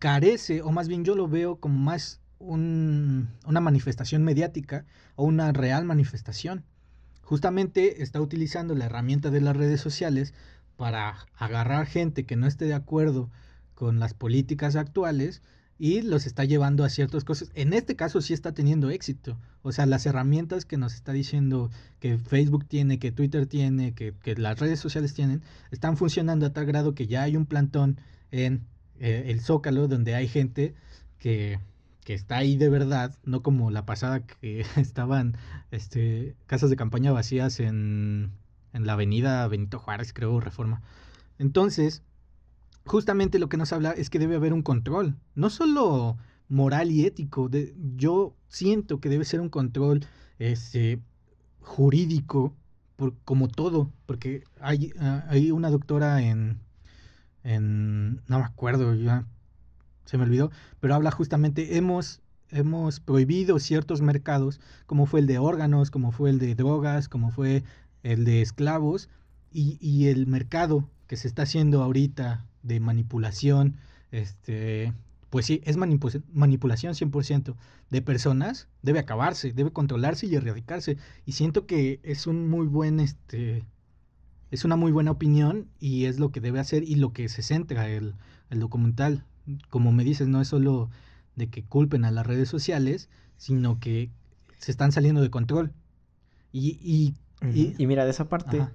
carece, 0.00 0.62
o 0.62 0.72
más 0.72 0.88
bien 0.88 1.04
yo 1.04 1.14
lo 1.14 1.28
veo 1.28 1.60
como 1.60 1.78
más 1.78 2.20
una 2.40 3.60
manifestación 3.60 4.24
mediática 4.24 4.84
o 5.14 5.22
una 5.22 5.52
real 5.52 5.84
manifestación. 5.84 6.64
justamente 7.22 8.02
está 8.02 8.20
utilizando 8.20 8.74
la 8.74 8.86
herramienta 8.86 9.30
de 9.30 9.42
las 9.42 9.56
redes 9.56 9.80
sociales 9.80 10.34
para 10.76 11.18
agarrar 11.36 11.86
gente 11.86 12.26
que 12.26 12.34
no 12.34 12.48
esté 12.48 12.64
de 12.64 12.74
acuerdo 12.74 13.30
con 13.76 14.00
las 14.00 14.14
políticas 14.14 14.74
actuales 14.74 15.42
y 15.78 16.00
los 16.00 16.26
está 16.26 16.44
llevando 16.44 16.82
a 16.82 16.88
ciertas 16.88 17.24
cosas. 17.24 17.50
En 17.54 17.74
este 17.74 17.94
caso 17.94 18.20
sí 18.22 18.32
está 18.32 18.54
teniendo 18.54 18.90
éxito. 18.90 19.38
O 19.62 19.70
sea, 19.70 19.84
las 19.86 20.06
herramientas 20.06 20.64
que 20.64 20.78
nos 20.78 20.94
está 20.94 21.12
diciendo 21.12 21.70
que 22.00 22.18
Facebook 22.18 22.66
tiene, 22.66 22.98
que 22.98 23.12
Twitter 23.12 23.46
tiene, 23.46 23.92
que, 23.92 24.14
las 24.36 24.58
redes 24.58 24.80
sociales 24.80 25.12
tienen, 25.12 25.42
están 25.70 25.96
funcionando 25.96 26.46
a 26.46 26.52
tal 26.52 26.64
grado 26.64 26.94
que 26.94 27.06
ya 27.06 27.22
hay 27.22 27.36
un 27.36 27.44
plantón 27.44 28.00
en 28.30 28.62
eh, 28.98 29.24
el 29.26 29.40
Zócalo 29.40 29.88
donde 29.88 30.14
hay 30.14 30.26
gente 30.26 30.74
que, 31.18 31.60
que, 32.04 32.14
está 32.14 32.38
ahí 32.38 32.56
de 32.56 32.70
verdad, 32.70 33.14
no 33.24 33.42
como 33.42 33.70
la 33.70 33.84
pasada 33.84 34.24
que 34.24 34.64
estaban 34.76 35.36
este, 35.70 36.34
casas 36.46 36.70
de 36.70 36.76
campaña 36.76 37.12
vacías 37.12 37.60
en, 37.60 38.32
en 38.72 38.86
la 38.86 38.94
avenida 38.94 39.46
Benito 39.48 39.78
Juárez, 39.78 40.14
creo, 40.14 40.40
Reforma. 40.40 40.80
Entonces, 41.38 42.02
justamente 42.86 43.38
lo 43.38 43.48
que 43.48 43.56
nos 43.56 43.72
habla 43.72 43.90
es 43.92 44.10
que 44.10 44.18
debe 44.18 44.36
haber 44.36 44.52
un 44.52 44.62
control, 44.62 45.16
no 45.34 45.50
solo 45.50 46.16
moral 46.48 46.90
y 46.90 47.04
ético, 47.04 47.48
de, 47.48 47.74
yo 47.96 48.34
siento 48.48 49.00
que 49.00 49.08
debe 49.08 49.24
ser 49.24 49.40
un 49.40 49.48
control 49.48 50.06
este, 50.38 51.00
jurídico, 51.60 52.54
por, 52.94 53.14
como 53.24 53.48
todo, 53.48 53.90
porque 54.06 54.44
hay, 54.60 54.92
ah, 55.00 55.24
hay 55.28 55.50
una 55.50 55.70
doctora 55.70 56.22
en, 56.22 56.60
en, 57.42 58.22
no 58.28 58.38
me 58.38 58.44
acuerdo, 58.44 58.94
ya 58.94 59.26
se 60.04 60.16
me 60.16 60.24
olvidó, 60.24 60.50
pero 60.78 60.94
habla 60.94 61.10
justamente, 61.10 61.76
hemos, 61.76 62.22
hemos 62.50 63.00
prohibido 63.00 63.58
ciertos 63.58 64.00
mercados, 64.00 64.60
como 64.86 65.06
fue 65.06 65.20
el 65.20 65.26
de 65.26 65.38
órganos, 65.38 65.90
como 65.90 66.12
fue 66.12 66.30
el 66.30 66.38
de 66.38 66.54
drogas, 66.54 67.08
como 67.08 67.32
fue 67.32 67.64
el 68.04 68.24
de 68.24 68.42
esclavos, 68.42 69.08
y, 69.52 69.78
y 69.80 70.06
el 70.06 70.28
mercado 70.28 70.88
que 71.08 71.16
se 71.16 71.26
está 71.26 71.42
haciendo 71.42 71.82
ahorita 71.82 72.44
de 72.66 72.80
manipulación, 72.80 73.76
este, 74.10 74.92
pues 75.30 75.46
sí, 75.46 75.60
es 75.64 75.76
manipulación 75.76 76.94
100% 76.94 77.54
de 77.90 78.02
personas, 78.02 78.68
debe 78.82 78.98
acabarse, 78.98 79.52
debe 79.52 79.72
controlarse 79.72 80.26
y 80.26 80.34
erradicarse. 80.34 80.96
Y 81.24 81.32
siento 81.32 81.66
que 81.66 82.00
es 82.02 82.26
un 82.26 82.48
muy 82.48 82.66
buen, 82.66 83.00
este, 83.00 83.64
es 84.50 84.64
una 84.64 84.76
muy 84.76 84.92
buena 84.92 85.10
opinión 85.10 85.68
y 85.78 86.04
es 86.04 86.18
lo 86.18 86.30
que 86.30 86.40
debe 86.40 86.60
hacer 86.60 86.82
y 86.84 86.96
lo 86.96 87.12
que 87.12 87.28
se 87.28 87.42
centra 87.42 87.88
el, 87.88 88.14
el 88.50 88.60
documental. 88.60 89.24
Como 89.70 89.92
me 89.92 90.04
dices, 90.04 90.28
no 90.28 90.40
es 90.40 90.48
solo 90.48 90.90
de 91.34 91.48
que 91.48 91.64
culpen 91.64 92.04
a 92.04 92.10
las 92.10 92.26
redes 92.26 92.48
sociales, 92.48 93.08
sino 93.36 93.78
que 93.78 94.10
se 94.58 94.70
están 94.70 94.92
saliendo 94.92 95.20
de 95.20 95.30
control. 95.30 95.72
Y, 96.52 96.78
y, 96.82 97.14
y, 97.78 97.86
mira, 97.86 98.04
de 98.04 98.10
esa 98.10 98.28
parte, 98.28 98.66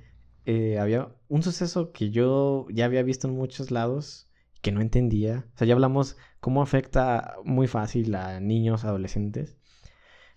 eh, 0.45 0.79
había 0.79 1.09
un 1.27 1.43
suceso 1.43 1.91
que 1.91 2.11
yo 2.11 2.67
ya 2.69 2.85
había 2.85 3.03
visto 3.03 3.27
en 3.27 3.35
muchos 3.35 3.71
lados 3.71 4.29
que 4.61 4.71
no 4.71 4.81
entendía. 4.81 5.45
O 5.55 5.57
sea, 5.57 5.67
ya 5.67 5.73
hablamos 5.73 6.17
cómo 6.39 6.61
afecta 6.61 7.35
muy 7.43 7.67
fácil 7.67 8.15
a 8.15 8.39
niños, 8.39 8.85
adolescentes. 8.85 9.57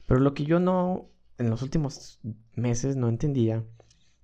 Pero 0.07 0.21
lo 0.21 0.35
que 0.35 0.45
yo 0.45 0.61
no, 0.61 1.11
en 1.39 1.51
los 1.51 1.63
últimos 1.63 2.21
meses 2.55 2.97
no 2.97 3.09
entendía, 3.09 3.65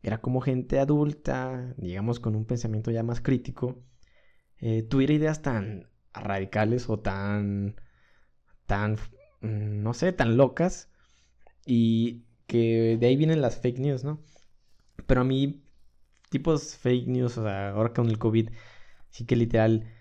era 0.03 0.21
cómo 0.21 0.41
gente 0.41 0.79
adulta, 0.79 1.75
digamos 1.77 2.21
con 2.21 2.37
un 2.37 2.47
pensamiento 2.47 2.91
ya 2.91 3.03
más 3.03 3.21
crítico, 3.21 3.83
eh, 4.59 4.83
tuviera 4.83 5.15
ideas 5.15 5.43
tan 5.43 5.89
radicales 6.13 6.89
o 6.89 6.99
tan, 7.01 7.77
tan, 8.67 8.95
mm, 9.41 9.83
no 9.83 9.95
sé, 9.95 10.13
tan 10.13 10.37
locas. 10.37 10.91
Y 11.67 12.25
que 12.47 12.97
de 12.99 13.07
ahí 13.07 13.17
vienen 13.17 13.43
las 13.43 13.61
fake 13.61 13.79
news, 13.79 14.05
¿no? 14.05 14.21
Pero 15.07 15.23
a 15.23 15.25
mí 15.25 15.63
tipos 16.31 16.77
fake 16.79 17.09
news, 17.09 17.39
o 17.39 17.45
sea, 17.45 17.71
ahora 17.71 17.93
con 17.95 18.09
el 18.09 18.19
COVID, 18.19 18.51
sí 19.11 19.27
que 19.27 19.37
literal, 19.37 19.93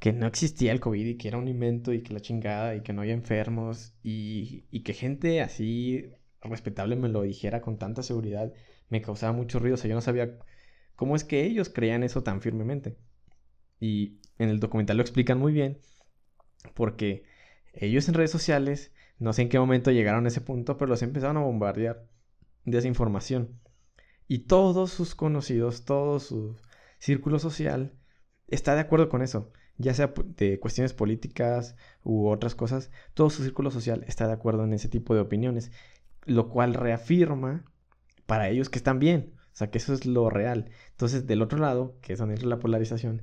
que 0.00 0.12
no 0.12 0.26
existía 0.26 0.72
el 0.72 0.80
COVID 0.80 1.06
y 1.06 1.18
que 1.18 1.28
era 1.28 1.38
un 1.38 1.48
invento 1.48 1.92
y 1.92 2.02
que 2.02 2.14
la 2.14 2.20
chingada 2.20 2.76
y 2.76 2.82
que 2.82 2.92
no 2.92 3.02
había 3.02 3.14
enfermos 3.14 3.94
y, 4.02 4.66
y 4.70 4.82
que 4.84 4.94
gente 4.94 5.40
así 5.42 6.10
respetable 6.42 6.96
me 6.96 7.08
lo 7.08 7.22
dijera 7.22 7.60
con 7.62 7.78
tanta 7.78 8.02
seguridad, 8.02 8.52
me 8.90 9.02
causaba 9.02 9.32
mucho 9.32 9.58
ruido, 9.58 9.74
o 9.74 9.78
sea, 9.78 9.88
yo 9.88 9.94
no 9.94 10.00
sabía 10.00 10.38
cómo 10.96 11.16
es 11.16 11.24
que 11.24 11.44
ellos 11.44 11.70
creían 11.70 12.02
eso 12.02 12.22
tan 12.22 12.40
firmemente. 12.42 12.98
Y 13.80 14.18
en 14.38 14.50
el 14.50 14.60
documental 14.60 14.96
lo 14.96 15.02
explican 15.02 15.38
muy 15.38 15.52
bien, 15.52 15.78
porque 16.74 17.24
ellos 17.74 18.08
en 18.08 18.14
redes 18.14 18.30
sociales, 18.30 18.92
no 19.18 19.32
sé 19.32 19.42
en 19.42 19.48
qué 19.48 19.58
momento 19.58 19.90
llegaron 19.90 20.24
a 20.24 20.28
ese 20.28 20.40
punto, 20.40 20.76
pero 20.78 20.88
los 20.88 21.02
empezaron 21.02 21.36
a 21.36 21.40
bombardear 21.40 22.06
de 22.64 22.78
esa 22.78 22.88
información. 22.88 23.60
Y 24.28 24.40
todos 24.40 24.90
sus 24.90 25.14
conocidos, 25.14 25.84
todo 25.84 26.20
su 26.20 26.56
círculo 26.98 27.38
social 27.38 27.94
está 28.46 28.74
de 28.74 28.80
acuerdo 28.82 29.08
con 29.08 29.22
eso. 29.22 29.50
Ya 29.78 29.94
sea 29.94 30.12
de 30.36 30.60
cuestiones 30.60 30.92
políticas 30.92 31.76
u 32.02 32.28
otras 32.28 32.54
cosas, 32.54 32.90
todo 33.14 33.30
su 33.30 33.42
círculo 33.42 33.70
social 33.70 34.04
está 34.06 34.26
de 34.26 34.34
acuerdo 34.34 34.64
en 34.64 34.74
ese 34.74 34.88
tipo 34.88 35.14
de 35.14 35.20
opiniones. 35.20 35.72
Lo 36.26 36.50
cual 36.50 36.74
reafirma 36.74 37.64
para 38.26 38.50
ellos 38.50 38.68
que 38.68 38.78
están 38.78 38.98
bien. 38.98 39.32
O 39.52 39.56
sea, 39.58 39.70
que 39.70 39.78
eso 39.78 39.94
es 39.94 40.04
lo 40.04 40.30
real. 40.30 40.70
Entonces, 40.90 41.26
del 41.26 41.42
otro 41.42 41.58
lado, 41.58 41.98
que 42.02 42.12
es 42.12 42.18
donde 42.18 42.34
entra 42.34 42.48
la 42.48 42.58
polarización, 42.58 43.22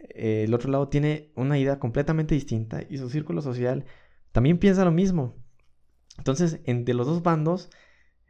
eh, 0.00 0.44
el 0.44 0.54
otro 0.54 0.70
lado 0.70 0.88
tiene 0.88 1.32
una 1.36 1.58
idea 1.58 1.78
completamente 1.78 2.34
distinta 2.34 2.82
y 2.88 2.98
su 2.98 3.10
círculo 3.10 3.42
social 3.42 3.84
también 4.32 4.58
piensa 4.58 4.84
lo 4.84 4.90
mismo. 4.90 5.36
Entonces, 6.18 6.60
entre 6.64 6.94
los 6.94 7.06
dos 7.06 7.22
bandos 7.22 7.70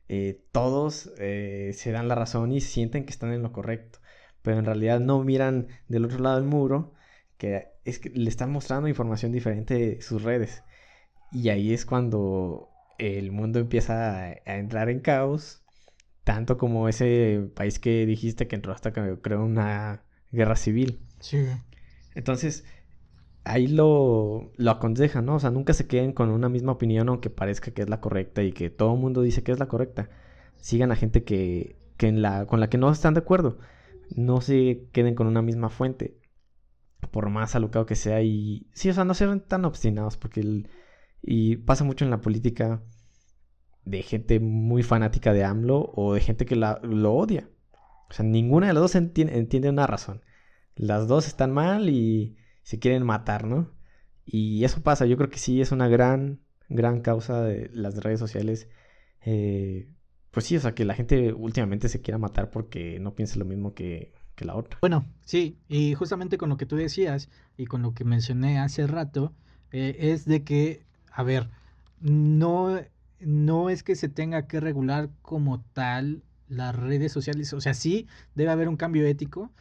eh, 0.08 0.40
todos 0.52 1.12
eh, 1.18 1.72
se 1.74 1.90
dan 1.90 2.08
la 2.08 2.14
razón 2.14 2.52
y 2.52 2.60
sienten 2.60 3.04
que 3.04 3.10
están 3.10 3.32
en 3.32 3.42
lo 3.42 3.52
correcto, 3.52 3.98
pero 4.42 4.58
en 4.58 4.64
realidad 4.64 5.00
no 5.00 5.22
miran 5.24 5.68
del 5.88 6.04
otro 6.04 6.20
lado 6.20 6.36
del 6.36 6.44
muro, 6.44 6.94
que 7.38 7.68
es 7.84 7.98
que 7.98 8.10
le 8.10 8.28
están 8.28 8.50
mostrando 8.50 8.88
información 8.88 9.32
diferente 9.32 9.74
de 9.74 10.02
sus 10.02 10.22
redes. 10.22 10.62
Y 11.32 11.48
ahí 11.48 11.72
es 11.72 11.84
cuando 11.86 12.70
el 12.98 13.32
mundo 13.32 13.58
empieza 13.58 14.24
a, 14.24 14.56
entrar 14.56 14.88
en 14.90 15.00
caos, 15.00 15.62
tanto 16.24 16.56
como 16.58 16.88
ese 16.88 17.50
país 17.54 17.78
que 17.78 18.06
dijiste 18.06 18.48
que 18.48 18.56
entró 18.56 18.72
hasta 18.72 18.92
que 18.92 19.18
creó 19.20 19.44
una 19.44 20.04
guerra 20.32 20.56
civil. 20.56 21.00
Sí. 21.20 21.46
Entonces, 22.14 22.64
ahí 23.46 23.68
lo, 23.68 24.52
lo 24.56 24.70
aconsejan, 24.70 25.24
¿no? 25.26 25.36
O 25.36 25.40
sea, 25.40 25.50
nunca 25.50 25.72
se 25.72 25.86
queden 25.86 26.12
con 26.12 26.30
una 26.30 26.48
misma 26.48 26.72
opinión 26.72 27.08
aunque 27.08 27.30
parezca 27.30 27.70
que 27.70 27.82
es 27.82 27.88
la 27.88 28.00
correcta 28.00 28.42
y 28.42 28.52
que 28.52 28.70
todo 28.70 28.94
el 28.94 29.00
mundo 29.00 29.22
dice 29.22 29.42
que 29.42 29.52
es 29.52 29.58
la 29.58 29.68
correcta. 29.68 30.10
Sigan 30.56 30.92
a 30.92 30.96
gente 30.96 31.24
que, 31.24 31.76
que 31.96 32.08
en 32.08 32.22
la, 32.22 32.46
con 32.46 32.60
la 32.60 32.68
que 32.68 32.78
no 32.78 32.90
están 32.90 33.14
de 33.14 33.20
acuerdo. 33.20 33.58
No 34.14 34.40
se 34.40 34.88
queden 34.92 35.14
con 35.14 35.26
una 35.28 35.42
misma 35.42 35.70
fuente. 35.70 36.18
Por 37.10 37.30
más 37.30 37.54
alocado 37.54 37.86
que 37.86 37.94
sea. 37.94 38.22
Y 38.22 38.68
sí, 38.72 38.90
o 38.90 38.94
sea, 38.94 39.04
no 39.04 39.14
sean 39.14 39.40
tan 39.40 39.64
obstinados 39.64 40.16
porque 40.16 40.40
el, 40.40 40.68
y 41.22 41.56
pasa 41.56 41.84
mucho 41.84 42.04
en 42.04 42.10
la 42.10 42.20
política 42.20 42.82
de 43.84 44.02
gente 44.02 44.40
muy 44.40 44.82
fanática 44.82 45.32
de 45.32 45.44
AMLO 45.44 45.92
o 45.94 46.14
de 46.14 46.20
gente 46.20 46.46
que 46.46 46.56
la, 46.56 46.80
lo 46.82 47.14
odia. 47.14 47.48
O 48.10 48.12
sea, 48.12 48.24
ninguna 48.24 48.68
de 48.68 48.74
las 48.74 48.82
dos 48.82 48.94
entiende, 48.96 49.38
entiende 49.38 49.70
una 49.70 49.86
razón. 49.86 50.22
Las 50.74 51.08
dos 51.08 51.26
están 51.28 51.52
mal 51.52 51.88
y 51.88 52.36
se 52.66 52.80
quieren 52.80 53.04
matar, 53.04 53.46
¿no? 53.46 53.70
Y 54.24 54.64
eso 54.64 54.82
pasa, 54.82 55.06
yo 55.06 55.16
creo 55.16 55.30
que 55.30 55.38
sí 55.38 55.60
es 55.60 55.70
una 55.70 55.86
gran, 55.86 56.40
gran 56.68 57.00
causa 57.00 57.40
de 57.42 57.70
las 57.72 57.94
redes 58.02 58.18
sociales. 58.18 58.68
Eh, 59.24 59.94
pues 60.32 60.46
sí, 60.46 60.56
o 60.56 60.60
sea, 60.60 60.74
que 60.74 60.84
la 60.84 60.94
gente 60.94 61.32
últimamente 61.32 61.88
se 61.88 62.02
quiera 62.02 62.18
matar 62.18 62.50
porque 62.50 62.98
no 62.98 63.14
piensa 63.14 63.38
lo 63.38 63.44
mismo 63.44 63.72
que, 63.72 64.14
la 64.38 64.56
otra. 64.56 64.78
Bueno, 64.80 65.06
sí, 65.20 65.60
y 65.68 65.94
justamente 65.94 66.38
con 66.38 66.48
lo 66.48 66.56
que 66.56 66.66
tú 66.66 66.74
decías 66.74 67.30
y 67.56 67.66
con 67.66 67.82
lo 67.82 67.94
que 67.94 68.02
mencioné 68.02 68.58
hace 68.58 68.88
rato, 68.88 69.32
eh, 69.70 69.96
es 70.00 70.24
de 70.24 70.42
que, 70.42 70.84
a 71.12 71.22
ver, 71.22 71.48
no, 72.00 72.80
no 73.20 73.70
es 73.70 73.84
que 73.84 73.94
se 73.94 74.08
tenga 74.08 74.48
que 74.48 74.58
regular 74.58 75.10
como 75.22 75.62
tal 75.72 76.24
las 76.48 76.74
redes 76.74 77.12
sociales, 77.12 77.52
o 77.52 77.60
sea, 77.60 77.74
sí 77.74 78.08
debe 78.34 78.50
haber 78.50 78.68
un 78.68 78.76
cambio 78.76 79.06
ético, 79.06 79.52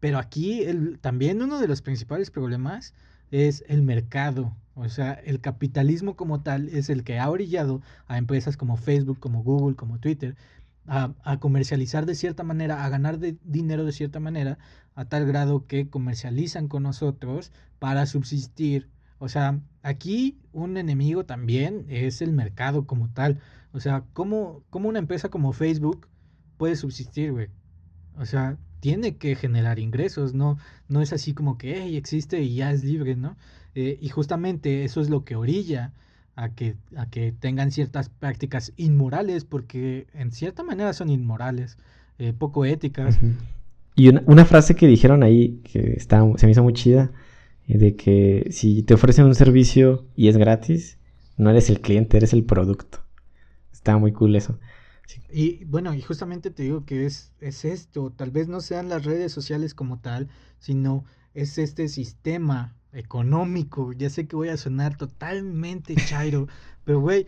pero 0.00 0.18
aquí 0.18 0.62
el, 0.62 0.98
también 1.00 1.42
uno 1.42 1.58
de 1.60 1.68
los 1.68 1.82
principales 1.82 2.30
problemas 2.30 2.94
es 3.30 3.64
el 3.68 3.82
mercado. 3.82 4.56
O 4.74 4.88
sea, 4.88 5.12
el 5.12 5.40
capitalismo 5.40 6.16
como 6.16 6.42
tal 6.42 6.68
es 6.68 6.88
el 6.88 7.02
que 7.04 7.18
ha 7.18 7.28
orillado 7.30 7.82
a 8.06 8.18
empresas 8.18 8.56
como 8.56 8.76
Facebook, 8.76 9.18
como 9.18 9.42
Google, 9.42 9.76
como 9.76 9.98
Twitter, 9.98 10.36
a, 10.86 11.14
a 11.24 11.40
comercializar 11.40 12.06
de 12.06 12.14
cierta 12.14 12.44
manera, 12.44 12.84
a 12.84 12.88
ganar 12.88 13.18
de 13.18 13.36
dinero 13.44 13.84
de 13.84 13.92
cierta 13.92 14.20
manera, 14.20 14.58
a 14.94 15.04
tal 15.04 15.26
grado 15.26 15.66
que 15.66 15.88
comercializan 15.90 16.68
con 16.68 16.84
nosotros 16.84 17.52
para 17.78 18.06
subsistir. 18.06 18.88
O 19.18 19.28
sea, 19.28 19.60
aquí 19.82 20.38
un 20.52 20.76
enemigo 20.76 21.24
también 21.24 21.86
es 21.88 22.22
el 22.22 22.32
mercado 22.32 22.86
como 22.86 23.10
tal. 23.10 23.40
O 23.72 23.80
sea, 23.80 24.04
¿cómo, 24.12 24.62
cómo 24.70 24.88
una 24.88 25.00
empresa 25.00 25.28
como 25.28 25.52
Facebook 25.52 26.08
puede 26.56 26.76
subsistir, 26.76 27.32
güey? 27.32 27.48
O 28.16 28.24
sea, 28.26 28.58
tiene 28.80 29.16
que 29.16 29.34
generar 29.34 29.78
ingresos, 29.78 30.34
no, 30.34 30.58
no 30.88 31.02
es 31.02 31.12
así 31.12 31.34
como 31.34 31.58
que 31.58 31.82
hey, 31.82 31.96
existe 31.96 32.42
y 32.42 32.54
ya 32.56 32.70
es 32.70 32.84
libre, 32.84 33.16
¿no? 33.16 33.36
Eh, 33.74 33.98
y 34.00 34.08
justamente 34.08 34.84
eso 34.84 35.00
es 35.00 35.10
lo 35.10 35.24
que 35.24 35.36
orilla 35.36 35.92
a 36.36 36.50
que, 36.50 36.76
a 36.96 37.06
que 37.06 37.32
tengan 37.32 37.70
ciertas 37.70 38.08
prácticas 38.08 38.72
inmorales, 38.76 39.44
porque 39.44 40.06
en 40.14 40.32
cierta 40.32 40.62
manera 40.62 40.92
son 40.92 41.10
inmorales, 41.10 41.78
eh, 42.18 42.32
poco 42.32 42.64
éticas. 42.64 43.18
Y 43.96 44.08
una, 44.08 44.44
frase 44.44 44.76
que 44.76 44.86
dijeron 44.86 45.24
ahí, 45.24 45.60
que 45.64 45.94
está, 45.96 46.24
se 46.36 46.46
me 46.46 46.52
hizo 46.52 46.62
muy 46.62 46.72
chida, 46.72 47.10
eh, 47.66 47.78
de 47.78 47.96
que 47.96 48.46
si 48.50 48.84
te 48.84 48.94
ofrecen 48.94 49.24
un 49.24 49.34
servicio 49.34 50.06
y 50.14 50.28
es 50.28 50.36
gratis, 50.36 50.98
no 51.36 51.50
eres 51.50 51.68
el 51.70 51.80
cliente, 51.80 52.16
eres 52.16 52.32
el 52.32 52.44
producto. 52.44 53.00
Está 53.72 53.98
muy 53.98 54.12
cool 54.12 54.36
eso. 54.36 54.58
Y 55.30 55.64
bueno, 55.64 55.94
y 55.94 56.02
justamente 56.02 56.50
te 56.50 56.64
digo 56.64 56.84
que 56.84 57.06
es, 57.06 57.32
es 57.40 57.64
esto, 57.64 58.10
tal 58.10 58.30
vez 58.30 58.48
no 58.48 58.60
sean 58.60 58.88
las 58.88 59.04
redes 59.04 59.32
sociales 59.32 59.74
como 59.74 59.98
tal, 60.00 60.28
sino 60.58 61.04
es 61.34 61.58
este 61.58 61.88
sistema 61.88 62.74
económico. 62.92 63.92
Ya 63.92 64.10
sé 64.10 64.26
que 64.26 64.36
voy 64.36 64.48
a 64.48 64.56
sonar 64.56 64.96
totalmente 64.96 65.94
chairo, 65.96 66.48
pero 66.84 67.00
güey, 67.00 67.26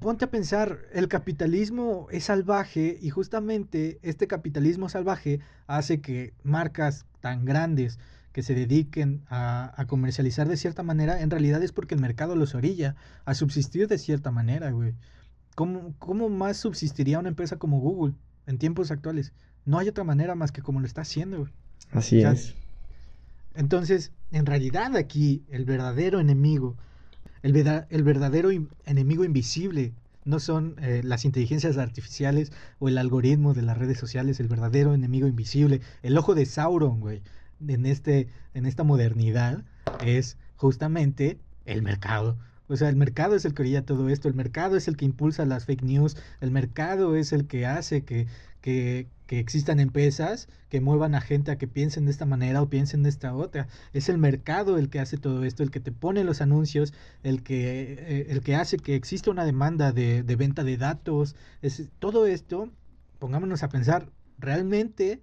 ponte 0.00 0.24
a 0.24 0.30
pensar, 0.30 0.80
el 0.92 1.08
capitalismo 1.08 2.08
es 2.10 2.24
salvaje 2.24 2.98
y 3.00 3.10
justamente 3.10 3.98
este 4.02 4.26
capitalismo 4.26 4.88
salvaje 4.88 5.40
hace 5.66 6.00
que 6.00 6.34
marcas 6.42 7.06
tan 7.20 7.44
grandes 7.44 7.98
que 8.32 8.42
se 8.42 8.54
dediquen 8.54 9.22
a, 9.30 9.84
comercializar 9.88 10.46
de 10.46 10.58
cierta 10.58 10.82
manera, 10.82 11.22
en 11.22 11.30
realidad 11.30 11.62
es 11.62 11.72
porque 11.72 11.94
el 11.94 12.02
mercado 12.02 12.36
los 12.36 12.54
orilla 12.54 12.94
a 13.24 13.34
subsistir 13.34 13.88
de 13.88 13.96
cierta 13.96 14.30
manera, 14.30 14.70
güey. 14.72 14.92
¿Cómo, 15.56 15.94
¿Cómo 15.98 16.28
más 16.28 16.58
subsistiría 16.58 17.18
una 17.18 17.30
empresa 17.30 17.56
como 17.56 17.80
Google 17.80 18.14
en 18.46 18.58
tiempos 18.58 18.90
actuales? 18.90 19.32
No 19.64 19.78
hay 19.78 19.88
otra 19.88 20.04
manera 20.04 20.34
más 20.34 20.52
que 20.52 20.62
como 20.62 20.80
lo 20.80 20.86
está 20.86 21.00
haciendo, 21.00 21.38
güey. 21.38 21.52
Así 21.90 22.20
es. 22.20 22.54
Entonces, 23.54 24.12
en 24.30 24.44
realidad 24.44 24.94
aquí 24.96 25.42
el 25.48 25.64
verdadero 25.64 26.20
enemigo, 26.20 26.76
el, 27.42 27.56
el 27.88 28.02
verdadero 28.02 28.50
enemigo 28.84 29.24
invisible, 29.24 29.94
no 30.26 30.40
son 30.40 30.76
eh, 30.82 31.00
las 31.02 31.24
inteligencias 31.24 31.78
artificiales 31.78 32.52
o 32.78 32.88
el 32.88 32.98
algoritmo 32.98 33.54
de 33.54 33.62
las 33.62 33.78
redes 33.78 33.98
sociales, 33.98 34.40
el 34.40 34.48
verdadero 34.48 34.92
enemigo 34.92 35.26
invisible, 35.26 35.80
el 36.02 36.18
ojo 36.18 36.34
de 36.34 36.44
Sauron, 36.44 37.00
güey, 37.00 37.22
en, 37.66 37.86
este, 37.86 38.28
en 38.52 38.66
esta 38.66 38.84
modernidad, 38.84 39.64
es 40.04 40.36
justamente 40.56 41.38
el 41.64 41.80
mercado. 41.80 42.36
O 42.68 42.76
sea, 42.76 42.88
el 42.88 42.96
mercado 42.96 43.36
es 43.36 43.44
el 43.44 43.54
que 43.54 43.62
orilla 43.62 43.84
todo 43.84 44.08
esto, 44.08 44.28
el 44.28 44.34
mercado 44.34 44.76
es 44.76 44.88
el 44.88 44.96
que 44.96 45.04
impulsa 45.04 45.44
las 45.46 45.66
fake 45.66 45.82
news, 45.82 46.16
el 46.40 46.50
mercado 46.50 47.16
es 47.16 47.32
el 47.32 47.46
que 47.46 47.66
hace 47.66 48.04
que, 48.04 48.26
que, 48.60 49.08
que 49.26 49.38
existan 49.38 49.80
empresas 49.80 50.48
que 50.68 50.80
muevan 50.80 51.14
a 51.14 51.20
gente 51.20 51.50
a 51.50 51.58
que 51.58 51.68
piensen 51.68 52.06
de 52.06 52.10
esta 52.10 52.26
manera 52.26 52.62
o 52.62 52.68
piensen 52.68 53.02
de 53.02 53.08
esta 53.08 53.34
otra. 53.34 53.68
Es 53.92 54.08
el 54.08 54.18
mercado 54.18 54.78
el 54.78 54.90
que 54.90 55.00
hace 55.00 55.16
todo 55.16 55.44
esto, 55.44 55.62
el 55.62 55.70
que 55.70 55.80
te 55.80 55.92
pone 55.92 56.24
los 56.24 56.40
anuncios, 56.40 56.92
el 57.22 57.42
que, 57.42 57.92
eh, 57.92 58.26
el 58.30 58.40
que 58.40 58.56
hace 58.56 58.78
que 58.78 58.94
exista 58.94 59.30
una 59.30 59.44
demanda 59.44 59.92
de, 59.92 60.22
de 60.22 60.36
venta 60.36 60.64
de 60.64 60.76
datos. 60.76 61.36
Es, 61.62 61.88
todo 61.98 62.26
esto, 62.26 62.70
pongámonos 63.18 63.62
a 63.62 63.68
pensar, 63.68 64.10
realmente, 64.38 65.22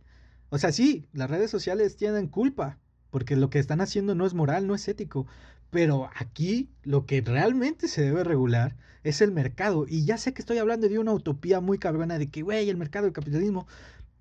o 0.49 0.57
sea, 0.57 0.71
sí, 0.71 1.05
las 1.13 1.29
redes 1.29 1.51
sociales 1.51 1.97
tienen 1.97 2.27
culpa, 2.27 2.79
porque 3.09 3.35
lo 3.35 3.49
que 3.49 3.59
están 3.59 3.81
haciendo 3.81 4.15
no 4.15 4.25
es 4.25 4.33
moral, 4.33 4.65
no 4.67 4.75
es 4.75 4.87
ético, 4.87 5.27
pero 5.73 6.11
aquí 6.15 6.69
lo 6.83 7.07
que 7.07 7.19
realmente 7.21 7.87
se 7.87 8.03
debe 8.03 8.23
regular 8.23 8.77
es 9.03 9.21
el 9.21 9.31
mercado. 9.31 9.87
Y 9.89 10.05
ya 10.05 10.19
sé 10.19 10.31
que 10.31 10.43
estoy 10.43 10.59
hablando 10.59 10.87
de 10.87 10.99
una 10.99 11.13
utopía 11.13 11.61
muy 11.61 11.79
cabrona 11.79 12.19
de 12.19 12.29
que, 12.29 12.43
güey, 12.43 12.69
el 12.69 12.77
mercado, 12.77 13.07
el 13.07 13.11
capitalismo. 13.11 13.65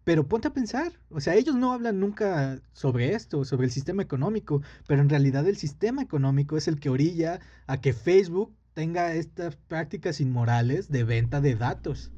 Pero 0.03 0.27
ponte 0.27 0.49
a 0.49 0.55
pensar, 0.55 0.93
o 1.11 1.21
sea, 1.21 1.35
ellos 1.35 1.55
no 1.55 1.75
hablan 1.75 2.01
nunca 2.01 2.59
sobre 2.73 3.13
esto, 3.13 3.45
sobre 3.45 3.67
el 3.67 3.71
sistema 3.71 4.03
económico, 4.03 4.63
pero 4.89 5.03
en 5.03 5.11
realidad 5.11 5.47
el 5.47 5.57
sistema 5.59 6.03
económico 6.03 6.57
es 6.57 6.67
el 6.69 6.81
que 6.81 6.89
orilla 6.89 7.39
a 7.67 7.81
que 7.83 7.93
Facebook 7.93 8.53
tenga 8.73 9.15
estas 9.15 9.55
prácticas 9.55 10.21
inmorales 10.21 10.91
de 10.91 11.05
venta 11.05 11.43
de 11.43 11.55
datos. 11.55 12.11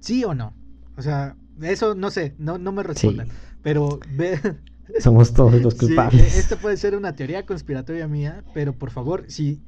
¿Sí 0.00 0.22
o 0.22 0.34
no? 0.34 0.54
O 0.98 1.02
sea, 1.02 1.34
eso 1.62 1.94
no 1.94 2.10
sé, 2.10 2.34
no, 2.36 2.58
no 2.58 2.72
me 2.72 2.82
respondan. 2.82 3.28
Pero 3.62 3.98
ve, 4.12 4.38
Somos 5.00 5.32
todos 5.32 5.60
los 5.60 5.74
culpables. 5.74 6.32
Sí, 6.32 6.38
esta 6.38 6.56
puede 6.56 6.76
ser 6.76 6.96
una 6.96 7.14
teoría 7.14 7.46
conspiratoria 7.46 8.06
mía, 8.06 8.44
pero 8.52 8.74
por 8.74 8.90
favor, 8.90 9.24
si, 9.28 9.62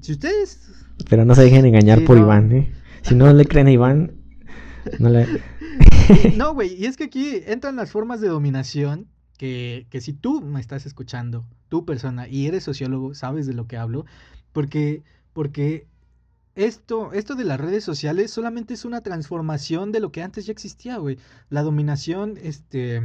si 0.00 0.12
ustedes... 0.12 0.60
Pero 1.08 1.24
no 1.24 1.34
se 1.34 1.42
dejen 1.42 1.66
engañar 1.66 2.04
por 2.04 2.18
Iván, 2.18 2.52
¿eh? 2.52 2.72
Si 3.02 3.14
no 3.14 3.32
le 3.32 3.44
creen 3.44 3.66
a 3.68 3.72
Iván, 3.72 4.12
no 4.98 5.08
le... 5.08 5.26
no, 6.36 6.54
güey, 6.54 6.74
y 6.74 6.86
es 6.86 6.96
que 6.96 7.04
aquí 7.04 7.42
entran 7.46 7.76
las 7.76 7.90
formas 7.90 8.20
de 8.20 8.28
dominación 8.28 9.08
que, 9.38 9.86
que 9.90 10.00
si 10.00 10.12
tú 10.12 10.40
me 10.40 10.60
estás 10.60 10.86
escuchando, 10.86 11.46
tú 11.68 11.84
persona, 11.84 12.26
y 12.26 12.46
eres 12.46 12.64
sociólogo, 12.64 13.14
sabes 13.14 13.46
de 13.46 13.52
lo 13.52 13.66
que 13.66 13.76
hablo, 13.76 14.06
porque, 14.52 15.02
porque 15.32 15.86
esto, 16.54 17.12
esto 17.12 17.34
de 17.34 17.44
las 17.44 17.60
redes 17.60 17.84
sociales 17.84 18.30
solamente 18.30 18.74
es 18.74 18.86
una 18.86 19.02
transformación 19.02 19.92
de 19.92 20.00
lo 20.00 20.10
que 20.10 20.22
antes 20.22 20.46
ya 20.46 20.52
existía, 20.52 20.96
güey. 20.96 21.18
La 21.50 21.62
dominación, 21.62 22.38
este 22.42 23.02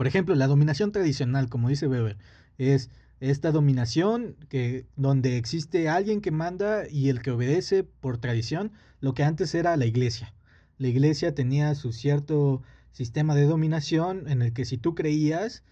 por 0.00 0.06
ejemplo, 0.06 0.34
la 0.34 0.46
dominación 0.46 0.92
tradicional, 0.92 1.50
como 1.50 1.68
dice 1.68 1.86
Weber, 1.86 2.16
es 2.56 2.88
esta 3.20 3.52
dominación 3.52 4.34
que 4.48 4.86
donde 4.96 5.36
existe 5.36 5.90
alguien 5.90 6.22
que 6.22 6.30
manda 6.30 6.88
y 6.88 7.10
el 7.10 7.20
que 7.20 7.32
obedece 7.32 7.84
por 7.84 8.16
tradición, 8.16 8.72
lo 9.00 9.12
que 9.12 9.24
antes 9.24 9.54
era 9.54 9.76
la 9.76 9.84
iglesia. 9.84 10.32
La 10.78 10.88
iglesia 10.88 11.34
tenía 11.34 11.74
su 11.74 11.92
cierto 11.92 12.62
sistema 12.92 13.34
de 13.34 13.44
dominación 13.44 14.26
en 14.26 14.40
el 14.40 14.54
que 14.54 14.64
si 14.64 14.78
tú 14.78 14.94
creías, 14.94 15.64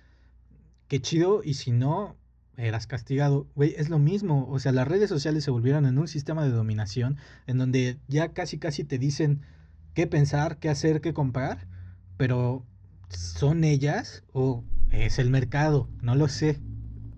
qué 0.88 1.00
chido, 1.00 1.40
y 1.42 1.54
si 1.54 1.70
no, 1.70 2.14
eras 2.58 2.86
castigado. 2.86 3.48
Güey, 3.54 3.76
es 3.78 3.88
lo 3.88 3.98
mismo. 3.98 4.46
O 4.50 4.58
sea, 4.58 4.72
las 4.72 4.86
redes 4.86 5.08
sociales 5.08 5.42
se 5.42 5.50
volvieron 5.50 5.86
en 5.86 5.96
un 5.96 6.06
sistema 6.06 6.44
de 6.44 6.50
dominación 6.50 7.16
en 7.46 7.56
donde 7.56 7.96
ya 8.08 8.34
casi 8.34 8.58
casi 8.58 8.84
te 8.84 8.98
dicen 8.98 9.40
qué 9.94 10.06
pensar, 10.06 10.58
qué 10.58 10.68
hacer, 10.68 11.00
qué 11.00 11.14
comprar, 11.14 11.66
pero 12.18 12.66
¿Son 13.08 13.64
ellas 13.64 14.24
o 14.32 14.64
es 14.90 15.18
el 15.18 15.30
mercado? 15.30 15.88
No 16.02 16.14
lo 16.14 16.28
sé. 16.28 16.58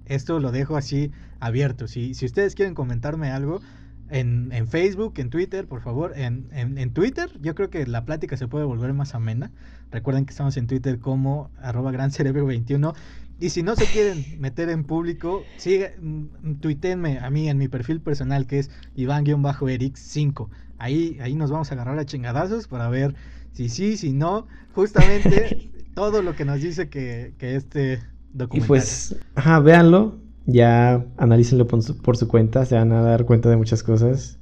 Esto 0.06 0.40
lo 0.40 0.52
dejo 0.52 0.76
así 0.76 1.10
abierto. 1.40 1.88
Si, 1.88 2.14
si 2.14 2.26
ustedes 2.26 2.54
quieren 2.54 2.74
comentarme 2.74 3.30
algo 3.30 3.60
en, 4.08 4.50
en 4.52 4.66
Facebook, 4.66 5.14
en 5.16 5.30
Twitter, 5.30 5.66
por 5.66 5.80
favor, 5.80 6.12
en, 6.16 6.48
en, 6.52 6.92
Twitter, 6.92 7.30
yo 7.40 7.54
creo 7.54 7.70
que 7.70 7.86
la 7.86 8.04
plática 8.04 8.36
se 8.36 8.48
puede 8.48 8.64
volver 8.64 8.92
más 8.92 9.14
amena. 9.14 9.50
Recuerden 9.90 10.26
que 10.26 10.30
estamos 10.30 10.56
en 10.56 10.66
Twitter 10.66 10.98
como 10.98 11.50
arroba 11.60 11.92
gran 11.92 12.10
cerebro 12.10 12.46
21. 12.46 12.92
Y 13.38 13.50
si 13.50 13.62
no 13.62 13.74
se 13.74 13.86
quieren 13.86 14.24
meter 14.40 14.68
en 14.68 14.84
público, 14.84 15.42
sigue, 15.56 15.96
mm, 16.00 16.56
tuítenme 16.60 17.18
a 17.18 17.30
mí 17.30 17.48
en 17.48 17.56
mi 17.56 17.68
perfil 17.68 18.00
personal 18.00 18.46
que 18.46 18.58
es 18.58 18.70
Iván-Erix5. 18.96 20.48
Ahí, 20.78 21.18
ahí 21.20 21.34
nos 21.34 21.50
vamos 21.50 21.70
a 21.70 21.74
agarrar 21.74 21.98
a 21.98 22.04
chingadazos 22.04 22.68
para 22.68 22.88
ver 22.88 23.14
si 23.52 23.68
sí, 23.68 23.96
si 23.96 24.12
no. 24.12 24.46
Justamente 24.74 25.70
todo 26.00 26.22
lo 26.22 26.34
que 26.34 26.46
nos 26.46 26.62
dice 26.62 26.88
que, 26.88 27.34
este 27.40 28.00
documental. 28.32 28.64
Y 28.64 28.66
pues, 28.66 29.16
ajá, 29.34 29.60
véanlo, 29.60 30.18
ya 30.46 31.04
analícenlo 31.18 31.66
por 31.66 31.82
su, 31.82 31.98
por 31.98 32.16
su, 32.16 32.26
cuenta, 32.26 32.64
se 32.64 32.74
van 32.74 32.90
a 32.92 33.02
dar 33.02 33.26
cuenta 33.26 33.50
de 33.50 33.58
muchas 33.58 33.82
cosas. 33.82 34.38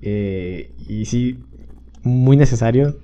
Eh, 0.00 0.72
y 0.88 1.04
sí, 1.04 1.44
muy 2.02 2.38
necesario. 2.38 2.96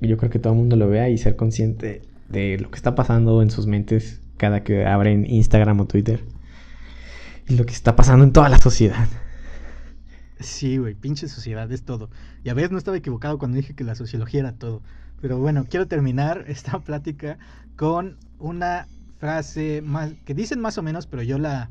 Yo 0.00 0.16
creo 0.16 0.30
que 0.30 0.38
todo 0.38 0.54
el 0.54 0.58
mundo 0.58 0.76
lo 0.76 0.88
vea 0.88 1.10
y 1.10 1.18
ser 1.18 1.36
consciente 1.36 2.00
de 2.30 2.58
lo 2.58 2.70
que 2.70 2.76
está 2.76 2.94
pasando 2.94 3.42
en 3.42 3.50
sus 3.50 3.66
mentes 3.66 4.22
cada 4.38 4.64
que 4.64 4.86
abren 4.86 5.26
Instagram 5.26 5.80
o 5.80 5.84
Twitter. 5.84 6.24
Y 7.46 7.56
lo 7.56 7.66
que 7.66 7.74
está 7.74 7.94
pasando 7.94 8.24
en 8.24 8.32
toda 8.32 8.48
la 8.48 8.58
sociedad. 8.58 9.06
Sí, 10.40 10.78
güey, 10.78 10.94
pinche 10.94 11.28
sociedad 11.28 11.70
es 11.70 11.82
todo. 11.82 12.08
Y 12.42 12.48
a 12.48 12.54
veces 12.54 12.70
no 12.70 12.78
estaba 12.78 12.96
equivocado 12.96 13.38
cuando 13.38 13.58
dije 13.58 13.74
que 13.74 13.84
la 13.84 13.96
sociología 13.96 14.40
era 14.40 14.52
todo. 14.52 14.80
Pero 15.22 15.38
bueno, 15.38 15.64
quiero 15.64 15.86
terminar 15.86 16.44
esta 16.48 16.78
plática 16.80 17.38
con 17.76 18.18
una 18.38 18.86
frase 19.18 19.80
más 19.80 20.12
que 20.26 20.34
dicen 20.34 20.60
más 20.60 20.76
o 20.76 20.82
menos, 20.82 21.06
pero 21.06 21.22
yo 21.22 21.38
la 21.38 21.70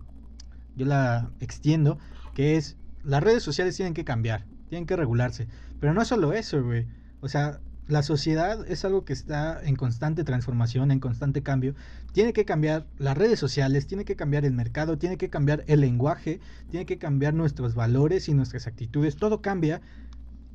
yo 0.76 0.86
la 0.86 1.30
extiendo, 1.41 1.99
que 2.34 2.56
es 2.56 2.78
las 3.04 3.22
redes 3.22 3.43
sociales 3.43 3.76
tienen 3.76 3.93
que 3.93 4.06
cambiar, 4.06 4.45
tienen 4.70 4.88
que 4.88 4.95
regularse, 4.95 5.47
pero 5.80 5.93
no 5.93 6.06
solo 6.06 6.34
eso, 6.34 6.64
güey. 6.64 6.88
O 7.20 7.28
sea, 7.28 7.60
la 7.88 8.04
sociedad 8.04 8.66
es 8.70 8.86
algo 8.86 9.04
que 9.04 9.12
está 9.12 9.62
en 9.64 9.76
constante 9.76 10.24
transformación, 10.24 10.91
en 10.91 11.02
constante 11.02 11.43
cambio. 11.43 11.76
Tiene 12.14 12.32
que 12.32 12.45
cambiar 12.45 12.88
las 12.97 13.18
redes 13.18 13.38
sociales, 13.38 13.86
tiene 13.86 14.06
que 14.06 14.16
cambiar 14.16 14.45
el 14.45 14.54
mercado, 14.54 14.97
tiene 14.97 15.18
que 15.18 15.30
cambiar 15.30 15.66
el 15.68 15.82
lenguaje, 15.82 16.39
tiene 16.70 16.86
que 16.86 16.97
cambiar 16.97 17.34
nuestros 17.34 17.76
valores 17.76 18.30
y 18.30 18.34
nuestras 18.34 18.66
actitudes. 18.66 19.18
Todo 19.18 19.41
cambia 19.41 19.82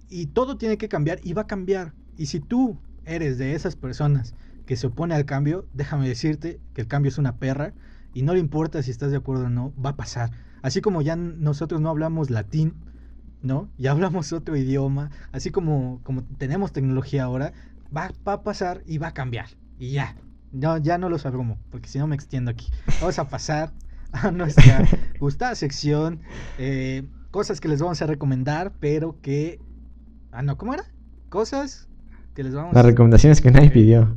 y 0.08 0.28
todo 0.28 0.56
tiene 0.56 0.78
que 0.78 0.88
cambiar 0.88 1.20
y 1.24 1.34
va 1.34 1.42
a 1.42 1.46
cambiar. 1.46 1.92
Y 2.16 2.26
si 2.26 2.40
tú 2.40 2.78
eres 3.04 3.38
de 3.38 3.54
esas 3.54 3.76
personas 3.76 4.34
que 4.66 4.76
se 4.76 4.88
opone 4.88 5.14
al 5.14 5.24
cambio, 5.24 5.66
déjame 5.72 6.08
decirte 6.08 6.60
que 6.74 6.82
el 6.82 6.88
cambio 6.88 7.08
es 7.10 7.18
una 7.18 7.36
perra 7.36 7.72
y 8.12 8.22
no 8.22 8.34
le 8.34 8.40
importa 8.40 8.82
si 8.82 8.90
estás 8.90 9.10
de 9.10 9.18
acuerdo 9.18 9.46
o 9.46 9.50
no, 9.50 9.72
va 9.82 9.90
a 9.90 9.96
pasar. 9.96 10.30
Así 10.62 10.80
como 10.80 11.02
ya 11.02 11.16
nosotros 11.16 11.80
no 11.80 11.90
hablamos 11.90 12.30
latín, 12.30 12.74
¿no? 13.42 13.70
Ya 13.78 13.92
hablamos 13.92 14.32
otro 14.32 14.56
idioma, 14.56 15.10
así 15.32 15.50
como, 15.50 16.00
como 16.02 16.24
tenemos 16.24 16.72
tecnología 16.72 17.24
ahora, 17.24 17.52
va, 17.96 18.10
a 18.24 18.42
pasar 18.42 18.82
y 18.86 18.98
va 18.98 19.08
a 19.08 19.14
cambiar. 19.14 19.48
Y 19.78 19.92
ya, 19.92 20.16
no, 20.52 20.78
ya 20.78 20.98
no 20.98 21.08
los 21.08 21.26
abrumo, 21.26 21.58
porque 21.70 21.88
si 21.88 21.98
no 21.98 22.06
me 22.06 22.16
extiendo 22.16 22.50
aquí. 22.50 22.66
Vamos 23.00 23.18
a 23.18 23.28
pasar 23.28 23.72
a 24.12 24.30
nuestra 24.32 24.84
gustada 25.20 25.54
sección. 25.54 26.20
Eh, 26.58 27.06
cosas 27.30 27.60
que 27.60 27.68
les 27.68 27.80
vamos 27.80 28.02
a 28.02 28.06
recomendar, 28.06 28.72
pero 28.80 29.20
que... 29.20 29.60
Ah, 30.32 30.42
no, 30.42 30.56
¿cómo 30.56 30.74
era? 30.74 30.84
Cosas 31.28 31.88
que 32.36 32.44
les 32.44 32.54
vamos 32.54 32.74
Las 32.74 32.84
recomendaciones 32.84 33.40
que 33.40 33.50
nadie 33.50 33.70
pidió. 33.70 34.14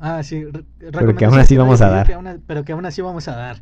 Ah, 0.00 0.22
sí. 0.22 0.44
Pero 0.78 1.14
que 1.14 1.24
aún 1.26 1.38
así 1.38 1.56
vamos 1.56 1.80
a 1.80 1.88
dar. 1.88 2.40
pero 2.46 2.64
que 2.64 2.72
aún 2.72 2.84
así 2.86 3.02
vamos 3.02 3.28
a 3.28 3.36
dar. 3.36 3.60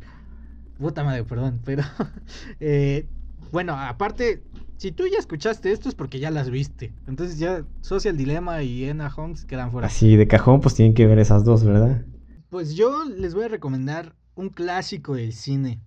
Puta 0.79 1.03
madre, 1.03 1.23
perdón. 1.23 1.59
Pero, 1.63 1.83
eh, 2.59 3.05
bueno, 3.51 3.73
aparte, 3.75 4.41
si 4.77 4.91
tú 4.91 5.03
ya 5.07 5.19
escuchaste 5.19 5.71
esto 5.71 5.89
es 5.89 5.95
porque 5.95 6.19
ya 6.19 6.31
las 6.31 6.49
viste. 6.49 6.93
Entonces 7.07 7.37
ya 7.37 7.65
Social 7.81 8.17
Dilemma 8.17 8.63
y 8.63 8.85
Ena 8.85 9.13
Holmes 9.15 9.45
quedan 9.45 9.71
fuera. 9.71 9.87
Así, 9.87 10.15
de 10.15 10.27
cajón, 10.27 10.61
pues 10.61 10.73
tienen 10.73 10.93
que 10.93 11.05
ver 11.05 11.19
esas 11.19 11.43
dos, 11.43 11.63
¿verdad? 11.63 12.05
Pues 12.49 12.75
yo 12.75 13.03
les 13.05 13.35
voy 13.35 13.45
a 13.45 13.49
recomendar 13.49 14.15
un 14.35 14.49
clásico 14.49 15.15
del 15.15 15.33
cine. 15.33 15.79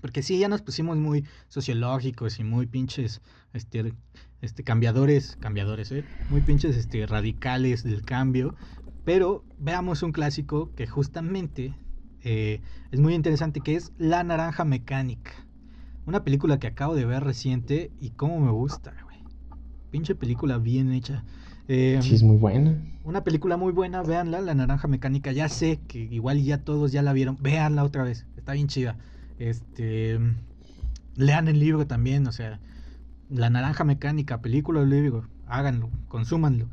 Porque 0.00 0.22
sí, 0.22 0.38
ya 0.38 0.48
nos 0.48 0.62
pusimos 0.62 0.96
muy 0.96 1.24
sociológicos 1.48 2.38
y 2.38 2.44
muy 2.44 2.66
pinches, 2.66 3.20
este, 3.52 3.92
este, 4.40 4.62
cambiadores, 4.62 5.36
cambiadores, 5.40 5.90
¿eh? 5.92 6.04
Muy 6.30 6.40
pinches, 6.40 6.76
este, 6.76 7.06
radicales 7.06 7.84
del 7.84 8.02
cambio. 8.02 8.54
Pero 9.04 9.44
veamos 9.58 10.02
un 10.02 10.12
clásico 10.12 10.70
que 10.74 10.86
justamente 10.86 11.74
eh, 12.22 12.60
es 12.90 13.00
muy 13.00 13.14
interesante, 13.14 13.60
que 13.60 13.74
es 13.74 13.92
La 13.98 14.22
Naranja 14.22 14.64
Mecánica. 14.64 15.32
Una 16.06 16.24
película 16.24 16.58
que 16.58 16.66
acabo 16.66 16.94
de 16.94 17.04
ver 17.04 17.24
reciente 17.24 17.90
y 18.00 18.10
cómo 18.10 18.40
me 18.40 18.50
gusta, 18.50 18.94
güey. 19.04 19.18
Pinche 19.90 20.14
película 20.14 20.58
bien 20.58 20.92
hecha. 20.92 21.24
Eh, 21.68 21.98
sí, 22.02 22.14
es 22.14 22.22
muy 22.22 22.36
buena. 22.36 22.82
Una 23.04 23.24
película 23.24 23.56
muy 23.56 23.72
buena, 23.72 24.02
véanla, 24.02 24.40
La 24.40 24.54
Naranja 24.54 24.88
Mecánica. 24.88 25.32
Ya 25.32 25.48
sé 25.48 25.80
que 25.86 25.98
igual 25.98 26.42
ya 26.42 26.58
todos 26.58 26.92
ya 26.92 27.02
la 27.02 27.12
vieron. 27.12 27.36
Véanla 27.40 27.84
otra 27.84 28.04
vez, 28.04 28.26
está 28.36 28.52
bien 28.52 28.68
chida. 28.68 28.96
Este, 29.38 30.18
lean 31.14 31.48
el 31.48 31.60
libro 31.60 31.86
también, 31.86 32.26
o 32.26 32.32
sea, 32.32 32.58
La 33.30 33.50
Naranja 33.50 33.84
Mecánica, 33.84 34.40
película 34.40 34.80
o 34.80 34.84
libro, 34.84 35.28
háganlo, 35.46 35.90
consúmanlo. 36.08 36.68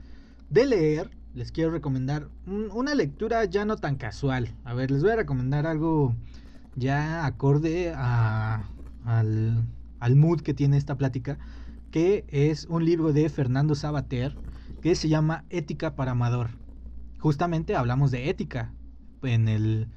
De 0.49 0.65
leer, 0.65 1.09
les 1.33 1.51
quiero 1.51 1.71
recomendar 1.71 2.29
una 2.45 2.95
lectura 2.95 3.43
ya 3.45 3.65
no 3.65 3.75
tan 3.75 3.95
casual. 3.95 4.55
A 4.63 4.73
ver, 4.73 4.89
les 4.89 5.01
voy 5.01 5.11
a 5.11 5.17
recomendar 5.17 5.67
algo 5.67 6.15
ya 6.75 7.25
acorde 7.25 7.93
a, 7.95 8.69
al, 9.03 9.65
al, 9.99 10.15
mood 10.15 10.41
que 10.41 10.53
tiene 10.53 10.77
esta 10.77 10.97
plática, 10.97 11.37
que 11.91 12.25
es 12.29 12.65
un 12.69 12.85
libro 12.85 13.11
de 13.11 13.27
Fernando 13.29 13.75
Sabater 13.75 14.35
que 14.81 14.95
se 14.95 15.09
llama 15.09 15.43
Ética 15.49 15.95
para 15.95 16.11
Amador. 16.11 16.51
Justamente 17.19 17.75
hablamos 17.75 18.11
de 18.11 18.29
ética 18.29 18.71
en 19.23 19.47
el 19.47 19.89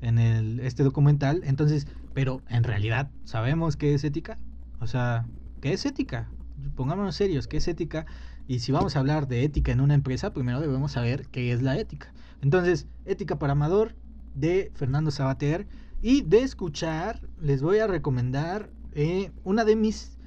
en 0.00 0.18
el 0.18 0.60
este 0.60 0.82
documental, 0.82 1.40
entonces, 1.44 1.86
pero 2.12 2.42
en 2.48 2.62
realidad 2.62 3.10
sabemos 3.24 3.76
qué 3.76 3.94
es 3.94 4.04
ética? 4.04 4.38
O 4.80 4.86
sea, 4.86 5.26
¿qué 5.64 5.72
es 5.72 5.86
ética? 5.86 6.28
Pongámonos 6.76 7.16
serios, 7.16 7.48
¿qué 7.48 7.56
es 7.56 7.66
ética? 7.68 8.04
Y 8.46 8.58
si 8.58 8.70
vamos 8.70 8.96
a 8.96 8.98
hablar 8.98 9.28
de 9.28 9.44
ética 9.44 9.72
en 9.72 9.80
una 9.80 9.94
empresa, 9.94 10.34
primero 10.34 10.60
debemos 10.60 10.92
saber 10.92 11.26
qué 11.28 11.54
es 11.54 11.62
la 11.62 11.78
ética. 11.78 12.12
Entonces, 12.42 12.86
Ética 13.06 13.38
para 13.38 13.52
Amador 13.52 13.94
de 14.34 14.70
Fernando 14.74 15.10
Sabater. 15.10 15.66
Y 16.02 16.20
de 16.20 16.42
escuchar, 16.42 17.26
les 17.40 17.62
voy 17.62 17.78
a 17.78 17.86
recomendar 17.86 18.68
eh, 18.92 19.32
una 19.42 19.64
de 19.64 19.74
mis, 19.74 20.18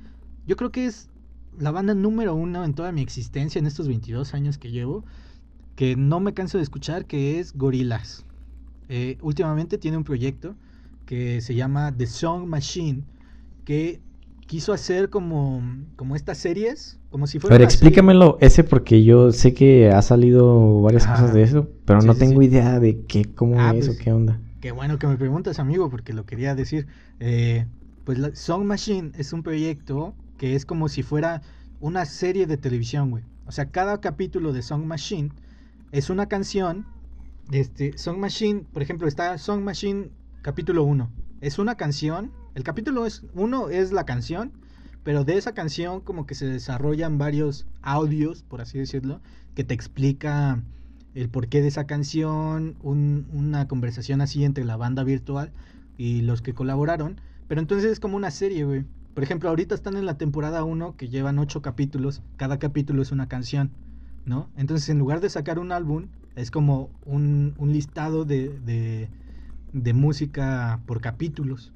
yo 0.48 0.56
creo 0.56 0.72
que 0.72 0.88
es 0.88 1.08
la 1.60 1.70
banda 1.70 1.94
número 1.94 2.34
uno 2.34 2.66
en 2.66 2.74
toda 2.74 2.92
mi 2.92 3.04
existencia 3.04 3.60
en 3.60 3.68
estos 3.68 3.88
22 3.88 4.34
años 4.34 4.58
que 4.58 4.72
llevo, 4.72 5.06
que 5.76 5.96
no 5.96 6.20
me 6.20 6.34
canso 6.34 6.58
de 6.58 6.64
escuchar, 6.64 7.06
que 7.06 7.40
es 7.40 7.54
Gorilas. 7.54 8.26
Eh, 8.90 9.20
últimamente 9.22 9.78
tiene 9.78 9.98
un 9.98 10.04
proyecto 10.04 10.56
que 11.06 11.42
se 11.42 11.54
llama 11.54 11.96
The 11.96 12.08
Song 12.08 12.48
Machine, 12.48 13.04
que 13.66 14.02
quiso 14.48 14.74
hacer 14.74 15.10
como, 15.10 15.62
como 15.96 16.16
estas 16.16 16.38
series, 16.40 16.98
como 17.12 17.28
si 17.28 17.38
fuera... 17.38 17.56
Pero 17.56 17.66
explícamelo 17.66 18.38
ese 18.42 18.64
porque 18.64 19.04
yo 19.04 19.32
sé 19.32 19.54
que 19.54 19.92
ha 19.92 20.02
salido 20.02 20.82
varias 20.82 21.06
cosas 21.06 21.34
de 21.34 21.44
eso, 21.44 21.70
pero 21.86 22.02
no 22.02 22.16
tengo 22.16 22.42
idea 22.42 22.80
de 22.80 23.02
qué, 23.06 23.26
cómo 23.26 23.60
ah, 23.60 23.74
es 23.76 23.86
o 23.86 23.92
pues, 23.92 24.00
qué 24.00 24.12
onda. 24.12 24.40
Qué 24.62 24.72
bueno 24.72 24.98
que 24.98 25.06
me 25.06 25.18
preguntas, 25.18 25.60
amigo, 25.60 25.90
porque 25.90 26.14
lo 26.14 26.26
quería 26.26 26.56
decir. 26.56 26.88
Eh, 27.20 27.68
pues 28.06 28.18
la 28.18 28.34
Song 28.36 28.64
Machine 28.64 29.12
es 29.18 29.34
un 29.34 29.44
proyecto 29.44 30.16
que 30.38 30.56
es 30.56 30.66
como 30.66 30.88
si 30.88 31.04
fuera 31.04 31.42
una 31.80 32.06
serie 32.06 32.48
de 32.48 32.58
televisión, 32.58 33.12
güey. 33.12 33.24
O 33.46 33.52
sea, 33.52 33.70
cada 33.70 34.00
capítulo 34.00 34.54
de 34.54 34.62
Song 34.62 34.86
Machine 34.86 35.30
es 35.92 36.10
una 36.10 36.28
canción. 36.28 36.86
Este, 37.52 37.98
Song 37.98 38.18
Machine, 38.18 38.64
por 38.74 38.82
ejemplo, 38.82 39.08
está 39.08 39.38
Song 39.38 39.62
Machine 39.62 40.10
capítulo 40.42 40.84
1. 40.84 41.10
Es 41.42 41.60
una 41.60 41.76
canción 41.76 42.32
el 42.58 42.64
capítulo 42.64 43.06
es 43.06 43.22
uno 43.36 43.70
es 43.70 43.92
la 43.92 44.04
canción, 44.04 44.52
pero 45.04 45.24
de 45.24 45.38
esa 45.38 45.54
canción 45.54 46.02
como 46.02 46.26
que 46.26 46.34
se 46.34 46.48
desarrollan 46.48 47.20
varios 47.20 47.68
audios, 47.84 48.42
por 48.42 48.62
así 48.62 48.80
decirlo, 48.80 49.22
que 49.54 49.64
te 49.64 49.76
explica 49.76 50.64
el 51.14 51.30
porqué 51.30 51.62
de 51.62 51.68
esa 51.68 51.86
canción, 51.86 52.76
una 52.82 53.68
conversación 53.68 54.22
así 54.22 54.44
entre 54.44 54.66
la 54.66 54.76
banda 54.76 55.04
virtual 55.04 55.52
y 56.00 56.22
los 56.22 56.42
que 56.42 56.56
colaboraron. 56.56 57.22
Pero 57.48 57.62
entonces 57.62 57.92
es 57.92 58.00
como 58.00 58.18
una 58.18 58.32
serie, 58.32 58.66
güey. 58.66 58.86
Por 59.14 59.24
ejemplo, 59.24 59.50
ahorita 59.50 59.76
están 59.76 59.96
en 59.96 60.08
la 60.08 60.18
temporada 60.18 60.64
1 60.64 60.98
que 60.98 61.10
llevan 61.10 61.38
ocho 61.38 61.62
capítulos, 61.62 62.24
cada 62.38 62.58
capítulo 62.58 63.04
es 63.04 63.12
una 63.12 63.28
canción, 63.28 63.70
¿no? 64.26 64.50
Entonces 64.58 64.90
en 64.90 64.98
lugar 64.98 65.22
de 65.22 65.30
sacar 65.30 65.60
un 65.60 65.72
álbum, 65.72 66.08
es 66.36 66.50
como 66.50 66.90
un, 67.06 67.54
listado 67.60 68.26
de, 68.26 69.10
de 69.74 69.94
música 69.94 70.82
por 70.88 71.02
capítulos. 71.02 71.72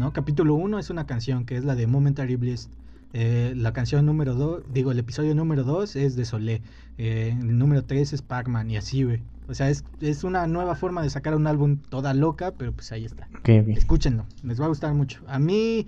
¿No? 0.00 0.14
Capítulo 0.14 0.54
1 0.54 0.78
es 0.78 0.88
una 0.88 1.06
canción 1.06 1.44
que 1.44 1.56
es 1.56 1.64
la 1.64 1.76
de 1.76 1.86
Momentary 1.86 2.36
Bliss. 2.36 2.70
Eh, 3.12 3.52
la 3.54 3.74
canción 3.74 4.06
número 4.06 4.34
2, 4.34 4.62
digo, 4.72 4.92
el 4.92 4.98
episodio 4.98 5.34
número 5.34 5.62
2 5.62 5.94
es 5.96 6.16
de 6.16 6.24
Solé. 6.24 6.62
Eh, 6.96 7.36
el 7.38 7.58
número 7.58 7.84
3 7.84 8.14
es 8.14 8.22
Pac-Man 8.22 8.70
y 8.70 8.78
así, 8.78 9.04
güey. 9.04 9.20
O 9.46 9.52
sea, 9.52 9.68
es, 9.68 9.84
una 10.24 10.46
nueva 10.46 10.74
forma 10.74 11.02
de 11.02 11.10
sacar 11.10 11.34
un 11.34 11.46
álbum 11.46 11.76
toda 11.76 12.14
loca, 12.14 12.52
pero 12.56 12.72
pues 12.72 12.90
ahí 12.92 13.04
está. 13.04 13.28
Escúchenlo, 13.44 14.24
les 14.42 14.58
va 14.58 14.64
a 14.64 14.68
gustar 14.68 14.94
mucho. 14.94 15.20
A 15.26 15.38
mí 15.38 15.86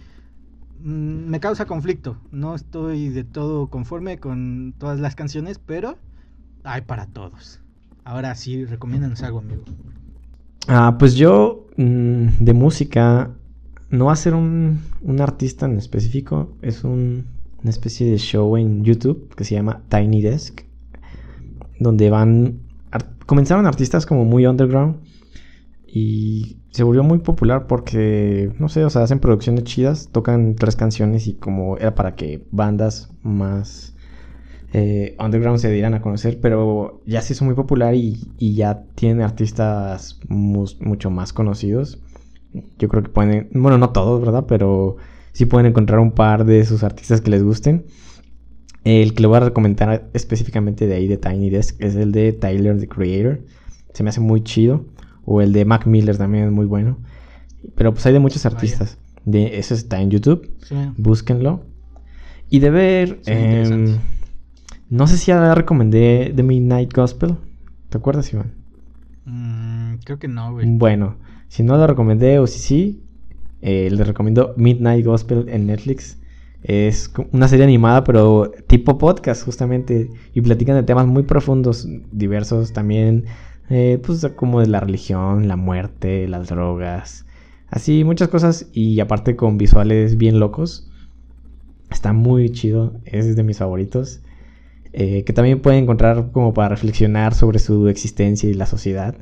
mm, 0.83 1.31
me 1.31 1.41
causa 1.41 1.65
conflicto. 1.65 2.19
No 2.33 2.55
estoy 2.55 3.09
de 3.09 3.25
todo 3.25 3.69
conforme 3.69 4.19
con 4.19 4.75
todas 4.77 5.01
las 5.01 5.15
canciones, 5.15 5.59
pero 5.59 5.97
hay 6.65 6.83
para 6.83 7.07
todos. 7.07 7.61
Ahora 8.05 8.35
sí, 8.35 8.67
recomiéndanos 8.67 9.23
algo, 9.23 9.39
amigo. 9.39 9.63
Ah, 10.69 10.97
pues 10.99 11.15
yo 11.15 11.67
mm, 11.79 12.27
de 12.41 12.53
música 12.53 13.31
no 13.93 14.07
va 14.07 14.13
a 14.15 14.17
ser 14.17 14.35
un, 14.35 14.81
artista 15.21 15.67
en 15.67 15.77
específico, 15.77 16.57
es 16.63 16.83
una 16.83 17.23
especie 17.65 18.11
de 18.11 18.17
show 18.17 18.57
en 18.57 18.85
YouTube 18.85 19.33
que 19.37 19.45
se 19.45 19.55
llama 19.55 19.83
Tiny 19.91 20.23
Desk, 20.23 20.63
donde 21.79 22.09
van, 22.09 22.61
comenzaron 23.27 23.67
artistas 23.67 24.07
como 24.07 24.25
muy 24.25 24.47
underground 24.47 24.97
y 25.87 26.57
se 26.71 26.85
volvió 26.85 27.05
muy 27.05 27.19
popular 27.19 27.67
porque, 27.67 28.51
no 28.59 28.71
sé, 28.71 28.83
o 28.83 28.89
sea, 28.89 29.03
hacen 29.03 29.21
producciones 29.21 29.65
chidas, 29.65 30.09
tocan 30.11 30.57
tres 30.57 30.75
canciones 30.75 31.27
y 31.27 31.35
como 31.35 31.77
era 31.77 31.95
para 31.95 32.17
que 32.17 32.47
bandas 32.51 33.13
más 33.23 33.95
eh, 34.73 35.15
underground 35.23 35.59
se 35.59 35.71
dieran 35.71 35.93
a 35.93 36.01
conocer, 36.01 36.41
pero 36.41 37.03
ya 37.05 37.21
se 37.21 37.35
hizo 37.35 37.45
muy 37.45 37.55
popular 37.55 37.95
y, 37.95 38.17
ya 38.39 38.85
tiene 38.95 39.23
artistas 39.23 40.19
mucho 40.31 41.11
más 41.11 41.35
conocidos 41.35 42.01
yo 42.79 42.89
creo 42.89 43.03
que 43.03 43.09
pueden, 43.09 43.49
bueno, 43.53 43.79
no 43.79 43.91
todos, 43.91 44.21
¿verdad? 44.21 44.45
Pero 44.47 44.97
sí 45.33 45.47
pueden 45.47 45.67
encontrar 45.67 46.01
un 46.01 46.13
par 46.13 46.45
de 46.45 46.65
sus 46.65 46.83
artistas 46.83 47.21
que 47.21 47.31
les 47.31 47.43
gusten. 47.43 47.85
El 48.85 49.15
que 49.15 49.23
le 49.23 49.29
voy 49.29 49.37
a 49.37 49.41
recomendar 49.41 50.09
específicamente 50.13 50.87
de 50.87 50.95
ahí 50.95 51.07
de 51.07 51.17
Tiny 51.17 51.51
Desk 51.51 51.77
es 51.81 51.95
el 51.95 52.13
de 52.13 52.33
Tyler 52.33 52.79
the 52.79 52.89
Creator. 52.89 53.41
Se 53.95 54.03
me 54.03 54.11
hace 54.11 54.21
muy 54.21 54.43
chido. 54.43 54.85
O 55.25 55.41
el 55.41 55.53
de 55.53 55.65
Mac 55.65 55.87
Miller 55.87 56.19
también 56.19 56.45
es 56.45 56.53
muy 56.53 56.67
bueno. 56.67 56.99
Pero 57.77 57.93
pues 57.93 58.05
hay 58.07 58.13
de 58.13 58.19
muchos 58.19 58.45
artistas. 58.45 58.99
De, 59.25 59.59
ese 59.59 59.75
está 59.75 60.01
en 60.01 60.11
YouTube. 60.11 60.51
Búsquenlo. 60.97 61.63
Y 62.51 62.59
de 62.59 62.71
ver. 62.71 63.21
Em, 63.27 63.99
no 64.91 65.07
sé 65.07 65.17
si 65.17 65.27
ya 65.27 65.55
recomendé 65.55 66.33
The 66.35 66.43
Midnight 66.43 66.93
Gospel. 66.93 67.37
¿Te 67.89 67.99
acuerdas, 67.99 68.33
Iván? 68.33 68.53
Mm, 69.27 69.95
creo 70.05 70.19
que 70.19 70.27
no, 70.27 70.53
güey. 70.53 70.67
Bueno, 70.69 71.17
si 71.53 71.63
no 71.63 71.77
lo 71.77 71.87
recomendé 71.87 72.39
o 72.39 72.47
si 72.47 72.59
sí, 72.61 73.03
eh, 73.61 73.91
les 73.91 74.07
recomiendo 74.07 74.55
Midnight 74.57 75.05
Gospel 75.05 75.51
en 75.51 75.67
Netflix. 75.67 76.19
Es 76.63 77.13
una 77.31 77.47
serie 77.47 77.67
animada, 77.67 78.05
pero 78.05 78.51
tipo 78.67 78.97
podcast, 78.97 79.45
justamente. 79.45 80.09
Y 80.33 80.41
platican 80.41 80.77
de 80.77 80.83
temas 80.83 81.07
muy 81.07 81.25
profundos, 81.25 81.87
diversos 82.11 82.73
también. 82.73 83.27
Eh, 83.69 84.01
pues 84.03 84.27
como 84.35 84.61
de 84.61 84.69
la 84.69 84.81
religión, 84.81 85.47
la 85.47 85.57
muerte, 85.57 86.27
las 86.27 86.49
drogas. 86.49 87.27
Así, 87.69 88.03
muchas 88.03 88.29
cosas. 88.29 88.71
Y 88.73 88.99
aparte 89.01 89.37
con 89.37 89.59
visuales 89.59 90.17
bien 90.17 90.41
locos. 90.41 90.91
Está 91.91 92.15
muy 92.15 92.49
chido. 92.49 92.95
Es 93.05 93.37
de 93.37 93.43
mis 93.43 93.59
favoritos. 93.59 94.23
Eh, 94.95 95.25
que 95.25 95.35
también 95.35 95.61
pueden 95.61 95.83
encontrar 95.83 96.31
como 96.33 96.55
para 96.55 96.71
reflexionar 96.71 97.35
sobre 97.35 97.59
su 97.59 97.89
existencia 97.89 98.49
y 98.49 98.55
la 98.55 98.65
sociedad. 98.65 99.17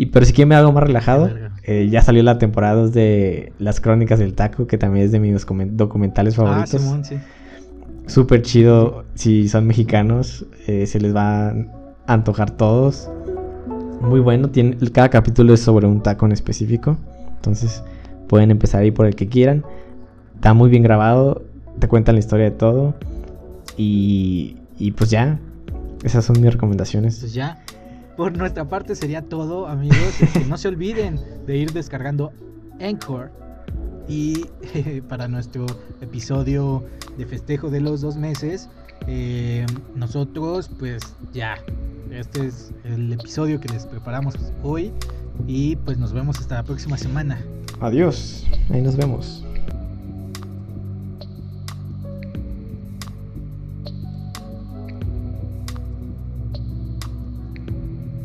Y 0.00 0.06
pero 0.06 0.24
si 0.24 0.32
quieren 0.32 0.48
ver 0.48 0.58
algo 0.58 0.72
más 0.72 0.84
relajado, 0.84 1.28
eh, 1.62 1.88
ya 1.90 2.00
salió 2.00 2.22
la 2.22 2.38
temporada 2.38 2.74
2 2.74 2.92
de 2.94 3.52
Las 3.58 3.80
Crónicas 3.80 4.18
del 4.18 4.32
Taco, 4.32 4.66
que 4.66 4.78
también 4.78 5.04
es 5.04 5.12
de 5.12 5.20
mis 5.20 5.34
documen- 5.34 5.72
documentales 5.76 6.38
Ah, 6.38 6.42
favoritos. 6.42 6.80
Simón, 6.80 7.04
sí. 7.04 7.16
Súper 8.06 8.40
chido. 8.40 9.04
Si 9.14 9.46
son 9.48 9.66
mexicanos, 9.66 10.46
eh, 10.66 10.86
se 10.86 11.00
les 11.00 11.14
va 11.14 11.50
a 11.50 11.54
antojar 12.06 12.50
todos. 12.50 13.10
Muy 14.00 14.20
bueno. 14.20 14.48
Tiene, 14.48 14.78
cada 14.90 15.10
capítulo 15.10 15.52
es 15.52 15.60
sobre 15.60 15.86
un 15.86 16.02
taco 16.02 16.24
en 16.24 16.32
específico. 16.32 16.96
Entonces 17.36 17.82
pueden 18.26 18.50
empezar 18.50 18.80
ahí 18.80 18.90
por 18.92 19.04
el 19.04 19.14
que 19.14 19.28
quieran. 19.28 19.64
Está 20.36 20.54
muy 20.54 20.70
bien 20.70 20.82
grabado. 20.82 21.42
Te 21.78 21.88
cuentan 21.88 22.14
la 22.14 22.20
historia 22.20 22.46
de 22.46 22.52
todo. 22.52 22.94
Y, 23.76 24.56
y 24.78 24.92
pues 24.92 25.10
ya. 25.10 25.38
Esas 26.02 26.24
son 26.24 26.40
mis 26.40 26.50
recomendaciones. 26.52 27.18
Pues 27.20 27.34
ya, 27.34 27.58
por 28.20 28.36
nuestra 28.36 28.68
parte 28.68 28.94
sería 28.94 29.22
todo, 29.22 29.66
amigos. 29.66 30.20
Este, 30.20 30.44
no 30.44 30.58
se 30.58 30.68
olviden 30.68 31.18
de 31.46 31.56
ir 31.56 31.72
descargando 31.72 32.34
Anchor. 32.78 33.30
Y 34.08 34.44
para 35.08 35.26
nuestro 35.26 35.64
episodio 36.02 36.84
de 37.16 37.24
festejo 37.24 37.70
de 37.70 37.80
los 37.80 38.02
dos 38.02 38.18
meses, 38.18 38.68
eh, 39.06 39.64
nosotros, 39.94 40.70
pues 40.78 41.00
ya, 41.32 41.56
este 42.10 42.48
es 42.48 42.74
el 42.84 43.10
episodio 43.10 43.58
que 43.58 43.68
les 43.68 43.86
preparamos 43.86 44.34
hoy. 44.62 44.92
Y 45.46 45.76
pues 45.76 45.96
nos 45.96 46.12
vemos 46.12 46.38
hasta 46.40 46.56
la 46.56 46.62
próxima 46.62 46.98
semana. 46.98 47.42
Adiós. 47.80 48.46
Ahí 48.68 48.82
nos 48.82 48.96
vemos. 48.96 49.46